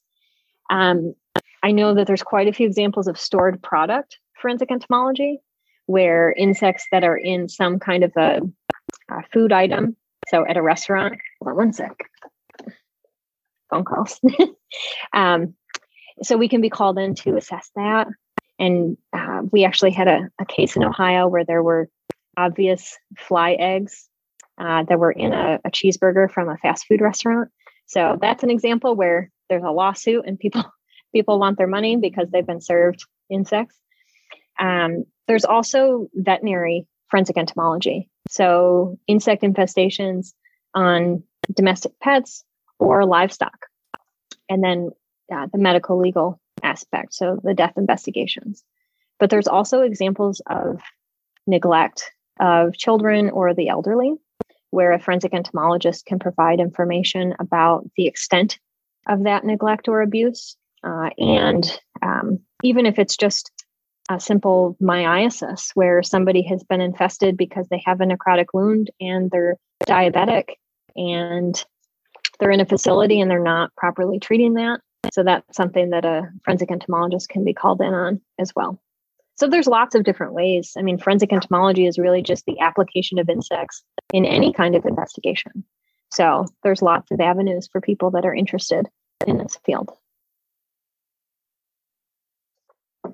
Um, 0.69 1.13
I 1.63 1.71
know 1.71 1.95
that 1.95 2.07
there's 2.07 2.23
quite 2.23 2.47
a 2.47 2.53
few 2.53 2.67
examples 2.67 3.07
of 3.07 3.19
stored 3.19 3.61
product 3.61 4.19
forensic 4.39 4.71
entomology 4.71 5.39
where 5.87 6.31
insects 6.31 6.85
that 6.91 7.03
are 7.03 7.17
in 7.17 7.49
some 7.49 7.79
kind 7.79 8.03
of 8.03 8.11
a, 8.15 8.41
a 9.09 9.23
food 9.33 9.51
item, 9.51 9.95
so 10.27 10.45
at 10.45 10.57
a 10.57 10.61
restaurant, 10.61 11.17
hold 11.39 11.51
on 11.51 11.55
one 11.55 11.73
sec, 11.73 11.95
phone 13.69 13.85
calls. 13.85 14.19
um, 15.13 15.53
so 16.21 16.37
we 16.37 16.49
can 16.49 16.61
be 16.61 16.69
called 16.69 16.97
in 16.97 17.15
to 17.15 17.37
assess 17.37 17.69
that. 17.75 18.07
And 18.59 18.97
uh, 19.13 19.41
we 19.51 19.65
actually 19.65 19.91
had 19.91 20.07
a, 20.07 20.29
a, 20.39 20.45
case 20.45 20.75
in 20.75 20.83
Ohio 20.83 21.27
where 21.27 21.45
there 21.45 21.61
were 21.61 21.89
obvious 22.35 22.97
fly 23.15 23.51
eggs 23.53 24.09
uh, 24.57 24.83
that 24.83 24.99
were 24.99 25.11
in 25.11 25.31
a, 25.31 25.59
a 25.63 25.69
cheeseburger 25.69 26.29
from 26.29 26.49
a 26.49 26.57
fast 26.57 26.85
food 26.87 27.01
restaurant. 27.01 27.49
So 27.85 28.17
that's 28.19 28.43
an 28.43 28.49
example 28.49 28.95
where 28.95 29.31
there's 29.49 29.63
a 29.63 29.71
lawsuit 29.71 30.25
and 30.25 30.39
people 30.39 30.63
people 31.13 31.39
want 31.39 31.57
their 31.57 31.67
money 31.67 31.95
because 31.95 32.29
they've 32.29 32.45
been 32.45 32.61
served 32.61 33.05
insects. 33.29 33.75
Um, 34.59 35.05
there's 35.27 35.45
also 35.45 36.09
veterinary 36.13 36.85
forensic 37.09 37.37
entomology. 37.37 38.09
So 38.29 38.99
insect 39.07 39.43
infestations 39.43 40.33
on 40.73 41.23
domestic 41.53 41.99
pets 41.99 42.43
or 42.79 43.05
livestock. 43.05 43.67
And 44.49 44.63
then 44.63 44.91
uh, 45.33 45.47
the 45.51 45.57
medical 45.57 45.99
legal 45.99 46.39
aspect, 46.63 47.13
so 47.13 47.39
the 47.43 47.53
death 47.53 47.73
investigations. 47.77 48.63
But 49.19 49.29
there's 49.29 49.47
also 49.47 49.81
examples 49.81 50.41
of 50.47 50.79
neglect 51.45 52.11
of 52.39 52.75
children 52.75 53.29
or 53.29 53.53
the 53.53 53.69
elderly, 53.69 54.13
where 54.69 54.93
a 54.93 54.99
forensic 54.99 55.33
entomologist 55.33 56.05
can 56.05 56.19
provide 56.19 56.59
information 56.59 57.33
about 57.39 57.89
the 57.95 58.07
extent 58.07 58.59
of 59.07 59.23
that 59.23 59.43
neglect 59.43 59.87
or 59.87 60.01
abuse. 60.01 60.55
Uh, 60.83 61.09
and 61.17 61.79
um, 62.01 62.39
even 62.63 62.85
if 62.85 62.99
it's 62.99 63.17
just 63.17 63.51
a 64.09 64.19
simple 64.19 64.77
myiasis, 64.81 65.71
where 65.73 66.01
somebody 66.03 66.41
has 66.43 66.63
been 66.63 66.81
infested 66.81 67.37
because 67.37 67.67
they 67.69 67.81
have 67.85 68.01
a 68.01 68.05
necrotic 68.05 68.47
wound 68.53 68.89
and 68.99 69.29
they're 69.31 69.57
diabetic 69.85 70.51
and 70.95 71.63
they're 72.39 72.51
in 72.51 72.61
a 72.61 72.65
facility 72.65 73.19
and 73.19 73.29
they're 73.29 73.39
not 73.39 73.75
properly 73.75 74.19
treating 74.19 74.53
that, 74.55 74.79
so 75.11 75.23
that's 75.23 75.55
something 75.55 75.89
that 75.91 76.05
a 76.05 76.29
forensic 76.43 76.71
entomologist 76.71 77.29
can 77.29 77.43
be 77.43 77.53
called 77.53 77.81
in 77.81 77.93
on 77.93 78.21
as 78.39 78.53
well. 78.55 78.79
So 79.35 79.47
there's 79.47 79.67
lots 79.67 79.93
of 79.93 80.03
different 80.03 80.33
ways. 80.33 80.73
I 80.77 80.81
mean, 80.81 80.97
forensic 80.97 81.31
entomology 81.31 81.85
is 81.85 81.99
really 81.99 82.23
just 82.23 82.45
the 82.45 82.59
application 82.59 83.19
of 83.19 83.29
insects 83.29 83.83
in 84.11 84.25
any 84.25 84.51
kind 84.51 84.75
of 84.75 84.85
investigation. 84.85 85.63
So 86.11 86.45
there's 86.63 86.81
lots 86.81 87.11
of 87.11 87.19
avenues 87.19 87.67
for 87.71 87.81
people 87.81 88.11
that 88.11 88.25
are 88.25 88.33
interested 88.33 88.87
in 89.27 89.37
this 89.37 89.59
field. 89.65 89.91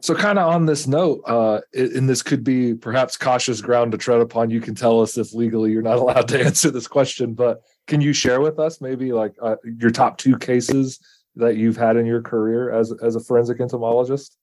So, 0.02 0.16
kind 0.16 0.40
of 0.40 0.48
on 0.48 0.66
this 0.66 0.88
note, 0.88 1.22
uh, 1.26 1.62
and 1.74 2.10
this 2.10 2.22
could 2.22 2.44
be 2.44 2.74
perhaps 2.74 3.18
cautious 3.18 3.62
ground 3.62 3.92
to 3.92 3.98
tread 3.98 4.22
upon. 4.22 4.50
You 4.50 4.62
can 4.62 4.76
tell 4.76 5.02
us 5.02 5.18
if 5.18 5.34
legally 5.34 5.72
you're 5.72 5.82
not 5.82 5.98
allowed 6.00 6.28
to 6.30 6.44
answer 6.44 6.72
this 6.72 6.88
question, 6.88 7.34
but 7.34 7.62
can 7.88 8.02
you 8.02 8.14
share 8.14 8.42
with 8.42 8.60
us 8.60 8.82
maybe 8.82 9.12
like 9.12 9.36
uh, 9.42 9.56
your 9.64 9.92
top 9.92 10.18
two 10.18 10.38
cases 10.38 11.00
that 11.36 11.58
you've 11.58 11.78
had 11.78 11.98
in 11.98 12.06
your 12.06 12.22
career 12.22 12.72
as 12.72 12.94
as 13.02 13.16
a 13.16 13.20
forensic 13.20 13.60
entomologist? 13.60 14.38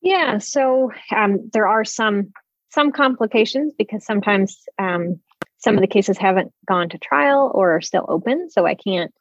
Yeah, 0.00 0.38
so 0.38 0.90
um, 1.14 1.50
there 1.52 1.68
are 1.68 1.84
some 1.84 2.32
some 2.70 2.92
complications 2.92 3.72
because 3.76 4.04
sometimes 4.04 4.62
um, 4.78 5.20
some 5.58 5.74
of 5.74 5.80
the 5.80 5.86
cases 5.86 6.18
haven't 6.18 6.52
gone 6.66 6.88
to 6.88 6.98
trial 6.98 7.52
or 7.54 7.76
are 7.76 7.80
still 7.80 8.06
open, 8.08 8.50
so 8.50 8.66
I 8.66 8.74
can't 8.74 9.12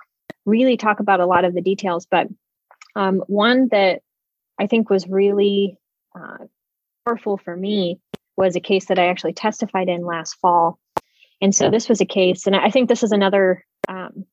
really 0.46 0.78
talk 0.78 1.00
about 1.00 1.20
a 1.20 1.26
lot 1.26 1.46
of 1.46 1.54
the 1.54 1.62
details. 1.62 2.08
But 2.10 2.28
um, 2.96 3.24
one 3.28 3.68
that 3.70 4.02
I 4.62 4.68
think 4.68 4.92
was 4.92 5.08
really 5.08 5.76
uh, 6.16 6.46
powerful 7.04 7.40
for 7.40 7.58
me 7.58 8.00
was 8.38 8.56
a 8.56 8.60
case 8.60 8.86
that 8.86 9.00
I 9.00 9.08
actually 9.08 9.34
testified 9.34 9.90
in 9.90 10.06
last 10.06 10.36
fall. 10.36 10.78
And 11.42 11.54
so 11.54 11.72
this 11.72 11.90
was 11.90 12.00
a 12.00 12.06
case, 12.06 12.46
and 12.46 12.56
I 12.56 12.70
think 12.70 12.88
this 12.88 13.02
is 13.02 13.12
another 13.12 13.66
um, 13.90 14.26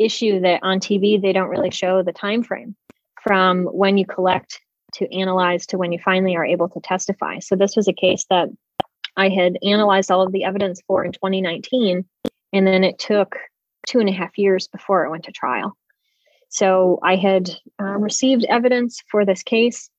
issue 0.00 0.40
that 0.40 0.64
on 0.64 0.80
TV 0.80 1.22
they 1.22 1.32
don't 1.32 1.50
really 1.50 1.70
show 1.70 2.02
the 2.02 2.12
time 2.12 2.42
frame 2.42 2.74
from 3.22 3.66
when 3.66 3.96
you 3.96 4.04
collect 4.04 4.60
to 4.94 5.16
analyze 5.16 5.66
to 5.66 5.78
when 5.78 5.92
you 5.92 6.00
finally 6.04 6.34
are 6.34 6.44
able 6.44 6.68
to 6.70 6.80
testify. 6.80 7.38
So 7.38 7.54
this 7.54 7.76
was 7.76 7.86
a 7.86 7.92
case 7.92 8.26
that 8.28 8.48
I 9.16 9.28
had 9.28 9.56
analyzed 9.62 10.10
all 10.10 10.22
of 10.26 10.32
the 10.32 10.42
evidence 10.42 10.82
for 10.88 11.04
in 11.04 11.12
2019, 11.12 12.04
and 12.52 12.66
then 12.66 12.82
it 12.82 12.98
took 12.98 13.36
two 13.86 14.00
and 14.00 14.08
a 14.08 14.12
half 14.12 14.36
years 14.36 14.66
before 14.66 15.04
it 15.04 15.10
went 15.10 15.24
to 15.26 15.32
trial. 15.32 15.76
So 16.48 16.98
I 17.02 17.16
had 17.16 17.50
uh, 17.80 17.98
received 17.98 18.44
evidence 18.48 19.02
for 19.10 19.24
this 19.24 19.42
case, 19.42 19.90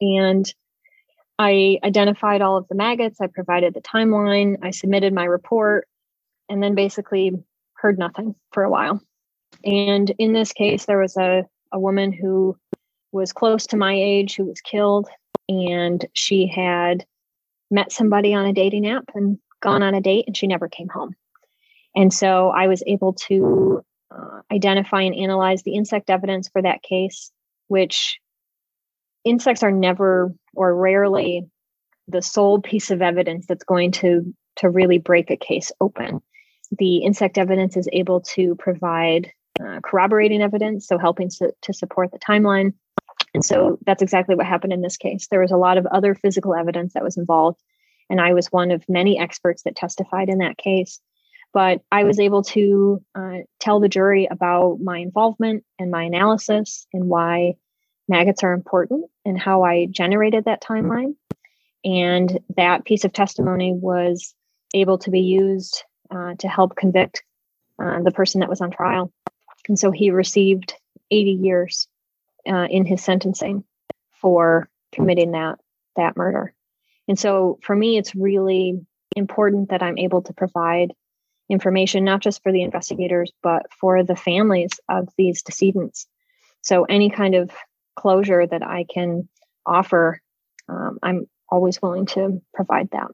and 0.00 0.52
I 1.38 1.78
identified 1.84 2.42
all 2.42 2.56
of 2.56 2.66
the 2.68 2.74
maggots. 2.74 3.20
I 3.20 3.28
provided 3.28 3.74
the 3.74 3.80
timeline. 3.80 4.56
I 4.62 4.70
submitted 4.70 5.12
my 5.14 5.24
report, 5.24 5.86
and 6.48 6.62
then 6.62 6.74
basically 6.74 7.32
heard 7.74 7.98
nothing 7.98 8.34
for 8.52 8.64
a 8.64 8.70
while. 8.70 9.00
And 9.64 10.10
in 10.18 10.32
this 10.32 10.52
case, 10.52 10.86
there 10.86 11.00
was 11.00 11.16
a, 11.16 11.44
a 11.72 11.78
woman 11.78 12.12
who 12.12 12.56
was 13.12 13.32
close 13.32 13.66
to 13.68 13.76
my 13.76 13.94
age 13.94 14.36
who 14.36 14.44
was 14.44 14.60
killed, 14.60 15.08
and 15.48 16.04
she 16.14 16.46
had 16.46 17.06
met 17.70 17.92
somebody 17.92 18.34
on 18.34 18.46
a 18.46 18.52
dating 18.52 18.88
app 18.88 19.04
and 19.14 19.38
gone 19.60 19.82
on 19.82 19.94
a 19.94 20.00
date, 20.00 20.24
and 20.26 20.36
she 20.36 20.46
never 20.46 20.68
came 20.68 20.88
home. 20.88 21.14
And 21.94 22.12
so 22.12 22.50
I 22.50 22.66
was 22.66 22.82
able 22.86 23.14
to 23.14 23.84
uh, 24.10 24.40
identify 24.52 25.02
and 25.02 25.14
analyze 25.14 25.62
the 25.62 25.74
insect 25.74 26.10
evidence 26.10 26.48
for 26.48 26.62
that 26.62 26.82
case, 26.82 27.30
which 27.68 28.18
insects 29.24 29.62
are 29.62 29.72
never 29.72 30.32
or 30.54 30.74
rarely 30.74 31.46
the 32.06 32.22
sole 32.22 32.60
piece 32.60 32.90
of 32.90 33.02
evidence 33.02 33.46
that's 33.46 33.64
going 33.64 33.92
to 33.92 34.34
to 34.56 34.68
really 34.68 34.98
break 34.98 35.30
a 35.30 35.36
case 35.36 35.70
open. 35.80 36.20
The 36.78 36.98
insect 36.98 37.38
evidence 37.38 37.76
is 37.76 37.88
able 37.92 38.20
to 38.32 38.56
provide 38.56 39.30
uh, 39.60 39.80
corroborating 39.82 40.42
evidence, 40.42 40.86
so 40.86 40.98
helping 40.98 41.28
to, 41.30 41.52
to 41.62 41.72
support 41.72 42.10
the 42.10 42.18
timeline. 42.18 42.72
And 43.34 43.44
so 43.44 43.78
that's 43.86 44.02
exactly 44.02 44.34
what 44.34 44.46
happened 44.46 44.72
in 44.72 44.82
this 44.82 44.96
case. 44.96 45.28
There 45.28 45.40
was 45.40 45.50
a 45.50 45.56
lot 45.56 45.78
of 45.78 45.86
other 45.86 46.14
physical 46.14 46.54
evidence 46.54 46.94
that 46.94 47.04
was 47.04 47.16
involved, 47.16 47.60
and 48.10 48.20
I 48.20 48.32
was 48.32 48.48
one 48.48 48.70
of 48.70 48.84
many 48.88 49.18
experts 49.18 49.62
that 49.62 49.76
testified 49.76 50.28
in 50.28 50.38
that 50.38 50.58
case. 50.58 51.00
But 51.52 51.82
I 51.90 52.04
was 52.04 52.20
able 52.20 52.42
to 52.44 53.02
uh, 53.14 53.38
tell 53.58 53.80
the 53.80 53.88
jury 53.88 54.28
about 54.30 54.80
my 54.80 54.98
involvement 54.98 55.64
and 55.78 55.90
my 55.90 56.04
analysis 56.04 56.86
and 56.92 57.08
why 57.08 57.54
maggots 58.08 58.42
are 58.42 58.52
important 58.52 59.10
and 59.24 59.40
how 59.40 59.62
I 59.62 59.86
generated 59.86 60.44
that 60.44 60.62
timeline. 60.62 61.14
And 61.84 62.38
that 62.56 62.84
piece 62.84 63.04
of 63.04 63.12
testimony 63.12 63.72
was 63.72 64.34
able 64.74 64.98
to 64.98 65.10
be 65.10 65.20
used 65.20 65.82
uh, 66.10 66.34
to 66.38 66.48
help 66.48 66.76
convict 66.76 67.22
uh, 67.82 68.02
the 68.02 68.10
person 68.10 68.40
that 68.40 68.48
was 68.50 68.60
on 68.60 68.70
trial. 68.70 69.12
And 69.68 69.78
so 69.78 69.90
he 69.90 70.10
received 70.10 70.74
80 71.10 71.30
years 71.30 71.88
uh, 72.48 72.66
in 72.70 72.84
his 72.84 73.02
sentencing 73.02 73.64
for 74.20 74.68
committing 74.92 75.32
that 75.32 75.58
that 75.96 76.16
murder. 76.16 76.54
And 77.06 77.18
so 77.18 77.58
for 77.62 77.74
me, 77.74 77.98
it's 77.98 78.14
really 78.14 78.86
important 79.16 79.70
that 79.70 79.82
I'm 79.82 79.98
able 79.98 80.22
to 80.22 80.32
provide 80.32 80.92
information 81.48 82.04
not 82.04 82.20
just 82.20 82.42
for 82.42 82.52
the 82.52 82.62
investigators 82.62 83.32
but 83.42 83.66
for 83.72 84.02
the 84.04 84.16
families 84.16 84.72
of 84.88 85.08
these 85.16 85.42
decedents. 85.42 86.06
So 86.62 86.84
any 86.84 87.10
kind 87.10 87.34
of 87.34 87.50
closure 87.96 88.46
that 88.46 88.62
I 88.62 88.84
can 88.84 89.28
offer, 89.64 90.20
um, 90.68 90.98
I'm 91.02 91.26
always 91.48 91.80
willing 91.80 92.06
to 92.06 92.42
provide 92.54 92.90
that. 92.90 93.08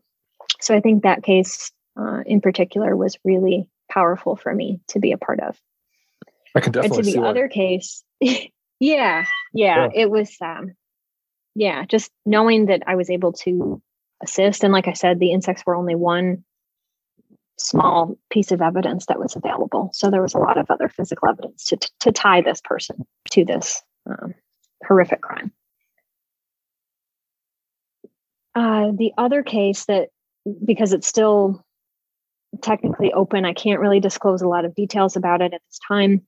So 0.60 0.74
I 0.74 0.80
think 0.80 1.02
that 1.02 1.22
case 1.22 1.72
uh, 1.98 2.22
in 2.26 2.40
particular 2.40 2.96
was 2.96 3.18
really 3.24 3.68
powerful 3.90 4.36
for 4.36 4.54
me 4.54 4.80
to 4.88 4.98
be 4.98 5.12
a 5.12 5.18
part 5.18 5.40
of. 5.40 5.56
I 6.54 6.60
can 6.60 6.72
definitely. 6.72 6.98
And 6.98 7.06
to 7.06 7.20
the 7.20 7.26
other 7.26 7.48
case, 7.48 8.04
yeah, 8.20 8.38
yeah, 8.80 9.24
yeah, 9.52 9.88
it 9.94 10.10
was. 10.10 10.36
Um, 10.40 10.74
yeah, 11.54 11.84
just 11.84 12.10
knowing 12.26 12.66
that 12.66 12.82
I 12.86 12.96
was 12.96 13.10
able 13.10 13.32
to 13.44 13.80
assist, 14.22 14.64
and 14.64 14.72
like 14.72 14.88
I 14.88 14.92
said, 14.92 15.18
the 15.18 15.32
insects 15.32 15.64
were 15.66 15.76
only 15.76 15.94
one 15.94 16.44
small 17.58 18.18
piece 18.30 18.52
of 18.52 18.60
evidence 18.60 19.06
that 19.06 19.18
was 19.18 19.36
available. 19.36 19.90
So 19.92 20.10
there 20.10 20.22
was 20.22 20.34
a 20.34 20.38
lot 20.38 20.58
of 20.58 20.70
other 20.70 20.88
physical 20.88 21.28
evidence 21.28 21.64
to 21.66 21.78
to 22.00 22.12
tie 22.12 22.40
this 22.40 22.60
person 22.62 23.06
to 23.30 23.44
this 23.44 23.82
um, 24.06 24.34
horrific 24.86 25.20
crime. 25.20 25.52
Uh, 28.54 28.92
the 28.96 29.12
other 29.18 29.42
case 29.42 29.86
that, 29.86 30.10
because 30.64 30.92
it's 30.92 31.08
still 31.08 31.64
technically 32.62 33.12
open. 33.12 33.44
I 33.44 33.52
can't 33.52 33.80
really 33.80 34.00
disclose 34.00 34.42
a 34.42 34.48
lot 34.48 34.64
of 34.64 34.74
details 34.74 35.16
about 35.16 35.42
it 35.42 35.52
at 35.52 35.60
this 35.68 35.80
time, 35.88 36.22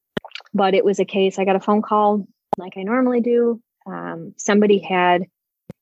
but 0.52 0.74
it 0.74 0.84
was 0.84 0.98
a 0.98 1.04
case. 1.04 1.38
I 1.38 1.44
got 1.44 1.56
a 1.56 1.60
phone 1.60 1.82
call 1.82 2.26
like 2.58 2.76
I 2.76 2.82
normally 2.82 3.20
do. 3.20 3.60
Um, 3.86 4.34
somebody 4.36 4.78
had 4.78 5.22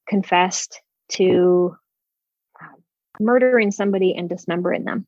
confessed 0.07 0.83
to 1.13 1.77
uh, 2.61 2.77
murdering 3.21 3.71
somebody 3.71 4.15
and 4.15 4.29
dismembering 4.29 4.85
them. 4.85 5.07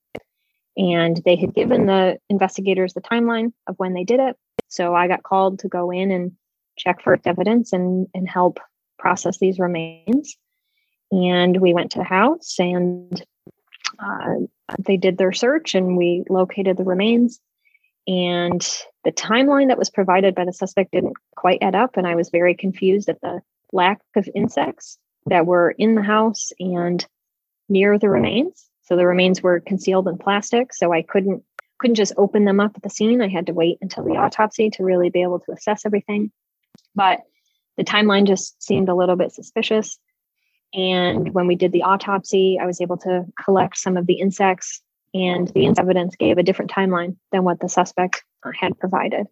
And 0.77 1.21
they 1.25 1.37
had 1.37 1.55
given 1.55 1.87
the 1.87 2.19
investigators 2.29 2.93
the 2.93 3.01
timeline 3.01 3.53
of 3.67 3.77
when 3.79 3.95
they 3.95 4.05
did 4.05 4.21
it. 4.21 4.37
So 4.69 4.95
I 4.95 5.09
got 5.09 5.23
called 5.23 5.61
to 5.61 5.69
go 5.69 5.91
in 5.91 6.11
and 6.11 6.33
check 6.77 7.03
for 7.03 7.19
evidence 7.25 7.73
and, 7.73 8.09
and 8.15 8.29
help 8.29 8.61
process 8.99 9.39
these 9.39 9.59
remains. 9.59 10.37
And 11.11 11.61
we 11.61 11.73
went 11.73 11.93
to 11.93 11.99
the 11.99 12.05
house 12.05 12.57
and 12.59 13.25
uh, 13.99 14.35
they 14.79 14.97
did 14.97 15.19
their 15.19 15.33
search 15.33 15.75
and 15.75 15.97
we 15.97 16.25
located 16.29 16.77
the 16.77 16.85
remains. 16.85 17.41
And 18.07 18.61
the 19.05 19.13
timeline 19.13 19.69
that 19.69 19.79
was 19.79 19.91
provided 19.91 20.35
by 20.35 20.45
the 20.45 20.53
suspect 20.53 20.93
didn't 20.93 21.17
quite 21.37 21.59
add 21.63 21.75
up. 21.75 21.97
And 21.97 22.07
I 22.07 22.15
was 22.15 22.31
very 22.31 22.55
confused 22.55 23.09
at 23.09 23.21
the 23.21 23.41
lack 23.73 24.01
of 24.15 24.29
insects 24.35 24.99
that 25.27 25.47
were 25.47 25.73
in 25.73 25.95
the 25.95 26.03
house 26.03 26.53
and 26.61 27.05
near 27.69 27.99
the 27.99 28.09
remains. 28.09 28.69
So 28.87 28.97
the 28.97 29.07
remains 29.07 29.43
were 29.43 29.61
concealed 29.61 30.09
in 30.09 30.19
plastic. 30.19 30.73
So 30.73 30.93
I 30.93 31.03
couldn't 31.03 31.43
couldn't 31.79 31.97
just 31.97 32.15
open 32.17 32.45
them 32.45 32.59
up 32.59 32.73
at 32.75 32.83
the 32.83 32.91
scene. 32.91 33.21
I 33.21 33.29
had 33.29 33.47
to 33.47 33.53
wait 33.53 33.79
until 33.83 34.05
the 34.05 34.17
autopsy 34.17 34.71
to 34.71 34.85
really 34.85 35.11
be 35.11 35.23
able 35.23 35.41
to 35.41 35.53
assess 35.53 35.85
everything. 35.85 36.33
But 36.95 37.21
the 37.77 37.85
timeline 37.85 38.27
just 38.27 38.63
seemed 38.63 38.89
a 38.89 38.95
little 38.95 39.17
bit 39.17 39.33
suspicious. 39.33 39.99
And 40.73 41.35
when 41.35 41.47
we 41.47 41.55
did 41.55 41.73
the 41.73 41.83
autopsy, 41.83 42.59
I 42.61 42.67
was 42.67 42.81
able 42.81 42.97
to 42.99 43.27
collect 43.43 43.77
some 43.77 43.97
of 43.97 44.07
the 44.07 44.15
insects, 44.21 44.83
and 45.15 45.49
the 45.49 45.73
evidence 45.79 46.17
gave 46.17 46.39
a 46.39 46.43
different 46.43 46.71
timeline 46.71 47.17
than 47.31 47.45
what 47.45 47.61
the 47.61 47.69
suspect 47.69 48.25
uh, 48.43 48.51
had 48.59 48.79
provided. 48.79 49.27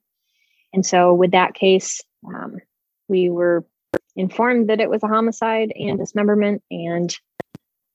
And 0.73 0.85
so, 0.85 1.13
with 1.15 1.33
that 1.33 1.55
case, 1.55 2.03
um, 2.27 2.59
we 3.09 3.31
were 3.31 3.65
informed 4.17 4.69
that 4.69 4.81
it 4.81 4.91
was 4.91 5.03
a 5.03 5.09
homicide 5.09 5.73
and 5.75 5.99
dismemberment, 5.99 6.63
and 6.71 7.15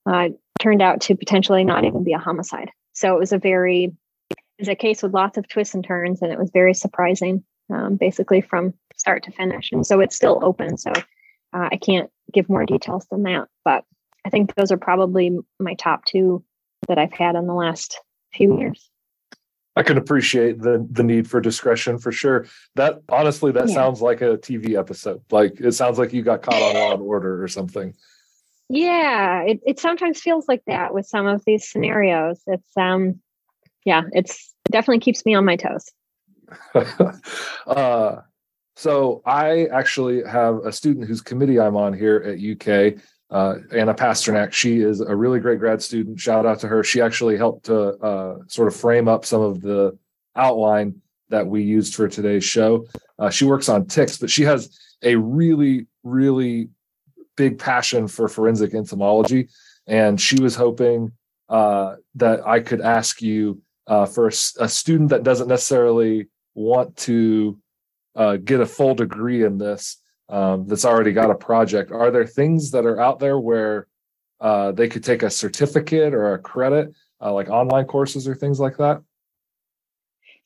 uh, 0.06 0.30
turned 0.60 0.82
out 0.82 1.02
to 1.02 1.16
potentially 1.16 1.64
not 1.64 1.86
even 1.86 2.04
be 2.04 2.14
a 2.14 2.20
homicide. 2.20 2.70
So 2.94 3.16
it 3.16 3.20
was 3.20 3.32
a 3.32 3.40
very, 3.40 3.86
it 4.30 4.38
was 4.60 4.68
a 4.68 4.76
case 4.76 5.02
with 5.02 5.14
lots 5.14 5.38
of 5.38 5.48
twists 5.48 5.74
and 5.74 5.84
turns, 5.84 6.22
and 6.22 6.32
it 6.32 6.40
was 6.40 6.52
very 6.52 6.74
surprising, 6.74 7.44
um, 7.74 7.96
basically 7.96 8.42
from 8.42 8.74
start 8.96 9.24
to 9.24 9.32
finish. 9.32 9.72
And 9.72 9.86
so 9.86 10.00
it's 10.02 10.16
still 10.16 10.40
open. 10.44 10.78
So 10.78 10.92
uh, 10.92 11.70
I 11.72 11.78
can't 11.78 12.10
give 12.34 12.50
more 12.50 12.66
details 12.66 13.08
than 13.10 13.24
that, 13.24 13.48
but 13.64 13.86
I 14.26 14.30
think 14.30 14.54
those 14.56 14.72
are 14.72 14.78
probably 14.78 15.38
my 15.60 15.74
top 15.76 16.06
two 16.06 16.44
that 16.88 16.98
I've 16.98 17.14
had 17.14 17.36
in 17.36 17.48
the 17.48 17.54
last 17.54 18.00
few 18.34 18.60
years. 18.60 18.90
I 19.76 19.84
can 19.84 19.98
appreciate 19.98 20.60
the 20.60 20.86
the 20.92 21.04
need 21.04 21.30
for 21.30 21.40
discretion 21.40 22.00
for 22.00 22.12
sure. 22.12 22.48
That 22.76 23.02
honestly, 23.08 23.54
that 23.54 23.70
yeah. 23.70 23.74
sounds 23.74 24.02
like 24.02 24.22
a 24.22 24.38
TV 24.38 24.78
episode. 24.78 25.22
Like 25.32 25.62
it 25.62 25.72
sounds 25.72 25.98
like 25.98 26.12
you 26.12 26.22
got 26.22 26.42
caught 26.42 26.62
on 26.62 26.74
Law 26.74 26.94
and 26.94 27.02
Order 27.02 27.42
or 27.42 27.48
something. 27.48 27.96
Yeah, 28.70 29.42
it, 29.42 29.60
it 29.66 29.80
sometimes 29.80 30.22
feels 30.22 30.48
like 30.48 30.64
that 30.68 30.94
with 30.94 31.08
some 31.08 31.26
of 31.26 31.44
these 31.46 31.68
scenarios. 31.68 32.40
It's 32.48 32.78
um 32.78 33.20
yeah, 33.86 34.04
it's 34.12 34.54
definitely 34.72 35.00
keeps 35.00 35.26
me 35.26 35.34
on 35.34 35.46
my 35.46 35.56
toes. 35.56 35.86
uh 37.68 38.18
so 38.80 39.22
I 39.26 39.66
actually 39.66 40.24
have 40.24 40.60
a 40.64 40.72
student 40.72 41.06
whose 41.06 41.20
committee 41.20 41.60
I'm 41.60 41.76
on 41.76 41.92
here 41.92 42.24
at 42.26 42.40
UK, 42.40 43.02
uh, 43.30 43.56
Anna 43.76 43.94
Pasternak. 43.94 44.54
She 44.54 44.80
is 44.80 45.02
a 45.02 45.14
really 45.14 45.42
great 45.42 45.60
grad 45.60 45.82
student. 45.82 46.18
Shout 46.18 46.46
out 46.46 46.62
to 46.62 46.68
her. 46.70 46.82
She 46.82 47.02
actually 47.02 47.36
helped 47.36 47.66
to 47.66 47.98
uh, 47.98 48.38
sort 48.48 48.70
of 48.70 48.76
frame 48.78 49.10
up 49.10 49.26
some 49.26 49.42
of 49.42 49.60
the 49.60 49.98
outline 50.38 51.02
that 51.28 51.46
we 51.46 51.62
used 51.62 51.94
for 51.94 52.08
today's 52.08 52.46
show. 52.46 52.88
Uh, 53.18 53.30
she 53.30 53.44
works 53.44 53.68
on 53.68 53.86
ticks, 53.86 54.18
but 54.18 54.30
she 54.30 54.44
has 54.44 54.80
a 55.04 55.16
really, 55.18 55.88
really 56.04 56.70
big 57.40 57.58
passion 57.58 58.06
for 58.06 58.28
forensic 58.28 58.74
entomology. 58.74 59.48
And 59.88 60.20
she 60.20 60.42
was 60.42 60.58
hoping 60.58 61.14
uh, 61.48 61.96
that 62.16 62.46
I 62.46 62.60
could 62.60 62.82
ask 62.82 63.22
you 63.22 63.62
uh, 63.88 64.06
for 64.06 64.28
a, 64.28 64.34
a 64.60 64.68
student 64.68 65.10
that 65.12 65.24
doesn't 65.24 65.48
necessarily 65.48 66.28
want 66.54 66.98
to 66.98 67.58
uh, 68.14 68.36
get 68.36 68.60
a 68.60 68.66
full 68.66 68.94
degree 68.94 69.46
in 69.46 69.58
this 69.58 70.02
um, 70.28 70.68
that's 70.68 70.84
already 70.84 71.14
got 71.14 71.32
a 71.32 71.36
project. 71.36 71.94
Are 71.94 72.12
there 72.12 72.28
things 72.28 72.72
that 72.72 72.86
are 72.86 73.00
out 73.00 73.20
there 73.20 73.40
where 73.40 73.88
uh, 74.42 74.74
they 74.74 74.90
could 74.90 75.06
take 75.06 75.24
a 75.24 75.30
certificate 75.30 76.14
or 76.14 76.34
a 76.34 76.40
credit 76.40 76.94
uh, 77.22 77.32
like 77.34 77.50
online 77.50 77.86
courses 77.86 78.28
or 78.28 78.36
things 78.36 78.60
like 78.60 78.76
that? 78.78 79.02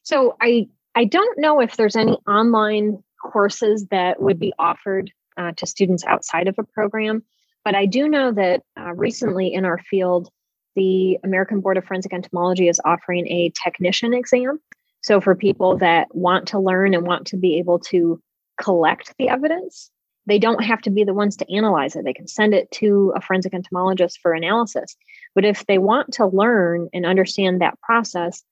So 0.03 0.35
i 0.41 0.67
i 0.95 1.05
don't 1.05 1.39
know 1.39 1.59
if 1.59 1.75
there's 1.75 1.95
any 1.95 2.17
online 2.27 3.03
courses 3.19 3.87
that 3.89 4.21
would 4.21 4.37
be 4.37 4.53
offered 4.59 5.11
uh, 5.37 5.51
to 5.57 5.65
students 5.65 6.03
outside 6.05 6.47
of 6.47 6.55
a 6.57 6.63
program 6.63 7.23
but 7.63 7.75
i 7.75 7.85
do 7.85 8.07
know 8.07 8.31
that 8.31 8.61
uh, 8.79 8.93
recently 8.93 9.53
in 9.53 9.65
our 9.65 9.77
field 9.77 10.29
the 10.75 11.17
american 11.23 11.59
board 11.61 11.77
of 11.77 11.85
forensic 11.85 12.13
entomology 12.13 12.67
is 12.67 12.81
offering 12.85 13.27
a 13.27 13.51
technician 13.63 14.13
exam 14.13 14.59
so, 15.03 15.19
for 15.19 15.35
people 15.35 15.77
that 15.79 16.07
want 16.15 16.47
to 16.47 16.59
learn 16.59 16.93
and 16.93 17.05
want 17.05 17.27
to 17.27 17.37
be 17.37 17.59
able 17.59 17.79
to 17.79 18.21
collect 18.59 19.13
the 19.17 19.27
evidence, 19.27 19.91
they 20.27 20.39
don't 20.39 20.63
have 20.63 20.81
to 20.83 20.89
be 20.89 21.03
the 21.03 21.13
ones 21.13 21.35
to 21.37 21.53
analyze 21.53 21.97
it. 21.97 22.05
They 22.05 22.13
can 22.13 22.27
send 22.27 22.53
it 22.53 22.71
to 22.71 23.11
a 23.13 23.19
forensic 23.19 23.53
entomologist 23.53 24.19
for 24.21 24.31
analysis. 24.31 24.95
But 25.35 25.43
if 25.43 25.65
they 25.65 25.77
want 25.77 26.13
to 26.13 26.25
learn 26.25 26.87
and 26.93 27.05
understand 27.05 27.59
that 27.59 27.79
process, 27.81 28.43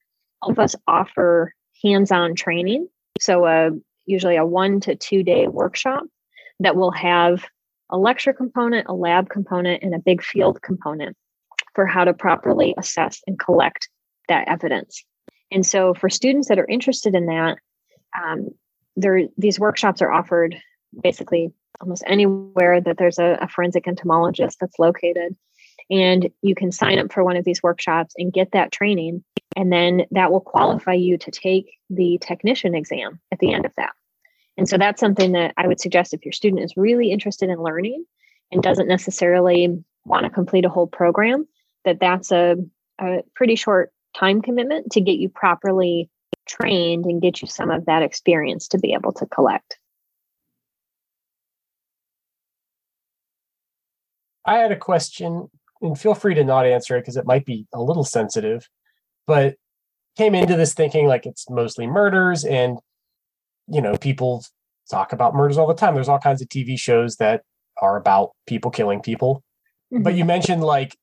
of 0.42 0.60
us 0.60 0.76
offer 0.88 1.54
hands 1.82 2.12
on 2.12 2.36
training. 2.36 2.90
So, 3.22 3.46
uh, 3.46 3.70
usually 4.06 4.36
a 4.36 4.46
one 4.46 4.82
to 4.82 4.96
two 4.96 5.24
day 5.24 5.48
workshop 5.48 6.04
that 6.62 6.76
will 6.76 6.92
have 6.92 7.46
a 7.90 7.98
lecture 7.98 8.34
component, 8.34 8.88
a 8.88 8.94
lab 8.94 9.30
component, 9.30 9.84
and 9.84 9.94
a 9.94 10.00
big 10.00 10.24
field 10.24 10.62
component 10.62 11.18
for 11.76 11.86
how 11.86 12.04
to 12.04 12.14
properly 12.14 12.74
assess 12.78 13.22
and 13.28 13.40
collect 13.40 13.90
that 14.28 14.48
evidence. 14.48 15.04
And 15.52 15.66
so 15.66 15.94
for 15.94 16.10
students 16.10 16.48
that 16.48 16.60
are 16.60 16.68
interested 16.68 17.14
in 17.16 17.26
that, 17.26 17.58
um, 18.18 18.50
there 18.96 19.24
these 19.38 19.60
workshops 19.60 20.02
are 20.02 20.12
offered 20.12 20.56
basically 21.04 21.52
almost 21.80 22.04
anywhere 22.06 22.82
that 22.82 22.98
there's 22.98 23.20
a, 23.20 23.38
a 23.42 23.48
forensic 23.48 23.88
entomologist 23.88 24.58
that's 24.60 24.80
located. 24.80 25.36
And 25.90 26.30
you 26.42 26.56
can 26.56 26.72
sign 26.72 27.00
up 27.00 27.12
for 27.12 27.24
one 27.24 27.38
of 27.38 27.46
these 27.46 27.64
workshops 27.64 28.14
and 28.18 28.32
get 28.32 28.52
that 28.52 28.72
training. 28.72 29.24
And 29.58 29.72
then 29.72 30.04
that 30.12 30.32
will 30.32 30.42
qualify 30.42 30.94
you 30.94 31.18
to 31.18 31.32
take 31.32 31.78
the 31.90 32.18
technician 32.22 32.76
exam 32.76 33.20
at 33.32 33.40
the 33.40 33.54
end 33.54 33.66
of 33.66 33.74
that. 33.78 33.92
And 34.62 34.70
so 34.70 34.78
that's 34.78 35.00
something 35.00 35.32
that 35.32 35.56
I 35.58 35.66
would 35.66 35.82
suggest 35.82 36.14
if 36.14 36.24
your 36.24 36.34
student 36.34 36.62
is 36.62 36.78
really 36.78 37.12
interested 37.12 37.50
in 37.50 37.64
learning 37.64 38.06
and 38.52 38.62
doesn't 38.62 38.88
necessarily 38.88 39.84
want 40.06 40.24
to 40.26 40.30
complete 40.30 40.66
a 40.66 40.70
whole 40.70 40.86
program, 40.86 41.48
that 41.84 42.00
that's 42.00 42.32
a, 42.32 42.58
a 43.00 43.24
pretty 43.34 43.56
short 43.56 43.92
time 44.16 44.40
commitment 44.40 44.92
to 44.92 45.02
get 45.02 45.18
you 45.18 45.30
properly 45.30 46.12
trained 46.48 47.06
and 47.06 47.24
get 47.24 47.42
you 47.42 47.48
some 47.48 47.72
of 47.72 47.88
that 47.88 48.04
experience 48.04 48.68
to 48.68 48.78
be 48.78 48.94
able 48.94 49.12
to 49.14 49.26
collect. 49.26 49.80
I 54.46 54.58
had 54.58 54.72
a 54.72 54.78
question, 54.78 55.50
and 55.82 56.00
feel 56.00 56.14
free 56.14 56.36
to 56.36 56.44
not 56.44 56.68
answer 56.68 56.96
it 56.98 57.02
because 57.02 57.18
it 57.18 57.26
might 57.26 57.46
be 57.46 57.66
a 57.74 57.82
little 57.82 58.06
sensitive, 58.06 58.70
but 59.26 59.56
came 60.18 60.36
into 60.36 60.56
this 60.56 60.76
thinking 60.76 61.08
like 61.08 61.26
it's 61.26 61.50
mostly 61.50 61.88
murders 61.88 62.46
and 62.46 62.78
you 63.68 63.82
know 63.82 63.96
people 63.98 64.44
talk 64.90 65.14
about 65.14 65.34
murders 65.34 65.58
all 65.58 65.68
the 65.68 65.74
time 65.74 65.94
there's 65.94 66.10
all 66.10 66.20
kinds 66.20 66.42
of 66.42 66.50
tv 66.50 66.78
shows 66.78 67.16
that 67.18 67.44
are 67.82 67.98
about 67.98 68.32
people 68.46 68.72
killing 68.72 69.02
people 69.02 69.44
mm-hmm. 69.94 70.04
but 70.04 70.16
you 70.16 70.26
mentioned 70.26 70.64
like 70.64 70.96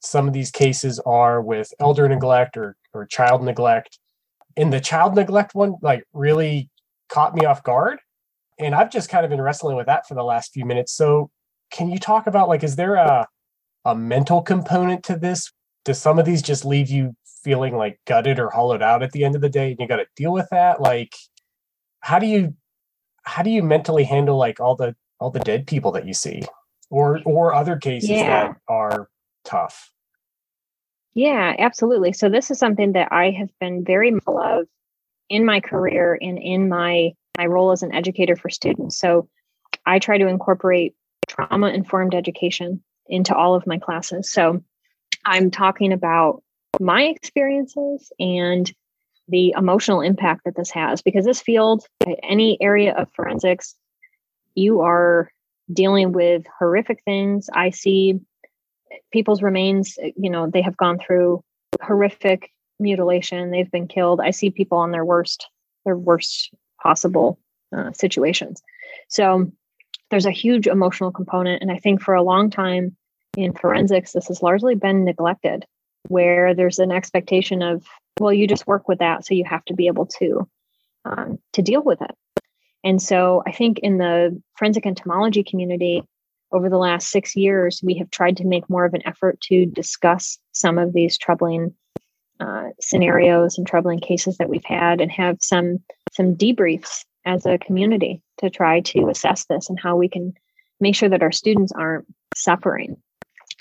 some 0.00 0.26
of 0.26 0.32
these 0.32 0.50
cases 0.50 1.00
are 1.00 1.40
with 1.40 1.72
elder 1.80 2.08
neglect 2.08 2.56
or 2.56 2.76
or 2.94 3.06
child 3.06 3.42
neglect. 3.42 3.98
And 4.56 4.72
the 4.72 4.80
child 4.80 5.14
neglect 5.14 5.54
one 5.54 5.74
like 5.82 6.04
really 6.12 6.70
caught 7.08 7.34
me 7.34 7.44
off 7.44 7.62
guard. 7.62 7.98
And 8.58 8.74
I've 8.74 8.90
just 8.90 9.10
kind 9.10 9.24
of 9.24 9.30
been 9.30 9.40
wrestling 9.40 9.76
with 9.76 9.86
that 9.86 10.08
for 10.08 10.14
the 10.14 10.24
last 10.24 10.52
few 10.52 10.64
minutes. 10.64 10.92
So 10.92 11.30
can 11.70 11.90
you 11.90 11.98
talk 11.98 12.26
about 12.26 12.48
like 12.48 12.64
is 12.64 12.76
there 12.76 12.94
a 12.94 13.26
a 13.84 13.94
mental 13.94 14.42
component 14.42 15.04
to 15.04 15.16
this? 15.16 15.52
Does 15.84 16.00
some 16.00 16.18
of 16.18 16.24
these 16.24 16.42
just 16.42 16.64
leave 16.64 16.88
you 16.88 17.14
feeling 17.44 17.76
like 17.76 18.00
gutted 18.06 18.38
or 18.38 18.50
hollowed 18.50 18.82
out 18.82 19.02
at 19.02 19.12
the 19.12 19.24
end 19.24 19.36
of 19.36 19.40
the 19.40 19.48
day 19.48 19.70
and 19.70 19.76
you 19.78 19.86
got 19.86 19.96
to 19.96 20.06
deal 20.16 20.32
with 20.32 20.48
that? 20.50 20.80
Like 20.80 21.14
how 22.06 22.20
do 22.20 22.26
you 22.26 22.54
how 23.24 23.42
do 23.42 23.50
you 23.50 23.64
mentally 23.64 24.04
handle 24.04 24.38
like 24.38 24.60
all 24.60 24.76
the 24.76 24.94
all 25.18 25.30
the 25.30 25.40
dead 25.40 25.66
people 25.66 25.90
that 25.90 26.06
you 26.06 26.14
see 26.14 26.40
or 26.88 27.20
or 27.24 27.52
other 27.52 27.76
cases 27.76 28.10
yeah. 28.10 28.48
that 28.48 28.56
are 28.68 29.08
tough. 29.44 29.90
Yeah, 31.14 31.56
absolutely. 31.58 32.12
So 32.12 32.28
this 32.28 32.52
is 32.52 32.60
something 32.60 32.92
that 32.92 33.10
I 33.10 33.30
have 33.30 33.50
been 33.58 33.84
very 33.84 34.12
mindful 34.12 34.38
of 34.38 34.68
in 35.28 35.44
my 35.44 35.58
career 35.58 36.16
and 36.20 36.38
in 36.38 36.68
my 36.68 37.10
my 37.36 37.46
role 37.46 37.72
as 37.72 37.82
an 37.82 37.92
educator 37.92 38.36
for 38.36 38.50
students. 38.50 38.96
So 39.00 39.28
I 39.84 39.98
try 39.98 40.16
to 40.16 40.28
incorporate 40.28 40.94
trauma 41.26 41.70
informed 41.70 42.14
education 42.14 42.84
into 43.08 43.34
all 43.34 43.56
of 43.56 43.66
my 43.66 43.78
classes. 43.78 44.30
So 44.30 44.62
I'm 45.24 45.50
talking 45.50 45.92
about 45.92 46.44
my 46.78 47.02
experiences 47.02 48.12
and 48.20 48.72
the 49.28 49.54
emotional 49.56 50.00
impact 50.00 50.42
that 50.44 50.56
this 50.56 50.70
has 50.70 51.02
because 51.02 51.24
this 51.24 51.40
field 51.40 51.84
any 52.22 52.56
area 52.60 52.94
of 52.94 53.10
forensics 53.14 53.74
you 54.54 54.80
are 54.80 55.30
dealing 55.72 56.12
with 56.12 56.44
horrific 56.58 57.00
things. 57.04 57.50
I 57.52 57.70
see 57.70 58.20
people's 59.12 59.42
remains 59.42 59.98
you 60.16 60.30
know 60.30 60.48
they 60.48 60.62
have 60.62 60.76
gone 60.76 60.98
through 60.98 61.42
horrific 61.82 62.50
mutilation. 62.78 63.50
They've 63.50 63.70
been 63.70 63.88
killed. 63.88 64.20
I 64.20 64.30
see 64.30 64.50
people 64.50 64.78
on 64.78 64.92
their 64.92 65.04
worst 65.04 65.48
their 65.84 65.96
worst 65.96 66.52
possible 66.82 67.38
uh, 67.76 67.92
situations. 67.92 68.62
So 69.08 69.50
there's 70.10 70.26
a 70.26 70.30
huge 70.30 70.66
emotional 70.66 71.10
component 71.10 71.62
and 71.62 71.70
i 71.70 71.78
think 71.78 72.00
for 72.00 72.14
a 72.14 72.22
long 72.22 72.50
time 72.50 72.96
in 73.36 73.52
forensics 73.52 74.12
this 74.12 74.28
has 74.28 74.42
largely 74.42 74.74
been 74.74 75.04
neglected 75.04 75.64
where 76.08 76.54
there's 76.54 76.78
an 76.78 76.92
expectation 76.92 77.62
of 77.62 77.84
well 78.18 78.32
you 78.32 78.46
just 78.46 78.66
work 78.66 78.88
with 78.88 78.98
that 78.98 79.24
so 79.24 79.34
you 79.34 79.44
have 79.44 79.64
to 79.64 79.74
be 79.74 79.86
able 79.86 80.06
to 80.06 80.48
um, 81.04 81.38
to 81.52 81.62
deal 81.62 81.82
with 81.82 82.00
it. 82.02 82.10
And 82.84 83.00
so 83.00 83.42
i 83.46 83.52
think 83.52 83.78
in 83.80 83.98
the 83.98 84.40
forensic 84.56 84.86
entomology 84.86 85.42
community 85.42 86.02
over 86.52 86.68
the 86.68 86.78
last 86.78 87.08
six 87.08 87.36
years 87.36 87.80
we 87.82 87.94
have 87.98 88.10
tried 88.10 88.36
to 88.38 88.46
make 88.46 88.68
more 88.70 88.84
of 88.84 88.94
an 88.94 89.06
effort 89.06 89.40
to 89.42 89.66
discuss 89.66 90.38
some 90.52 90.78
of 90.78 90.92
these 90.92 91.18
troubling 91.18 91.74
uh, 92.40 92.68
scenarios 92.80 93.56
and 93.56 93.66
troubling 93.66 93.98
cases 93.98 94.36
that 94.38 94.48
we've 94.48 94.64
had 94.64 95.00
and 95.00 95.10
have 95.10 95.38
some 95.40 95.78
some 96.12 96.34
debriefs 96.34 97.04
as 97.24 97.44
a 97.46 97.58
community 97.58 98.22
to 98.38 98.50
try 98.50 98.80
to 98.80 99.08
assess 99.08 99.46
this 99.46 99.68
and 99.68 99.80
how 99.80 99.96
we 99.96 100.08
can 100.08 100.32
make 100.80 100.94
sure 100.94 101.08
that 101.08 101.22
our 101.22 101.32
students 101.32 101.72
aren't 101.72 102.06
suffering. 102.34 102.96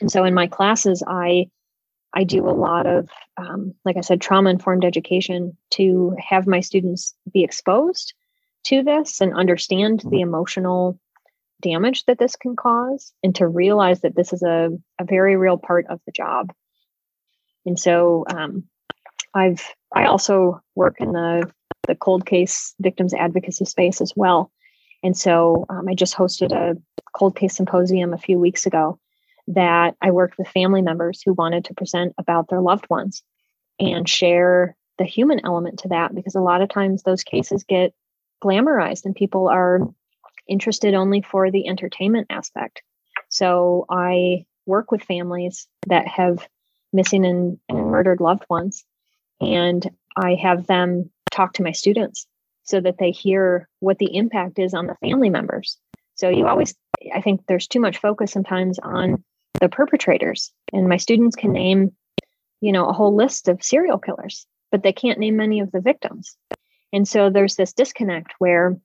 And 0.01 0.11
so 0.11 0.23
in 0.23 0.33
my 0.33 0.47
classes 0.47 1.03
i 1.07 1.47
I 2.15 2.23
do 2.23 2.47
a 2.47 2.51
lot 2.51 2.87
of, 2.87 3.09
um, 3.35 3.73
like 3.83 3.97
I 3.97 4.01
said, 4.01 4.21
trauma 4.21 4.49
informed 4.49 4.85
education 4.85 5.57
to 5.71 6.15
have 6.17 6.47
my 6.47 6.61
students 6.61 7.13
be 7.31 7.43
exposed 7.43 8.13
to 8.65 8.83
this 8.83 9.19
and 9.19 9.33
understand 9.33 10.01
the 10.09 10.21
emotional 10.21 10.97
damage 11.61 12.05
that 12.05 12.17
this 12.17 12.35
can 12.35 12.55
cause 12.55 13.11
and 13.21 13.35
to 13.35 13.47
realize 13.47 14.01
that 14.01 14.15
this 14.15 14.31
is 14.31 14.43
a, 14.43 14.69
a 14.99 15.03
very 15.03 15.35
real 15.35 15.57
part 15.57 15.85
of 15.89 15.99
the 16.05 16.11
job. 16.11 16.53
And 17.65 17.77
so 17.77 18.25
um, 18.29 18.63
I've 19.33 19.61
I 19.93 20.05
also 20.05 20.61
work 20.75 20.97
in 20.99 21.11
the 21.11 21.51
the 21.87 21.95
cold 21.95 22.25
case 22.25 22.73
victims 22.79 23.13
advocacy 23.13 23.65
space 23.65 24.01
as 24.01 24.13
well. 24.15 24.51
And 25.03 25.15
so 25.15 25.65
um, 25.69 25.87
I 25.87 25.93
just 25.93 26.15
hosted 26.15 26.51
a 26.51 26.77
cold 27.13 27.35
case 27.35 27.55
symposium 27.55 28.13
a 28.13 28.17
few 28.17 28.39
weeks 28.39 28.65
ago 28.65 28.99
that 29.47 29.95
I 30.01 30.11
worked 30.11 30.37
with 30.37 30.47
family 30.47 30.81
members 30.81 31.21
who 31.21 31.33
wanted 31.33 31.65
to 31.65 31.73
present 31.73 32.13
about 32.17 32.49
their 32.49 32.61
loved 32.61 32.89
ones 32.89 33.23
and 33.79 34.07
share 34.07 34.75
the 34.97 35.05
human 35.05 35.41
element 35.45 35.79
to 35.79 35.89
that 35.89 36.15
because 36.15 36.35
a 36.35 36.41
lot 36.41 36.61
of 36.61 36.69
times 36.69 37.03
those 37.03 37.23
mm-hmm. 37.23 37.37
cases 37.37 37.63
get 37.63 37.93
glamorized 38.43 39.05
and 39.05 39.15
people 39.15 39.47
are 39.47 39.81
interested 40.47 40.93
only 40.93 41.21
for 41.21 41.51
the 41.51 41.67
entertainment 41.67 42.27
aspect. 42.29 42.81
So 43.29 43.85
I 43.89 44.45
work 44.65 44.91
with 44.91 45.03
families 45.03 45.67
that 45.87 46.07
have 46.07 46.47
missing 46.93 47.25
and, 47.25 47.59
and 47.69 47.77
mm-hmm. 47.77 47.89
murdered 47.89 48.21
loved 48.21 48.45
ones 48.49 48.85
and 49.41 49.87
I 50.15 50.35
have 50.35 50.65
them 50.65 51.11
talk 51.31 51.53
to 51.53 51.63
my 51.63 51.73
students 51.73 52.25
so 52.63 52.79
that 52.79 52.97
they 52.97 53.11
hear 53.11 53.67
what 53.79 53.97
the 53.97 54.15
impact 54.15 54.59
is 54.59 54.73
on 54.73 54.87
the 54.87 54.95
family 54.95 55.29
members. 55.29 55.77
So 56.15 56.29
you 56.29 56.37
mm-hmm. 56.37 56.47
always 56.47 56.75
I 57.13 57.21
think 57.21 57.45
there's 57.45 57.67
too 57.67 57.79
much 57.79 57.97
focus 57.97 58.31
sometimes 58.31 58.79
on 58.79 59.23
the 59.65 59.69
perpetrators. 59.69 60.51
And 60.71 60.87
my 60.87 60.97
students 60.97 61.35
can 61.35 61.51
name, 61.51 61.91
you 62.61 62.71
know, 62.71 62.87
a 62.87 62.93
whole 62.93 63.15
list 63.15 63.47
of 63.47 63.63
serial 63.63 63.97
killers, 63.97 64.45
but 64.71 64.83
they 64.83 64.93
can't 64.93 65.17
name 65.17 65.37
many 65.37 65.59
of 65.59 65.71
the 65.71 65.81
victims. 65.81 66.37
And 66.93 67.07
so 67.07 67.31
there's 67.31 67.55
this 67.55 67.73
disconnect 67.73 68.33
where, 68.37 68.77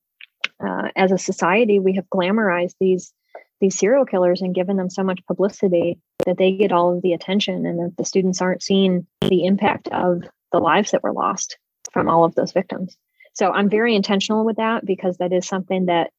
uh, 0.67 0.89
as 0.97 1.13
a 1.13 1.19
society, 1.19 1.79
we 1.79 1.97
have 1.97 2.09
glamorized 2.09 2.77
these 2.81 3.13
these 3.61 3.79
serial 3.79 4.07
killers 4.07 4.41
and 4.41 4.55
given 4.55 4.79
them 4.79 4.89
so 4.89 5.03
much 5.03 5.27
publicity 5.27 5.99
that 6.25 6.39
they 6.39 6.53
get 6.53 6.73
all 6.73 6.97
of 6.97 7.03
the 7.03 7.13
attention, 7.13 7.67
and 7.67 7.79
that 7.79 7.95
the 7.99 8.07
students 8.07 8.41
aren't 8.41 8.63
seeing 8.63 9.07
the 9.21 9.45
impact 9.45 9.87
of 9.89 10.23
the 10.51 10.59
lives 10.59 10.93
that 10.93 11.03
were 11.03 11.13
lost 11.13 11.59
from 11.93 12.09
all 12.09 12.25
of 12.25 12.35
those 12.35 12.53
victims. 12.53 12.97
So 13.35 13.53
I'm 13.53 13.69
very 13.69 13.95
intentional 13.95 14.47
with 14.47 14.57
that 14.57 14.87
because 14.87 15.19
that 15.19 15.35
is 15.35 15.47
something 15.47 15.87
that 15.87 16.11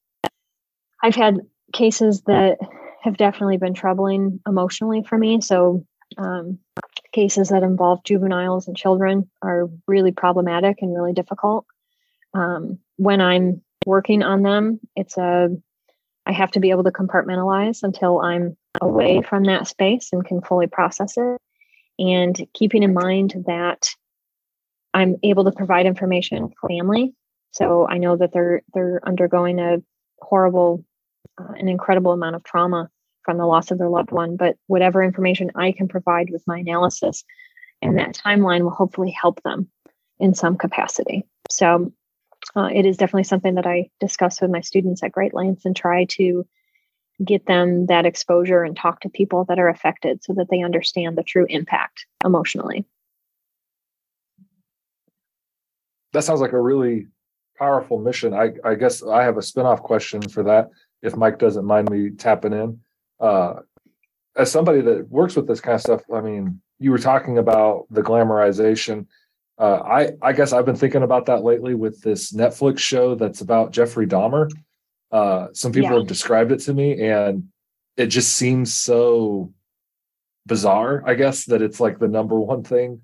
I've 1.01 1.15
had 1.15 1.39
cases 1.73 2.21
that 2.27 2.59
have 3.01 3.17
definitely 3.17 3.57
been 3.57 3.73
troubling 3.73 4.39
emotionally 4.47 5.03
for 5.03 5.17
me. 5.17 5.41
So, 5.41 5.85
um, 6.17 6.59
cases 7.13 7.49
that 7.49 7.63
involve 7.63 8.03
juveniles 8.03 8.67
and 8.67 8.77
children 8.77 9.29
are 9.41 9.69
really 9.87 10.11
problematic 10.11 10.81
and 10.81 10.95
really 10.95 11.13
difficult. 11.13 11.65
Um, 12.33 12.79
when 12.97 13.21
I'm 13.21 13.61
working 13.85 14.23
on 14.23 14.43
them, 14.43 14.79
it's 14.95 15.17
a 15.17 15.49
I 16.25 16.33
have 16.33 16.51
to 16.51 16.59
be 16.59 16.69
able 16.69 16.83
to 16.83 16.91
compartmentalize 16.91 17.83
until 17.83 18.21
I'm 18.21 18.55
away 18.79 19.21
from 19.21 19.43
that 19.45 19.67
space 19.67 20.09
and 20.11 20.23
can 20.23 20.41
fully 20.41 20.67
process 20.67 21.17
it. 21.17 21.37
And 21.97 22.47
keeping 22.53 22.83
in 22.83 22.93
mind 22.93 23.33
that 23.47 23.89
I'm 24.93 25.17
able 25.23 25.45
to 25.45 25.51
provide 25.51 25.85
information 25.85 26.51
for 26.59 26.69
family. 26.69 27.13
So 27.51 27.87
I 27.87 27.97
know 27.97 28.15
that 28.17 28.31
they're 28.31 28.61
they're 28.73 29.01
undergoing 29.05 29.59
a 29.59 29.77
horrible 30.19 30.85
uh, 31.41 31.53
an 31.53 31.67
incredible 31.67 32.11
amount 32.11 32.35
of 32.35 32.43
trauma 32.43 32.89
from 33.23 33.37
the 33.37 33.45
loss 33.45 33.71
of 33.71 33.77
their 33.77 33.89
loved 33.89 34.11
one, 34.11 34.35
but 34.35 34.57
whatever 34.67 35.03
information 35.03 35.51
I 35.55 35.71
can 35.71 35.87
provide 35.87 36.29
with 36.29 36.43
my 36.47 36.59
analysis 36.59 37.23
and 37.81 37.97
that 37.97 38.15
timeline 38.15 38.61
will 38.61 38.71
hopefully 38.71 39.11
help 39.11 39.41
them 39.43 39.69
in 40.19 40.33
some 40.33 40.57
capacity. 40.57 41.23
So 41.49 41.91
uh, 42.55 42.69
it 42.73 42.85
is 42.85 42.97
definitely 42.97 43.23
something 43.23 43.55
that 43.55 43.67
I 43.67 43.89
discuss 43.99 44.41
with 44.41 44.51
my 44.51 44.61
students 44.61 45.03
at 45.03 45.11
great 45.11 45.33
lengths 45.33 45.65
and 45.65 45.75
try 45.75 46.05
to 46.11 46.45
get 47.23 47.45
them 47.45 47.85
that 47.87 48.05
exposure 48.05 48.63
and 48.63 48.75
talk 48.75 49.01
to 49.01 49.09
people 49.09 49.45
that 49.45 49.59
are 49.59 49.69
affected 49.69 50.23
so 50.23 50.33
that 50.33 50.47
they 50.49 50.63
understand 50.63 51.17
the 51.17 51.23
true 51.23 51.45
impact 51.49 52.05
emotionally. 52.25 52.85
That 56.13 56.23
sounds 56.23 56.41
like 56.41 56.53
a 56.53 56.59
really 56.59 57.07
powerful 57.57 57.99
mission. 57.99 58.33
I, 58.33 58.53
I 58.65 58.75
guess 58.75 59.03
I 59.03 59.23
have 59.23 59.37
a 59.37 59.41
spinoff 59.41 59.81
question 59.81 60.21
for 60.21 60.43
that 60.43 60.69
if 61.01 61.15
Mike 61.15 61.39
doesn't 61.39 61.65
mind 61.65 61.89
me 61.89 62.11
tapping 62.11 62.53
in. 62.53 62.79
Uh, 63.19 63.61
as 64.35 64.51
somebody 64.51 64.81
that 64.81 65.09
works 65.09 65.35
with 65.35 65.47
this 65.47 65.61
kind 65.61 65.75
of 65.75 65.81
stuff, 65.81 66.01
I 66.13 66.21
mean, 66.21 66.61
you 66.79 66.91
were 66.91 66.97
talking 66.97 67.37
about 67.37 67.85
the 67.89 68.01
glamorization. 68.01 69.07
Uh, 69.57 69.79
I 69.85 70.11
I 70.21 70.33
guess 70.33 70.53
I've 70.53 70.65
been 70.65 70.75
thinking 70.75 71.03
about 71.03 71.25
that 71.27 71.43
lately 71.43 71.75
with 71.75 72.01
this 72.01 72.31
Netflix 72.31 72.79
show 72.79 73.15
that's 73.15 73.41
about 73.41 73.71
Jeffrey 73.71 74.07
Dahmer. 74.07 74.49
Uh, 75.11 75.47
some 75.53 75.71
people 75.71 75.91
yeah. 75.91 75.97
have 75.97 76.07
described 76.07 76.51
it 76.51 76.59
to 76.61 76.73
me, 76.73 77.01
and 77.01 77.49
it 77.97 78.07
just 78.07 78.33
seems 78.37 78.73
so 78.73 79.53
bizarre. 80.45 81.03
I 81.05 81.13
guess 81.13 81.45
that 81.45 81.61
it's 81.61 81.79
like 81.79 81.99
the 81.99 82.07
number 82.07 82.39
one 82.39 82.63
thing 82.63 83.01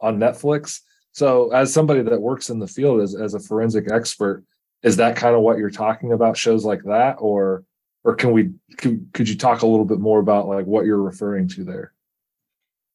on 0.00 0.18
Netflix. 0.18 0.80
So, 1.12 1.52
as 1.52 1.72
somebody 1.72 2.02
that 2.02 2.20
works 2.20 2.50
in 2.50 2.58
the 2.58 2.66
field 2.66 3.00
as 3.00 3.14
as 3.14 3.34
a 3.34 3.40
forensic 3.40 3.90
expert, 3.90 4.44
is 4.84 4.96
that 4.96 5.16
kind 5.16 5.34
of 5.34 5.40
what 5.40 5.58
you're 5.58 5.70
talking 5.70 6.12
about 6.12 6.36
shows 6.36 6.64
like 6.64 6.84
that? 6.84 7.16
Or 7.18 7.64
or 8.04 8.14
can 8.14 8.32
we 8.32 8.52
could, 8.76 9.08
could 9.14 9.28
you 9.28 9.36
talk 9.36 9.62
a 9.62 9.66
little 9.66 9.86
bit 9.86 9.98
more 9.98 10.20
about 10.20 10.46
like 10.46 10.66
what 10.66 10.84
you're 10.84 11.02
referring 11.02 11.48
to 11.48 11.64
there? 11.64 11.92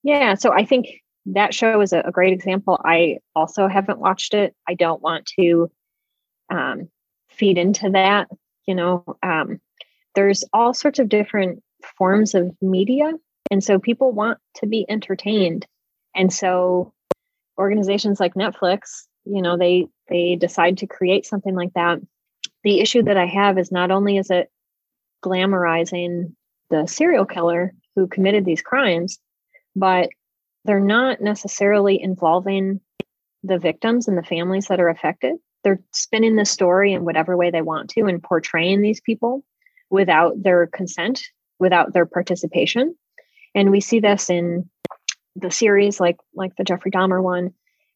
Yeah 0.04 0.36
so 0.36 0.54
i 0.54 0.64
think 0.64 0.88
that 1.26 1.54
show 1.54 1.82
is 1.82 1.94
a, 1.94 2.00
a 2.00 2.12
great 2.12 2.34
example. 2.34 2.80
I 2.84 3.20
also 3.36 3.68
haven't 3.68 4.00
watched 4.00 4.34
it. 4.34 4.56
I 4.68 4.74
don't 4.74 5.02
want 5.02 5.30
to 5.40 5.70
um, 6.50 6.90
feed 7.30 7.58
into 7.58 7.90
that 7.92 8.30
you 8.66 8.76
know 8.76 9.04
um, 9.22 9.60
there's 10.16 10.44
all 10.54 10.74
sorts 10.74 11.00
of 11.00 11.10
different 11.10 11.62
forms 11.98 12.34
of 12.36 12.56
media 12.62 13.12
and 13.52 13.64
so 13.64 13.80
people 13.80 14.12
want 14.12 14.38
to 14.56 14.68
be 14.68 14.86
entertained. 14.90 15.66
And 16.16 16.32
so 16.32 16.94
organizations 17.58 18.20
like 18.20 18.36
netflix 18.36 19.08
you 19.30 19.42
know 19.42 19.58
they 19.58 19.88
they 20.10 20.36
decide 20.36 20.78
to 20.80 20.88
create 20.88 21.26
something 21.26 21.56
like 21.56 21.74
that. 21.74 22.00
The 22.64 22.80
issue 22.80 23.04
that 23.04 23.18
i 23.18 23.26
have 23.26 23.58
is 23.58 23.72
not 23.72 23.92
only 23.92 24.18
is 24.18 24.30
it 24.30 24.52
glamorizing 25.24 26.34
the 26.70 26.88
serial 26.88 27.26
killer 27.26 27.74
who 27.96 28.08
committed 28.08 28.46
these 28.46 28.62
crimes 28.62 29.20
but 29.76 30.10
they're 30.66 30.80
not 30.80 31.22
necessarily 31.22 32.02
involving 32.02 32.82
the 33.44 33.58
victims 33.58 34.08
and 34.08 34.18
the 34.18 34.24
families 34.24 34.68
that 34.68 34.80
are 34.80 34.90
affected. 34.90 35.38
They're 35.64 35.82
spinning 35.94 36.36
the 36.36 36.46
story 36.46 36.94
in 36.94 37.06
whatever 37.06 37.38
way 37.38 37.52
they 37.52 37.62
want 37.62 37.90
to 37.92 38.06
and 38.06 38.22
portraying 38.22 38.82
these 38.82 39.02
people 39.02 39.44
without 39.90 40.42
their 40.42 40.68
consent 40.68 41.22
without 41.60 41.94
their 41.94 42.06
participation. 42.06 42.96
And 43.54 43.72
we 43.72 43.82
see 43.82 44.00
this 44.00 44.30
in 44.30 44.70
the 45.36 45.52
series 45.52 46.00
like 46.00 46.18
like 46.34 46.56
the 46.56 46.64
jeffrey 46.64 46.92
dahmer 46.92 47.22
one 47.22 47.54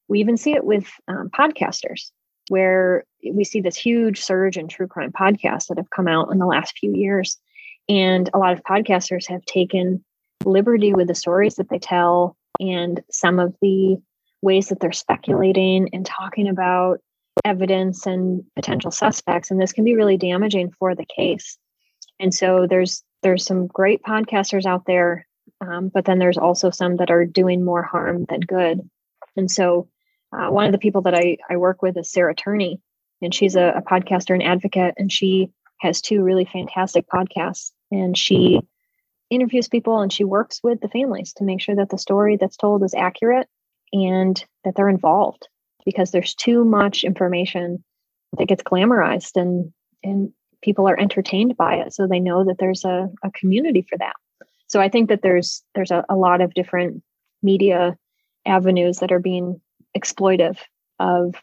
we 0.07 0.19
even 0.19 0.37
see 0.37 0.53
it 0.53 0.63
with 0.63 0.87
um, 1.07 1.29
podcasters, 1.29 2.11
where 2.49 3.05
we 3.31 3.43
see 3.43 3.61
this 3.61 3.77
huge 3.77 4.21
surge 4.21 4.57
in 4.57 4.67
true 4.67 4.87
crime 4.87 5.11
podcasts 5.11 5.67
that 5.67 5.77
have 5.77 5.89
come 5.89 6.07
out 6.07 6.31
in 6.31 6.39
the 6.39 6.45
last 6.45 6.77
few 6.77 6.93
years. 6.93 7.37
And 7.89 8.29
a 8.33 8.37
lot 8.37 8.53
of 8.53 8.63
podcasters 8.63 9.27
have 9.29 9.43
taken 9.45 10.03
liberty 10.45 10.93
with 10.93 11.07
the 11.07 11.15
stories 11.15 11.55
that 11.55 11.69
they 11.69 11.79
tell 11.79 12.35
and 12.59 13.01
some 13.09 13.39
of 13.39 13.55
the 13.61 13.97
ways 14.41 14.67
that 14.67 14.79
they're 14.79 14.91
speculating 14.91 15.89
and 15.93 16.05
talking 16.05 16.47
about 16.47 16.99
evidence 17.45 18.05
and 18.05 18.43
potential 18.55 18.91
suspects. 18.91 19.51
And 19.51 19.59
this 19.59 19.73
can 19.73 19.83
be 19.83 19.95
really 19.95 20.17
damaging 20.17 20.71
for 20.71 20.95
the 20.95 21.05
case. 21.05 21.57
And 22.19 22.33
so 22.33 22.67
there's 22.69 23.03
there's 23.21 23.45
some 23.45 23.67
great 23.67 24.03
podcasters 24.03 24.65
out 24.65 24.85
there 24.85 25.25
um, 25.61 25.89
but 25.93 26.05
then 26.05 26.19
there's 26.19 26.37
also 26.37 26.69
some 26.69 26.97
that 26.97 27.11
are 27.11 27.25
doing 27.25 27.63
more 27.63 27.83
harm 27.83 28.25
than 28.29 28.41
good. 28.41 28.81
And 29.35 29.49
so 29.49 29.87
uh, 30.33 30.49
one 30.49 30.65
of 30.65 30.71
the 30.71 30.77
people 30.77 31.01
that 31.03 31.15
I, 31.15 31.37
I 31.49 31.57
work 31.57 31.81
with 31.81 31.97
is 31.97 32.11
sarah 32.11 32.35
turney 32.35 32.81
and 33.21 33.33
she's 33.33 33.55
a, 33.55 33.73
a 33.77 33.81
podcaster 33.81 34.33
and 34.33 34.43
advocate 34.43 34.95
and 34.97 35.11
she 35.11 35.51
has 35.83 36.01
two 36.01 36.23
really 36.23 36.45
fantastic 36.45 37.05
podcasts. 37.07 37.71
And 37.91 38.17
she 38.17 38.61
interviews 39.29 39.67
people 39.67 39.99
and 39.99 40.11
she 40.11 40.23
works 40.23 40.59
with 40.63 40.79
the 40.81 40.87
families 40.87 41.33
to 41.33 41.43
make 41.43 41.61
sure 41.61 41.75
that 41.75 41.89
the 41.89 41.97
story 41.97 42.37
that's 42.37 42.57
told 42.57 42.83
is 42.83 42.93
accurate 42.93 43.47
and 43.91 44.43
that 44.63 44.75
they're 44.75 44.89
involved 44.89 45.47
because 45.85 46.11
there's 46.11 46.35
too 46.35 46.63
much 46.63 47.03
information 47.03 47.83
that 48.37 48.47
gets 48.47 48.63
glamorized 48.63 49.39
and 49.39 49.71
and 50.03 50.31
people 50.61 50.87
are 50.87 50.99
entertained 50.99 51.55
by 51.57 51.75
it 51.75 51.93
so 51.93 52.07
they 52.07 52.19
know 52.19 52.45
that 52.45 52.57
there's 52.57 52.85
a, 52.85 53.09
a 53.23 53.31
community 53.31 53.85
for 53.87 53.97
that. 53.97 54.15
So 54.67 54.79
i 54.79 54.89
think 54.89 55.09
that 55.09 55.21
there's 55.21 55.63
there's 55.75 55.91
a, 55.91 56.03
a 56.09 56.15
lot 56.15 56.41
of 56.41 56.53
different 56.53 57.03
media 57.41 57.97
avenues 58.45 58.97
that 58.99 59.11
are 59.11 59.19
being 59.19 59.61
exploitive 59.97 60.57
of 60.99 61.35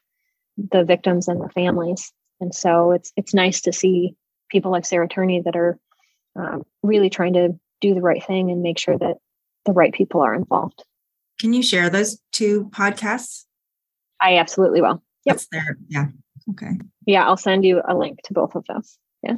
the 0.56 0.84
victims 0.84 1.28
and 1.28 1.40
the 1.40 1.48
families 1.50 2.12
and 2.40 2.54
so 2.54 2.92
it's 2.92 3.12
it's 3.16 3.34
nice 3.34 3.60
to 3.62 3.72
see 3.72 4.14
people 4.50 4.70
like 4.70 4.84
sarah 4.84 5.08
turney 5.08 5.40
that 5.40 5.56
are 5.56 5.78
um, 6.36 6.64
really 6.82 7.10
trying 7.10 7.32
to 7.32 7.58
do 7.80 7.94
the 7.94 8.00
right 8.00 8.24
thing 8.24 8.50
and 8.50 8.62
make 8.62 8.78
sure 8.78 8.98
that 8.98 9.16
the 9.64 9.72
right 9.72 9.94
people 9.94 10.20
are 10.20 10.34
involved 10.34 10.84
can 11.38 11.52
you 11.52 11.62
share 11.62 11.88
those 11.88 12.18
two 12.32 12.68
podcasts 12.70 13.44
I 14.20 14.36
absolutely 14.36 14.80
will. 14.80 15.02
Yep. 15.24 15.36
That's 15.36 15.46
there. 15.50 15.78
Yeah. 15.88 16.06
Okay. 16.50 16.72
Yeah, 17.06 17.26
I'll 17.26 17.36
send 17.36 17.64
you 17.64 17.82
a 17.86 17.96
link 17.96 18.20
to 18.24 18.34
both 18.34 18.54
of 18.54 18.64
those. 18.66 18.98
Yeah. 19.22 19.36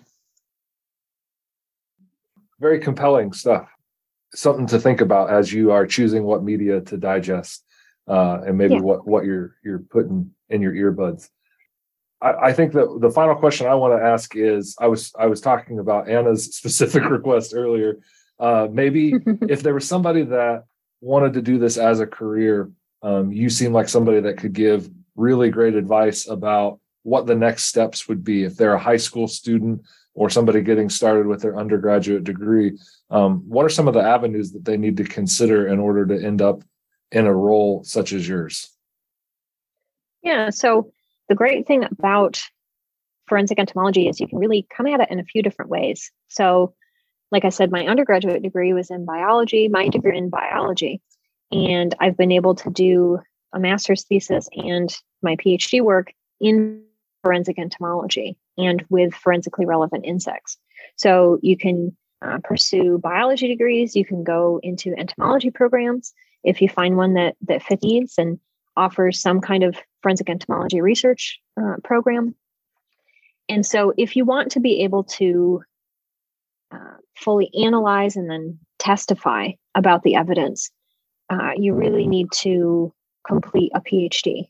Very 2.60 2.80
compelling 2.80 3.32
stuff. 3.32 3.68
Something 4.34 4.66
to 4.68 4.78
think 4.78 5.00
about 5.00 5.30
as 5.30 5.52
you 5.52 5.72
are 5.72 5.86
choosing 5.86 6.24
what 6.24 6.42
media 6.42 6.80
to 6.82 6.96
digest, 6.96 7.64
uh, 8.08 8.40
and 8.46 8.58
maybe 8.58 8.74
yeah. 8.74 8.80
what 8.80 9.06
what 9.06 9.24
you're 9.24 9.56
you're 9.64 9.80
putting 9.80 10.30
in 10.48 10.62
your 10.62 10.72
earbuds. 10.72 11.28
I, 12.20 12.32
I 12.32 12.52
think 12.52 12.72
that 12.72 12.98
the 13.00 13.10
final 13.10 13.34
question 13.34 13.66
I 13.66 13.74
want 13.74 13.98
to 13.98 14.04
ask 14.04 14.34
is: 14.36 14.76
I 14.80 14.86
was 14.86 15.12
I 15.18 15.26
was 15.26 15.40
talking 15.40 15.78
about 15.78 16.08
Anna's 16.08 16.44
specific 16.56 17.04
request 17.04 17.52
earlier. 17.54 17.98
Uh, 18.38 18.68
maybe 18.70 19.14
if 19.48 19.62
there 19.62 19.74
was 19.74 19.86
somebody 19.86 20.22
that 20.24 20.64
wanted 21.00 21.34
to 21.34 21.42
do 21.42 21.58
this 21.58 21.76
as 21.76 22.00
a 22.00 22.06
career, 22.06 22.70
um, 23.02 23.32
you 23.32 23.50
seem 23.50 23.72
like 23.72 23.88
somebody 23.88 24.20
that 24.20 24.38
could 24.38 24.52
give 24.52 24.88
really 25.16 25.50
great 25.50 25.74
advice 25.74 26.28
about 26.28 26.80
what 27.02 27.26
the 27.26 27.34
next 27.34 27.64
steps 27.64 28.08
would 28.08 28.22
be 28.22 28.44
if 28.44 28.56
they're 28.56 28.74
a 28.74 28.78
high 28.78 28.96
school 28.96 29.26
student 29.26 29.82
or 30.14 30.30
somebody 30.30 30.60
getting 30.60 30.88
started 30.88 31.26
with 31.26 31.42
their 31.42 31.58
undergraduate 31.58 32.24
degree. 32.24 32.78
Um, 33.10 33.42
what 33.48 33.64
are 33.64 33.70
some 33.70 33.88
of 33.88 33.94
the 33.94 34.02
avenues 34.02 34.52
that 34.52 34.64
they 34.64 34.76
need 34.76 34.96
to 34.98 35.04
consider 35.04 35.68
in 35.68 35.80
order 35.80 36.06
to 36.06 36.24
end 36.24 36.42
up 36.42 36.62
in 37.12 37.26
a 37.26 37.34
role 37.34 37.84
such 37.84 38.12
as 38.12 38.26
yours? 38.26 38.70
Yeah, 40.22 40.50
so 40.50 40.92
the 41.28 41.34
great 41.34 41.66
thing 41.66 41.84
about 41.84 42.42
forensic 43.26 43.58
entomology 43.58 44.08
is 44.08 44.20
you 44.20 44.28
can 44.28 44.38
really 44.38 44.66
come 44.74 44.86
at 44.86 45.00
it 45.00 45.10
in 45.10 45.20
a 45.20 45.24
few 45.24 45.42
different 45.42 45.70
ways. 45.70 46.10
So, 46.28 46.74
like 47.30 47.44
I 47.44 47.50
said, 47.50 47.70
my 47.70 47.86
undergraduate 47.86 48.42
degree 48.42 48.72
was 48.72 48.90
in 48.90 49.04
biology, 49.04 49.68
my 49.68 49.88
degree 49.88 50.16
in 50.18 50.28
biology. 50.28 51.00
And 51.50 51.94
I've 52.00 52.16
been 52.16 52.32
able 52.32 52.54
to 52.56 52.70
do 52.70 53.20
a 53.52 53.60
master's 53.60 54.04
thesis 54.04 54.48
and 54.52 54.94
my 55.22 55.36
PhD 55.36 55.82
work 55.82 56.12
in 56.40 56.82
forensic 57.22 57.58
entomology 57.58 58.36
and 58.58 58.84
with 58.90 59.14
forensically 59.14 59.66
relevant 59.66 60.04
insects. 60.04 60.58
So 60.96 61.38
you 61.42 61.56
can 61.56 61.96
uh, 62.20 62.38
pursue 62.42 62.98
biology 62.98 63.48
degrees, 63.48 63.96
you 63.96 64.04
can 64.04 64.24
go 64.24 64.60
into 64.62 64.94
entomology 64.96 65.50
programs 65.50 66.12
if 66.44 66.60
you 66.60 66.68
find 66.68 66.96
one 66.96 67.14
that 67.14 67.36
that 67.42 67.62
fits 67.62 68.18
and 68.18 68.38
offers 68.76 69.20
some 69.20 69.40
kind 69.40 69.62
of 69.62 69.76
forensic 70.02 70.28
entomology 70.28 70.80
research 70.80 71.40
uh, 71.60 71.76
program. 71.84 72.34
And 73.48 73.66
so 73.66 73.92
if 73.96 74.16
you 74.16 74.24
want 74.24 74.52
to 74.52 74.60
be 74.60 74.82
able 74.82 75.04
to 75.04 75.62
uh, 76.70 76.96
fully 77.14 77.50
analyze 77.62 78.16
and 78.16 78.30
then 78.30 78.58
testify 78.78 79.50
about 79.74 80.02
the 80.02 80.14
evidence, 80.14 80.70
uh, 81.30 81.50
you 81.56 81.74
really 81.74 82.06
need 82.06 82.28
to 82.32 82.92
complete 83.26 83.72
a 83.74 83.80
PhD 83.80 84.48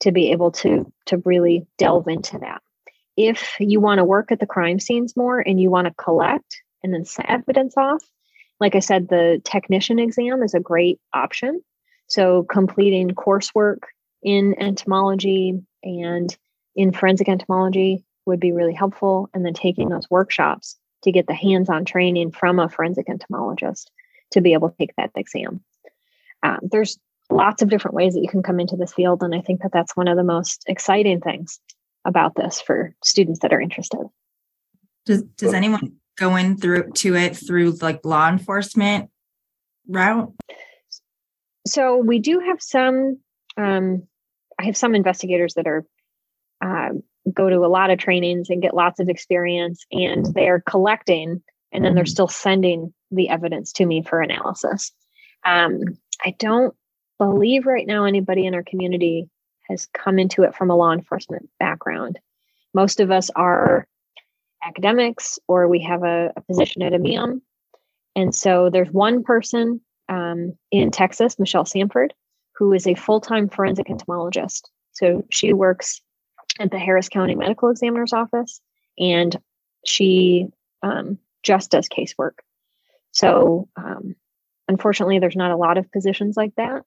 to 0.00 0.12
be 0.12 0.30
able 0.30 0.50
to 0.52 0.90
to 1.06 1.22
really 1.24 1.66
delve 1.78 2.08
into 2.08 2.38
that. 2.38 2.62
If 3.16 3.56
you 3.58 3.80
want 3.80 3.98
to 3.98 4.04
work 4.04 4.30
at 4.30 4.40
the 4.40 4.46
crime 4.46 4.78
scenes 4.78 5.16
more 5.16 5.40
and 5.40 5.60
you 5.60 5.70
want 5.70 5.86
to 5.86 5.94
collect 5.94 6.62
and 6.82 6.92
then 6.92 7.04
set 7.04 7.26
evidence 7.28 7.74
off, 7.76 8.02
like 8.60 8.74
I 8.74 8.80
said, 8.80 9.08
the 9.08 9.40
technician 9.44 9.98
exam 9.98 10.42
is 10.42 10.54
a 10.54 10.60
great 10.60 10.98
option. 11.14 11.62
So 12.08 12.44
completing 12.44 13.10
coursework 13.10 13.80
in 14.22 14.54
entomology 14.58 15.60
and 15.82 16.36
in 16.74 16.92
forensic 16.92 17.28
entomology 17.28 18.04
would 18.26 18.40
be 18.40 18.52
really 18.52 18.74
helpful. 18.74 19.28
And 19.34 19.44
then 19.44 19.54
taking 19.54 19.88
those 19.88 20.10
workshops 20.10 20.76
to 21.02 21.12
get 21.12 21.26
the 21.26 21.34
hands-on 21.34 21.84
training 21.84 22.32
from 22.32 22.58
a 22.58 22.68
forensic 22.68 23.08
entomologist 23.08 23.90
to 24.32 24.40
be 24.40 24.52
able 24.52 24.70
to 24.70 24.76
take 24.76 24.94
that 24.96 25.10
exam 25.14 25.60
um, 26.42 26.58
there's 26.62 26.98
lots 27.30 27.62
of 27.62 27.68
different 27.68 27.94
ways 27.94 28.14
that 28.14 28.20
you 28.20 28.28
can 28.28 28.42
come 28.42 28.60
into 28.60 28.76
this 28.76 28.92
field 28.92 29.22
and 29.22 29.34
i 29.34 29.40
think 29.40 29.62
that 29.62 29.72
that's 29.72 29.96
one 29.96 30.08
of 30.08 30.16
the 30.16 30.24
most 30.24 30.64
exciting 30.66 31.20
things 31.20 31.60
about 32.04 32.34
this 32.34 32.60
for 32.60 32.94
students 33.02 33.40
that 33.40 33.52
are 33.52 33.60
interested 33.60 34.04
does 35.04 35.22
does 35.36 35.54
anyone 35.54 35.96
go 36.16 36.36
in 36.36 36.56
through 36.56 36.90
to 36.92 37.14
it 37.14 37.36
through 37.36 37.72
like 37.82 38.04
law 38.04 38.28
enforcement 38.28 39.10
route 39.88 40.32
so 41.66 41.96
we 41.96 42.18
do 42.18 42.40
have 42.40 42.60
some 42.60 43.18
um, 43.56 44.06
i 44.58 44.64
have 44.64 44.76
some 44.76 44.94
investigators 44.94 45.54
that 45.54 45.66
are 45.66 45.84
uh, 46.64 46.90
go 47.32 47.50
to 47.50 47.64
a 47.64 47.68
lot 47.68 47.90
of 47.90 47.98
trainings 47.98 48.50
and 48.50 48.62
get 48.62 48.74
lots 48.74 49.00
of 49.00 49.08
experience 49.08 49.84
and 49.92 50.26
they're 50.34 50.60
collecting 50.60 51.42
and 51.72 51.84
then 51.84 51.94
they're 51.94 52.04
mm-hmm. 52.04 52.10
still 52.10 52.28
sending 52.28 52.94
the 53.10 53.28
evidence 53.28 53.72
to 53.72 53.84
me 53.86 54.02
for 54.02 54.20
analysis 54.20 54.92
um, 55.44 55.80
I 56.24 56.34
don't 56.38 56.74
believe 57.18 57.66
right 57.66 57.86
now 57.86 58.04
anybody 58.04 58.46
in 58.46 58.54
our 58.54 58.64
community 58.64 59.28
has 59.68 59.88
come 59.94 60.18
into 60.18 60.42
it 60.42 60.54
from 60.54 60.70
a 60.70 60.76
law 60.76 60.92
enforcement 60.92 61.48
background. 61.58 62.18
Most 62.74 63.00
of 63.00 63.10
us 63.10 63.30
are 63.30 63.86
academics 64.66 65.38
or 65.48 65.68
we 65.68 65.80
have 65.80 66.02
a, 66.02 66.32
a 66.36 66.40
position 66.42 66.82
at 66.82 66.92
a 66.92 66.98
museum. 66.98 67.42
And 68.14 68.34
so 68.34 68.70
there's 68.70 68.90
one 68.90 69.22
person 69.22 69.80
um, 70.08 70.56
in 70.70 70.90
Texas, 70.90 71.38
Michelle 71.38 71.64
Sanford, 71.64 72.14
who 72.56 72.72
is 72.72 72.86
a 72.86 72.94
full 72.94 73.20
time 73.20 73.48
forensic 73.48 73.90
entomologist. 73.90 74.70
So 74.92 75.24
she 75.30 75.52
works 75.52 76.00
at 76.58 76.70
the 76.70 76.78
Harris 76.78 77.08
County 77.08 77.34
Medical 77.34 77.70
Examiner's 77.70 78.12
Office 78.12 78.60
and 78.98 79.36
she 79.84 80.46
um, 80.82 81.18
just 81.42 81.70
does 81.70 81.88
casework. 81.88 82.38
So 83.12 83.68
um, 83.76 84.14
unfortunately, 84.68 85.18
there's 85.18 85.36
not 85.36 85.50
a 85.50 85.56
lot 85.56 85.78
of 85.78 85.90
positions 85.92 86.36
like 86.36 86.54
that 86.56 86.82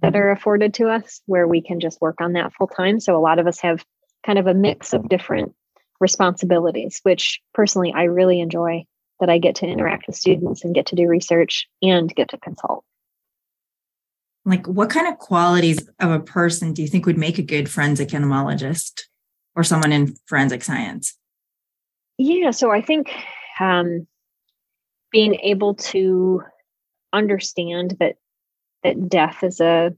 that 0.00 0.12
mm-hmm. 0.12 0.16
are 0.16 0.30
afforded 0.30 0.74
to 0.74 0.88
us 0.88 1.20
where 1.26 1.46
we 1.46 1.60
can 1.60 1.80
just 1.80 2.00
work 2.00 2.20
on 2.20 2.32
that 2.34 2.52
full 2.54 2.66
time. 2.66 3.00
So 3.00 3.16
a 3.16 3.20
lot 3.20 3.38
of 3.38 3.46
us 3.46 3.60
have 3.60 3.84
kind 4.24 4.38
of 4.38 4.46
a 4.46 4.54
mix 4.54 4.92
of 4.92 5.08
different 5.08 5.54
responsibilities, 6.00 7.00
which 7.02 7.40
personally 7.52 7.92
I 7.94 8.04
really 8.04 8.40
enjoy 8.40 8.84
that 9.20 9.30
I 9.30 9.38
get 9.38 9.56
to 9.56 9.66
interact 9.66 10.06
with 10.06 10.16
students 10.16 10.64
and 10.64 10.74
get 10.74 10.86
to 10.86 10.96
do 10.96 11.06
research 11.06 11.68
and 11.82 12.14
get 12.14 12.30
to 12.30 12.38
consult. 12.38 12.84
Like, 14.44 14.66
what 14.66 14.90
kind 14.90 15.08
of 15.08 15.18
qualities 15.18 15.88
of 16.00 16.10
a 16.10 16.20
person 16.20 16.74
do 16.74 16.82
you 16.82 16.88
think 16.88 17.06
would 17.06 17.16
make 17.16 17.38
a 17.38 17.42
good 17.42 17.70
forensic 17.70 18.12
entomologist 18.12 19.08
or 19.56 19.64
someone 19.64 19.92
in 19.92 20.16
forensic 20.26 20.62
science? 20.62 21.16
Yeah, 22.18 22.50
so 22.50 22.70
I 22.70 22.82
think 22.82 23.10
um, 23.58 24.06
being 25.10 25.36
able 25.36 25.74
to 25.74 26.42
understand 27.12 27.96
that 28.00 28.16
that 28.82 29.08
death 29.08 29.42
is 29.42 29.60
a 29.60 29.94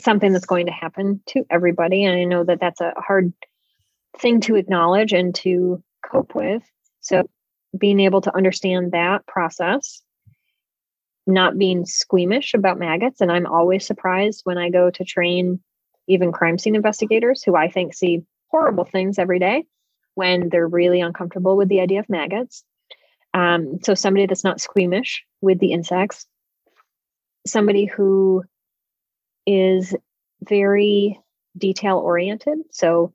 something 0.00 0.32
that's 0.32 0.46
going 0.46 0.66
to 0.66 0.72
happen 0.72 1.20
to 1.26 1.44
everybody 1.50 2.04
and 2.04 2.18
i 2.18 2.24
know 2.24 2.42
that 2.42 2.58
that's 2.58 2.80
a 2.80 2.92
hard 2.96 3.32
thing 4.18 4.40
to 4.42 4.56
acknowledge 4.56 5.12
and 5.12 5.34
to 5.36 5.82
cope 6.04 6.34
with. 6.34 6.62
So 7.00 7.28
being 7.76 8.00
able 8.00 8.20
to 8.22 8.36
understand 8.36 8.92
that 8.92 9.26
process 9.26 10.02
not 11.26 11.56
being 11.56 11.86
squeamish 11.86 12.52
about 12.52 12.78
maggots. 12.78 13.22
And 13.22 13.32
i'm 13.32 13.46
always 13.46 13.86
surprised 13.86 14.42
when 14.44 14.58
i 14.58 14.68
go 14.68 14.90
to 14.90 15.04
train 15.04 15.58
even 16.06 16.32
crime 16.32 16.58
scene 16.58 16.76
investigators 16.76 17.42
who 17.42 17.56
i 17.56 17.70
think 17.70 17.94
see 17.94 18.22
horrible 18.50 18.84
things 18.84 19.18
every 19.18 19.38
day 19.38 19.64
when 20.16 20.50
they're 20.50 20.68
really 20.68 21.00
uncomfortable 21.00 21.56
with 21.56 21.68
the 21.68 21.80
idea 21.80 21.98
of 21.98 22.08
maggots. 22.08 22.62
Um, 23.32 23.78
so 23.82 23.94
somebody 23.94 24.26
that's 24.26 24.44
not 24.44 24.60
squeamish 24.60 25.24
with 25.40 25.58
the 25.58 25.72
insects 25.72 26.26
somebody 27.46 27.84
who 27.84 28.44
is 29.46 29.94
very 30.42 31.20
detail 31.56 31.98
oriented. 31.98 32.58
So, 32.70 33.12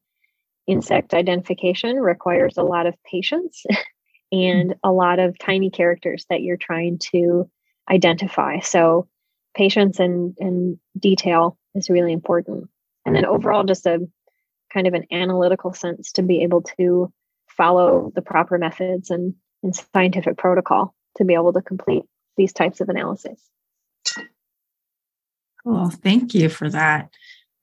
insect 0.69 1.13
identification 1.13 1.97
requires 1.97 2.57
a 2.57 2.63
lot 2.63 2.85
of 2.85 2.95
patience 3.03 3.65
and 4.31 4.75
a 4.83 4.91
lot 4.91 5.19
of 5.19 5.37
tiny 5.39 5.69
characters 5.69 6.25
that 6.29 6.41
you're 6.41 6.57
trying 6.57 6.99
to 7.11 7.49
identify. 7.89 8.59
So, 8.59 9.07
patience 9.55 9.99
and, 9.99 10.35
and 10.39 10.77
detail 10.97 11.57
is 11.75 11.89
really 11.89 12.13
important. 12.13 12.69
And 13.05 13.15
then, 13.15 13.25
overall, 13.25 13.63
just 13.63 13.85
a 13.85 14.07
kind 14.71 14.87
of 14.87 14.93
an 14.93 15.05
analytical 15.11 15.73
sense 15.73 16.11
to 16.13 16.21
be 16.21 16.43
able 16.43 16.61
to 16.77 17.11
follow 17.47 18.11
the 18.15 18.21
proper 18.21 18.57
methods 18.57 19.09
and, 19.09 19.33
and 19.63 19.75
scientific 19.75 20.37
protocol 20.37 20.93
to 21.17 21.25
be 21.25 21.33
able 21.33 21.53
to 21.53 21.61
complete 21.61 22.03
these 22.37 22.53
types 22.53 22.79
of 22.79 22.89
analyses. 22.89 23.41
Cool. 25.63 25.89
Thank 25.89 26.33
you 26.33 26.47
for 26.49 26.69
that. 26.69 27.09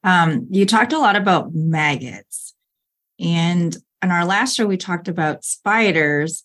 Um, 0.05 0.47
you 0.51 0.67
talked 0.67 0.93
a 0.93 0.99
lot 0.99 1.17
about 1.17 1.55
maggots. 1.55 2.55
And 3.19 3.77
in 4.03 4.11
our 4.11 4.25
last 4.25 4.57
show, 4.57 4.67
we 4.67 4.77
talked 4.77 5.09
about 5.09 5.45
spiders 5.45 6.45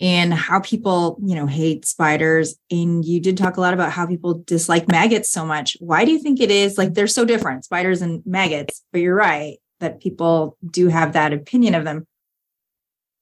and 0.00 0.32
how 0.32 0.60
people, 0.60 1.18
you 1.24 1.34
know, 1.34 1.46
hate 1.46 1.84
spiders. 1.84 2.56
And 2.70 3.04
you 3.04 3.20
did 3.20 3.36
talk 3.36 3.56
a 3.56 3.60
lot 3.60 3.74
about 3.74 3.92
how 3.92 4.06
people 4.06 4.42
dislike 4.46 4.88
maggots 4.88 5.30
so 5.30 5.44
much. 5.44 5.76
Why 5.80 6.04
do 6.04 6.12
you 6.12 6.18
think 6.18 6.40
it 6.40 6.50
is? 6.50 6.78
Like 6.78 6.94
they're 6.94 7.06
so 7.06 7.24
different, 7.24 7.64
spiders 7.64 8.02
and 8.02 8.22
maggots, 8.24 8.84
but 8.92 9.00
you're 9.00 9.14
right 9.14 9.58
that 9.80 10.00
people 10.00 10.56
do 10.68 10.88
have 10.88 11.12
that 11.12 11.32
opinion 11.32 11.74
of 11.74 11.84
them. 11.84 12.06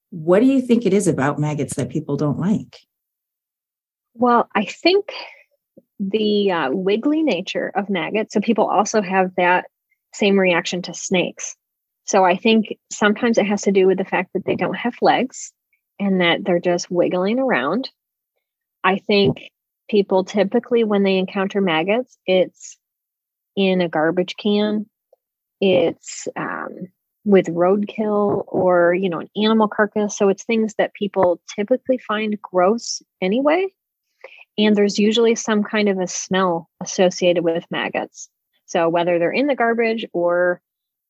What 0.09 0.39
do 0.39 0.45
you 0.45 0.61
think 0.61 0.85
it 0.85 0.93
is 0.93 1.07
about 1.07 1.39
maggots 1.39 1.75
that 1.75 1.89
people 1.89 2.15
don't 2.15 2.39
like? 2.39 2.77
Well, 4.13 4.49
I 4.55 4.65
think 4.65 5.11
the 5.99 6.51
uh, 6.51 6.69
wiggly 6.71 7.23
nature 7.23 7.71
of 7.75 7.89
maggots. 7.89 8.33
So 8.33 8.39
people 8.39 8.67
also 8.67 9.01
have 9.01 9.35
that 9.35 9.65
same 10.13 10.39
reaction 10.39 10.81
to 10.83 10.93
snakes. 10.93 11.55
So 12.07 12.23
I 12.23 12.37
think 12.37 12.77
sometimes 12.91 13.37
it 13.37 13.45
has 13.45 13.63
to 13.63 13.71
do 13.71 13.87
with 13.87 13.97
the 13.97 14.05
fact 14.05 14.31
that 14.33 14.45
they 14.45 14.55
don't 14.55 14.75
have 14.75 14.95
legs 15.01 15.51
and 15.99 16.21
that 16.21 16.43
they're 16.43 16.59
just 16.59 16.89
wiggling 16.89 17.39
around. 17.39 17.89
I 18.83 18.97
think 18.97 19.49
people 19.89 20.23
typically, 20.23 20.83
when 20.83 21.03
they 21.03 21.17
encounter 21.17 21.61
maggots, 21.61 22.17
it's 22.25 22.77
in 23.55 23.81
a 23.81 23.89
garbage 23.89 24.35
can, 24.37 24.85
it's 25.59 26.27
um, 26.35 26.87
with 27.25 27.47
roadkill 27.47 28.45
or 28.47 28.93
you 28.93 29.09
know 29.09 29.19
an 29.19 29.29
animal 29.35 29.67
carcass. 29.67 30.17
So 30.17 30.29
it's 30.29 30.43
things 30.43 30.75
that 30.77 30.93
people 30.93 31.41
typically 31.55 31.97
find 31.97 32.39
gross 32.41 33.01
anyway 33.21 33.67
and 34.57 34.75
there's 34.75 34.97
usually 34.97 35.35
some 35.35 35.63
kind 35.63 35.87
of 35.89 35.99
a 35.99 36.07
smell 36.07 36.69
associated 36.81 37.43
with 37.43 37.65
maggots. 37.69 38.29
So 38.65 38.89
whether 38.89 39.19
they're 39.19 39.31
in 39.31 39.47
the 39.47 39.55
garbage 39.55 40.05
or, 40.13 40.61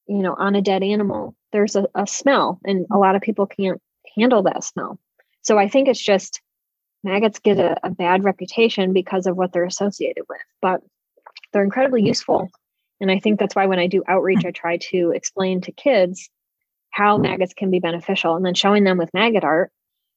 you 0.07 0.21
know, 0.21 0.35
on 0.37 0.55
a 0.55 0.61
dead 0.61 0.83
animal, 0.83 1.35
there's 1.51 1.75
a, 1.75 1.87
a 1.95 2.07
smell, 2.07 2.59
and 2.63 2.85
a 2.91 2.97
lot 2.97 3.15
of 3.15 3.21
people 3.21 3.45
can't 3.45 3.81
handle 4.17 4.43
that 4.43 4.63
smell. 4.63 4.99
So 5.41 5.57
I 5.57 5.67
think 5.67 5.87
it's 5.87 6.01
just 6.01 6.41
maggots 7.03 7.39
get 7.39 7.59
a, 7.59 7.77
a 7.83 7.89
bad 7.89 8.23
reputation 8.23 8.93
because 8.93 9.27
of 9.27 9.37
what 9.37 9.53
they're 9.53 9.63
associated 9.65 10.23
with, 10.29 10.41
but 10.61 10.81
they're 11.51 11.63
incredibly 11.63 12.03
useful. 12.03 12.49
And 12.99 13.11
I 13.11 13.19
think 13.19 13.39
that's 13.39 13.55
why 13.55 13.67
when 13.67 13.79
I 13.79 13.87
do 13.87 14.03
outreach, 14.07 14.45
I 14.45 14.51
try 14.51 14.77
to 14.89 15.11
explain 15.11 15.61
to 15.61 15.71
kids 15.71 16.29
how 16.89 17.17
maggots 17.17 17.53
can 17.53 17.69
be 17.69 17.79
beneficial 17.79 18.35
and 18.35 18.45
then 18.45 18.55
showing 18.55 18.83
them 18.83 18.97
with 18.97 19.13
maggot 19.13 19.43
art, 19.43 19.71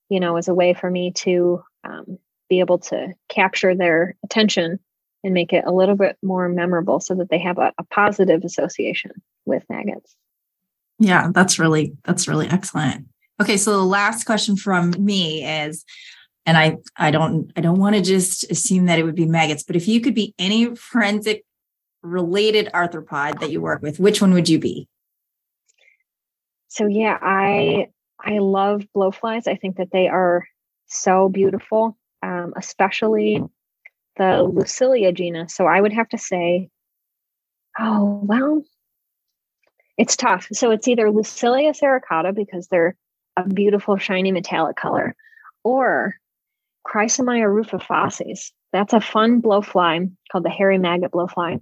you 0.09 0.19
know, 0.19 0.37
is 0.37 0.49
a 0.49 0.55
way 0.55 0.73
for 0.73 0.91
me 0.91 1.13
to 1.17 1.63
um, 1.85 2.19
be 2.49 2.61
able 2.61 2.79
to 2.79 3.13
capture 3.29 3.75
their 3.75 4.17
attention 4.25 4.79
and 5.23 5.35
make 5.35 5.53
it 5.53 5.65
a 5.67 5.73
little 5.73 5.97
bit 5.97 6.17
more 6.23 6.49
memorable 6.49 7.01
so 7.01 7.15
that 7.15 7.31
they 7.31 7.39
have 7.39 7.59
a, 7.59 7.73
a 7.79 7.85
positive 7.85 8.45
association 8.45 9.13
with 9.45 9.65
maggots. 9.69 10.17
Yeah, 10.99 11.31
that's 11.33 11.59
really 11.59 11.97
that's 12.05 12.29
really 12.29 12.47
excellent. 12.47 13.07
Okay, 13.41 13.57
so 13.57 13.73
the 13.73 13.85
last 13.85 14.25
question 14.25 14.57
from 14.57 14.91
me 14.99 15.45
is 15.45 15.85
and 16.47 16.57
I 16.57 16.79
I 16.97 17.11
don't 17.11 17.51
I 17.57 17.61
don't 17.61 17.79
want 17.79 17.97
to 17.97 18.03
just 18.03 18.51
assume 18.51 18.87
that 18.87 18.99
it 18.99 19.05
would 19.05 19.15
be 19.15 19.27
maggots, 19.27 19.63
but 19.63 19.77
if 19.77 19.89
you 19.89 20.01
could 20.01 20.15
be 20.15 20.35
any 20.39 20.75
forensic 20.75 21.45
related 22.03 22.69
arthropod 22.75 23.41
that 23.41 23.51
you 23.51 23.61
work 23.61 23.83
with, 23.83 24.01
which 24.01 24.21
one 24.21 24.33
would 24.35 24.49
you 24.49 24.59
be? 24.59 24.89
So 26.69 26.87
yeah, 26.87 27.19
I 27.21 27.89
I 28.19 28.39
love 28.39 28.87
blowflies. 28.95 29.49
I 29.49 29.57
think 29.57 29.77
that 29.77 29.91
they 29.93 30.09
are 30.09 30.47
so 30.87 31.29
beautiful 31.29 31.97
um, 32.23 32.53
especially 32.57 33.43
the 34.17 34.49
Lucilia 34.53 35.15
genus. 35.15 35.55
So 35.55 35.67
I 35.67 35.81
would 35.81 35.93
have 35.93 36.09
to 36.11 36.19
say, 36.19 36.69
oh, 37.79 38.21
well, 38.25 38.63
it's 39.97 40.17
tough. 40.17 40.49
So 40.53 40.71
it's 40.71 40.89
either 40.89 41.07
Lucilia 41.09 41.79
sericata 41.79 42.35
because 42.35 42.69
they're 42.69 42.97
a 43.37 43.47
beautiful, 43.47 43.97
shiny 43.97 44.33
metallic 44.33 44.77
color, 44.77 45.15
or 45.65 46.15
Chrysomya 46.87 47.47
rufifacies. 47.47 48.51
That's 48.73 48.93
a 48.93 49.01
fun 49.01 49.43
blowfly 49.43 50.11
called 50.31 50.45
the 50.45 50.51
hairy 50.51 50.79
maggot 50.79 51.13
blowfly. 51.13 51.61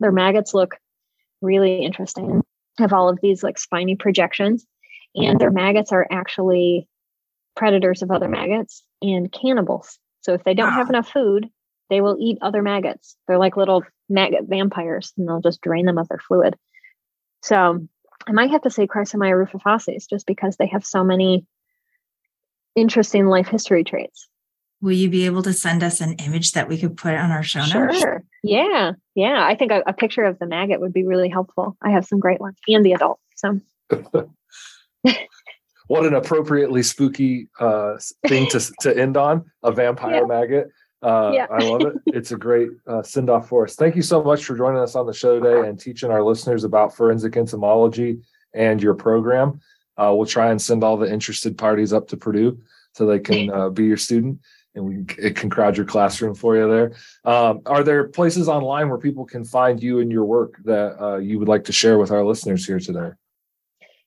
Their 0.00 0.12
maggots 0.12 0.54
look 0.54 0.76
really 1.40 1.84
interesting, 1.84 2.42
have 2.78 2.92
all 2.92 3.08
of 3.08 3.18
these 3.22 3.42
like 3.42 3.58
spiny 3.58 3.96
projections, 3.96 4.66
and 5.14 5.38
their 5.38 5.50
maggots 5.50 5.92
are 5.92 6.06
actually 6.10 6.88
predators 7.56 8.02
of 8.02 8.10
other 8.10 8.28
maggots 8.28 8.82
and 9.02 9.30
cannibals. 9.32 9.98
So 10.20 10.34
if 10.34 10.44
they 10.44 10.54
don't 10.54 10.72
have 10.72 10.86
ah. 10.86 10.90
enough 10.90 11.10
food, 11.10 11.48
they 11.90 12.00
will 12.00 12.16
eat 12.20 12.38
other 12.40 12.62
maggots. 12.62 13.16
They're 13.26 13.38
like 13.38 13.56
little 13.56 13.82
maggot 14.08 14.44
vampires 14.46 15.12
and 15.16 15.28
they'll 15.28 15.40
just 15.40 15.60
drain 15.60 15.86
them 15.86 15.98
of 15.98 16.08
their 16.08 16.18
fluid. 16.18 16.56
So 17.42 17.86
I 18.26 18.32
might 18.32 18.50
have 18.50 18.62
to 18.62 18.70
say 18.70 18.86
Chrysomya 18.86 19.46
rufifacies 19.46 20.08
just 20.08 20.26
because 20.26 20.56
they 20.56 20.66
have 20.66 20.84
so 20.84 21.04
many 21.04 21.46
interesting 22.74 23.26
life 23.26 23.48
history 23.48 23.84
traits. 23.84 24.28
Will 24.80 24.92
you 24.92 25.10
be 25.10 25.26
able 25.26 25.42
to 25.42 25.52
send 25.52 25.82
us 25.82 26.00
an 26.00 26.12
image 26.14 26.52
that 26.52 26.68
we 26.68 26.78
could 26.78 26.96
put 26.96 27.14
on 27.14 27.32
our 27.32 27.42
show 27.42 27.64
notes? 27.66 27.98
Sure. 27.98 28.22
Yeah. 28.44 28.92
Yeah. 29.14 29.44
I 29.44 29.56
think 29.56 29.72
a, 29.72 29.82
a 29.86 29.92
picture 29.92 30.22
of 30.22 30.38
the 30.38 30.46
maggot 30.46 30.80
would 30.80 30.92
be 30.92 31.04
really 31.04 31.28
helpful. 31.28 31.76
I 31.82 31.90
have 31.90 32.06
some 32.06 32.20
great 32.20 32.40
ones 32.40 32.58
and 32.68 32.86
the 32.86 32.92
adult. 32.92 33.18
So 33.34 33.60
what 35.88 36.06
an 36.06 36.14
appropriately 36.14 36.84
spooky 36.84 37.48
uh, 37.58 37.94
thing 38.28 38.46
to 38.50 38.60
to 38.82 38.96
end 38.96 39.16
on 39.16 39.50
a 39.64 39.72
vampire 39.72 40.20
yeah. 40.20 40.26
maggot. 40.26 40.68
Uh, 41.02 41.30
yeah. 41.32 41.46
I 41.50 41.64
love 41.64 41.82
it. 41.82 41.94
It's 42.06 42.32
a 42.32 42.36
great 42.36 42.70
uh, 42.86 43.02
send 43.02 43.30
off 43.30 43.48
for 43.48 43.64
us. 43.64 43.76
Thank 43.76 43.94
you 43.94 44.02
so 44.02 44.22
much 44.22 44.44
for 44.44 44.56
joining 44.56 44.80
us 44.80 44.94
on 44.94 45.06
the 45.06 45.12
show 45.12 45.38
today 45.38 45.68
and 45.68 45.78
teaching 45.78 46.10
our 46.10 46.22
listeners 46.22 46.64
about 46.64 46.94
forensic 46.94 47.36
entomology 47.36 48.18
and 48.54 48.82
your 48.82 48.94
program. 48.94 49.60
Uh, 49.96 50.12
we'll 50.14 50.26
try 50.26 50.50
and 50.50 50.60
send 50.60 50.82
all 50.82 50.96
the 50.96 51.10
interested 51.12 51.56
parties 51.56 51.92
up 51.92 52.08
to 52.08 52.16
Purdue 52.16 52.58
so 52.94 53.06
they 53.06 53.18
can 53.18 53.50
uh, 53.54 53.68
be 53.68 53.84
your 53.84 53.96
student 53.96 54.40
and 54.74 54.84
we 54.84 55.04
can, 55.04 55.34
can 55.34 55.50
crowd 55.50 55.76
your 55.76 55.86
classroom 55.86 56.34
for 56.34 56.56
you 56.56 56.68
there. 56.68 56.92
Um, 57.24 57.60
are 57.66 57.82
there 57.82 58.08
places 58.08 58.48
online 58.48 58.88
where 58.88 58.98
people 58.98 59.24
can 59.24 59.44
find 59.44 59.82
you 59.82 60.00
and 60.00 60.10
your 60.10 60.24
work 60.24 60.58
that 60.64 61.02
uh, 61.02 61.16
you 61.18 61.38
would 61.38 61.48
like 61.48 61.64
to 61.64 61.72
share 61.72 61.98
with 61.98 62.10
our 62.10 62.24
listeners 62.24 62.66
here 62.66 62.80
today? 62.80 63.10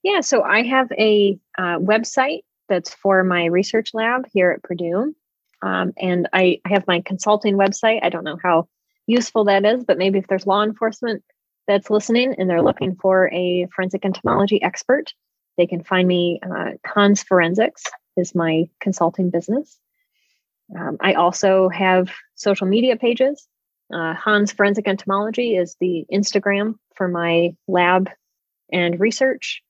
Yeah, 0.03 0.21
so 0.21 0.41
I 0.41 0.63
have 0.63 0.91
a 0.93 1.37
uh, 1.57 1.77
website 1.77 2.41
that's 2.69 2.93
for 2.93 3.23
my 3.23 3.45
research 3.45 3.93
lab 3.93 4.25
here 4.31 4.51
at 4.51 4.63
Purdue. 4.63 5.13
Um, 5.61 5.93
and 5.97 6.27
I, 6.33 6.59
I 6.65 6.69
have 6.69 6.87
my 6.87 7.01
consulting 7.01 7.55
website. 7.55 7.99
I 8.03 8.09
don't 8.09 8.23
know 8.23 8.37
how 8.41 8.67
useful 9.07 9.45
that 9.45 9.65
is, 9.65 9.83
but 9.83 9.97
maybe 9.97 10.19
if 10.19 10.27
there's 10.27 10.47
law 10.47 10.63
enforcement 10.63 11.23
that's 11.67 11.89
listening 11.89 12.35
and 12.37 12.49
they're 12.49 12.61
looking 12.61 12.95
for 12.95 13.31
a 13.33 13.67
forensic 13.73 14.05
entomology 14.05 14.61
expert, 14.61 15.13
they 15.57 15.67
can 15.67 15.83
find 15.83 16.07
me. 16.07 16.39
Uh, 16.43 16.71
Hans 16.85 17.23
Forensics 17.23 17.83
is 18.17 18.33
my 18.33 18.65
consulting 18.79 19.29
business. 19.29 19.79
Um, 20.77 20.97
I 21.01 21.13
also 21.13 21.69
have 21.69 22.09
social 22.35 22.67
media 22.67 22.95
pages. 22.95 23.47
Uh, 23.93 24.13
Hans 24.13 24.53
Forensic 24.53 24.87
Entomology 24.87 25.55
is 25.55 25.75
the 25.79 26.05
Instagram 26.11 26.75
for 26.95 27.07
my 27.07 27.55
lab 27.67 28.09
and 28.71 28.99
research 28.99 29.61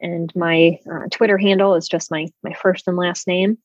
and 0.00 0.34
my 0.34 0.78
uh, 0.90 1.08
Twitter 1.10 1.38
handle 1.38 1.74
is 1.74 1.88
just 1.88 2.10
my 2.10 2.26
my 2.42 2.52
first 2.54 2.86
and 2.88 2.96
last 2.96 3.26
name. 3.26 3.58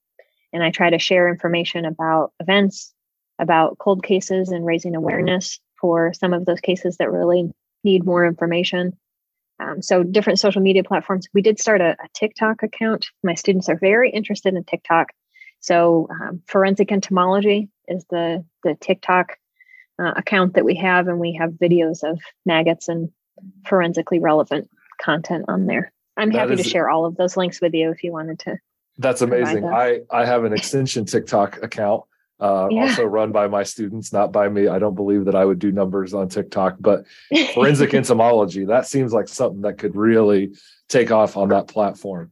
And 0.53 0.63
I 0.63 0.69
try 0.69 0.89
to 0.89 0.99
share 0.99 1.27
information 1.27 1.85
about 1.85 2.31
events, 2.39 2.93
about 3.39 3.77
cold 3.79 4.03
cases, 4.03 4.49
and 4.49 4.65
raising 4.65 4.95
awareness 4.95 5.59
for 5.81 6.13
some 6.13 6.33
of 6.33 6.45
those 6.45 6.61
cases 6.61 6.97
that 6.97 7.11
really 7.11 7.51
need 7.83 8.05
more 8.05 8.25
information. 8.25 8.97
Um, 9.59 9.81
so 9.81 10.03
different 10.03 10.39
social 10.39 10.61
media 10.61 10.83
platforms. 10.83 11.27
We 11.33 11.41
did 11.41 11.59
start 11.59 11.81
a, 11.81 11.91
a, 11.91 12.07
TikTok 12.13 12.63
account. 12.63 13.07
My 13.23 13.35
students 13.35 13.69
are 13.69 13.77
very 13.77 14.09
interested 14.09 14.53
in 14.55 14.63
TikTok. 14.63 15.11
So 15.59 16.07
um, 16.09 16.41
forensic 16.47 16.91
entomology 16.91 17.69
is 17.87 18.05
the 18.09 18.45
the 18.63 18.75
TikTok 18.75 19.37
uh, 19.99 20.13
account 20.15 20.55
that 20.55 20.65
we 20.65 20.75
have, 20.75 21.07
and 21.07 21.19
we 21.19 21.33
have 21.33 21.51
videos 21.51 22.03
of 22.03 22.19
maggots 22.45 22.87
and 22.87 23.11
forensically 23.65 24.19
relevant 24.19 24.69
content 25.01 25.45
on 25.47 25.65
there. 25.65 25.91
I'm 26.17 26.31
that 26.31 26.49
happy 26.49 26.53
is, 26.53 26.63
to 26.63 26.69
share 26.69 26.89
all 26.89 27.05
of 27.05 27.15
those 27.15 27.37
links 27.37 27.61
with 27.61 27.73
you 27.73 27.91
if 27.91 28.03
you 28.03 28.11
wanted 28.11 28.39
to. 28.39 28.57
That's 28.97 29.21
amazing. 29.21 29.65
I 29.65 30.01
I 30.11 30.25
have 30.25 30.43
an 30.43 30.53
extension 30.53 31.05
TikTok 31.05 31.61
account. 31.63 32.03
uh, 32.39 32.67
Yeah. 32.71 32.81
also 32.81 33.05
run 33.05 33.31
by 33.31 33.47
my 33.47 33.63
students, 33.63 34.11
not 34.11 34.31
by 34.31 34.49
me. 34.49 34.67
I 34.67 34.77
don't 34.79 34.95
believe 34.95 35.25
that 35.25 35.35
I 35.35 35.45
would 35.45 35.59
do 35.59 35.71
numbers 35.71 36.13
on 36.13 36.27
TikTok, 36.27 36.75
but 36.79 37.05
forensic 37.53 37.93
entomology, 37.93 38.65
that 38.65 38.85
seems 38.85 39.13
like 39.13 39.27
something 39.27 39.61
that 39.61 39.77
could 39.77 39.95
really 39.95 40.51
take 40.89 41.09
off 41.11 41.37
on 41.37 41.49
that 41.49 41.67
platform. 41.67 42.31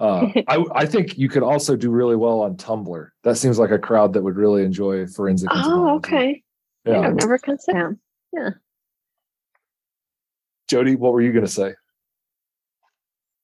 Uh, 0.00 0.28
I, 0.48 0.64
I 0.74 0.86
think 0.86 1.18
you 1.18 1.28
could 1.28 1.42
also 1.42 1.76
do 1.76 1.90
really 1.90 2.16
well 2.16 2.40
on 2.40 2.56
Tumblr. 2.56 3.08
That 3.24 3.36
seems 3.36 3.58
like 3.58 3.70
a 3.70 3.78
crowd 3.78 4.14
that 4.14 4.22
would 4.22 4.36
really 4.36 4.64
enjoy 4.64 5.06
forensic 5.06 5.50
oh, 5.52 5.58
entomology. 5.58 5.96
okay. 5.96 6.42
Yeah. 6.86 7.00
Yeah. 7.00 7.08
I've 7.08 7.14
never 7.16 7.38
considered. 7.38 7.98
Yeah. 8.32 8.50
Jody, 10.68 10.96
what 10.96 11.12
were 11.12 11.20
you 11.20 11.32
going 11.32 11.44
to 11.44 11.50
say? 11.50 11.74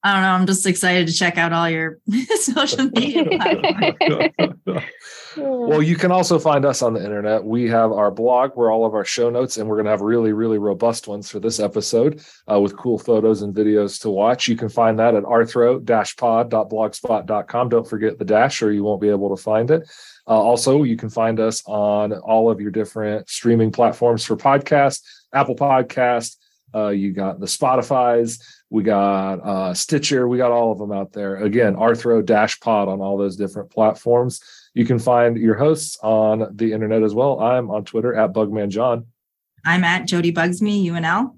I 0.09 0.15
don't 0.15 0.23
know. 0.23 0.31
I'm 0.31 0.47
just 0.47 0.67
excited 0.67 1.07
to 1.07 1.13
check 1.13 1.37
out 1.37 1.53
all 1.53 1.69
your 1.69 1.99
social 2.41 2.89
media 2.89 3.25
platforms. 3.27 4.83
Well, 5.37 5.83
you 5.83 5.97
can 5.97 6.11
also 6.11 6.39
find 6.39 6.65
us 6.65 6.81
on 6.81 6.95
the 6.95 7.05
internet. 7.05 7.45
We 7.45 7.69
have 7.69 7.93
our 7.93 8.11
blog 8.11 8.53
where 8.55 8.71
all 8.71 8.87
of 8.87 8.95
our 8.95 9.05
show 9.05 9.29
notes, 9.29 9.59
and 9.59 9.69
we're 9.69 9.77
going 9.77 9.85
to 9.85 9.91
have 9.91 10.01
really, 10.01 10.33
really 10.33 10.57
robust 10.57 11.09
ones 11.09 11.31
for 11.31 11.41
this 11.41 11.61
episode 11.61 12.23
uh, 12.51 12.59
with 12.59 12.75
cool 12.75 12.99
photos 12.99 13.43
and 13.43 13.55
videos 13.55 14.01
to 14.01 14.09
watch. 14.09 14.49
You 14.49 14.57
can 14.57 14.71
find 14.71 14.99
that 14.99 15.15
at 15.15 15.25
arthro-pod.blogspot.com. 15.25 17.69
Don't 17.69 17.87
forget 17.87 18.19
the 18.19 18.25
dash, 18.25 18.63
or 18.63 18.73
you 18.73 18.85
won't 18.85 19.03
be 19.03 19.11
able 19.11 19.37
to 19.37 19.43
find 19.43 19.71
it. 19.71 19.87
Uh, 20.27 20.41
also, 20.41 20.85
you 20.85 20.97
can 20.97 21.11
find 21.11 21.39
us 21.39 21.63
on 21.67 22.15
all 22.15 22.51
of 22.51 22.63
your 22.63 22.71
different 22.71 23.29
streaming 23.29 23.71
platforms 23.71 24.25
for 24.25 24.39
podcasts, 24.39 25.03
Apple 25.35 25.57
Podcast. 25.57 26.37
Uh, 26.75 26.89
you 26.89 27.13
got 27.13 27.41
the 27.41 27.47
Spotify's, 27.47 28.43
we 28.71 28.83
got 28.83 29.35
uh, 29.37 29.75
Stitcher, 29.75 30.29
we 30.29 30.37
got 30.37 30.53
all 30.53 30.73
of 30.73 30.79
them 30.79 30.93
out 30.93 31.13
there. 31.13 31.37
Again, 31.37 31.75
Arthro 31.75 32.25
Dash 32.25 32.61
Pod 32.61 32.89
on 32.89 33.01
all 33.01 33.17
those 33.17 33.37
different 33.37 33.71
platforms. 33.71 34.41
You 34.75 34.85
can 34.85 34.99
find 34.99 35.37
your 35.37 35.55
hosts 35.55 35.99
on 36.03 36.55
the 36.55 36.73
internet 36.73 37.03
as 37.03 37.15
well. 37.15 37.41
I'm 37.41 37.71
on 37.71 37.85
Twitter 37.85 38.15
at 38.15 38.33
Bugman 38.33 38.69
John, 38.69 39.07
I'm 39.65 39.85
at 39.85 40.07
Jody 40.07 40.33
Bugsme, 40.33 40.85
UNL. 40.85 41.37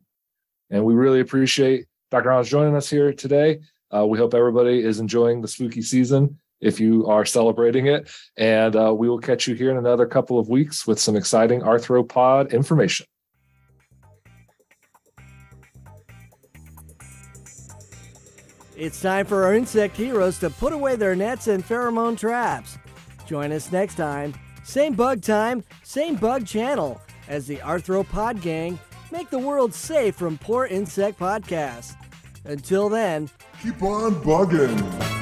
and 0.70 0.85
we 0.85 0.95
really 0.95 1.20
appreciate 1.20 1.87
Dr. 2.11 2.33
Hans 2.33 2.49
joining 2.49 2.74
us 2.74 2.91
here 2.91 3.12
today. 3.12 3.61
Uh, 3.95 4.07
we 4.07 4.18
hope 4.18 4.35
everybody 4.35 4.83
is 4.83 5.01
enjoying 5.01 5.41
the 5.41 5.49
spooky 5.49 5.83
season 5.83 6.39
if 6.61 6.78
you 6.78 7.07
are 7.07 7.24
celebrating 7.24 7.87
it. 7.87 8.11
And 8.37 8.76
uh, 8.76 8.95
we 8.95 9.09
will 9.09 9.18
catch 9.18 9.49
you 9.49 9.55
here 9.55 9.70
in 9.70 9.78
another 9.78 10.07
couple 10.07 10.39
of 10.39 10.49
weeks 10.49 10.87
with 10.87 11.01
some 11.01 11.16
exciting 11.16 11.61
arthropod 11.61 12.53
information. 12.53 13.07
It's 18.81 19.03
time 19.03 19.26
for 19.26 19.45
our 19.45 19.55
insect 19.55 19.95
heroes 19.95 20.39
to 20.39 20.49
put 20.49 20.72
away 20.72 20.97
their 20.97 21.14
nets 21.14 21.49
and 21.49 21.62
pheromone 21.62 22.16
traps. 22.16 22.78
Join 23.26 23.53
us 23.53 23.70
next 23.70 23.97
time, 23.97 24.33
same 24.62 24.95
bug 24.95 25.20
time, 25.20 25.62
same 25.83 26.14
bug 26.14 26.47
channel, 26.47 26.99
as 27.28 27.47
the 27.47 27.59
Arthropod 27.59 28.41
Gang 28.41 28.78
make 29.12 29.28
the 29.28 29.39
world 29.39 29.74
safe 29.74 30.14
from 30.14 30.39
poor 30.39 30.64
insect 30.64 31.18
podcasts. 31.20 31.95
Until 32.47 32.89
then, 32.89 33.28
Keep 33.62 33.83
on 33.83 34.14
bugging. 34.22 35.20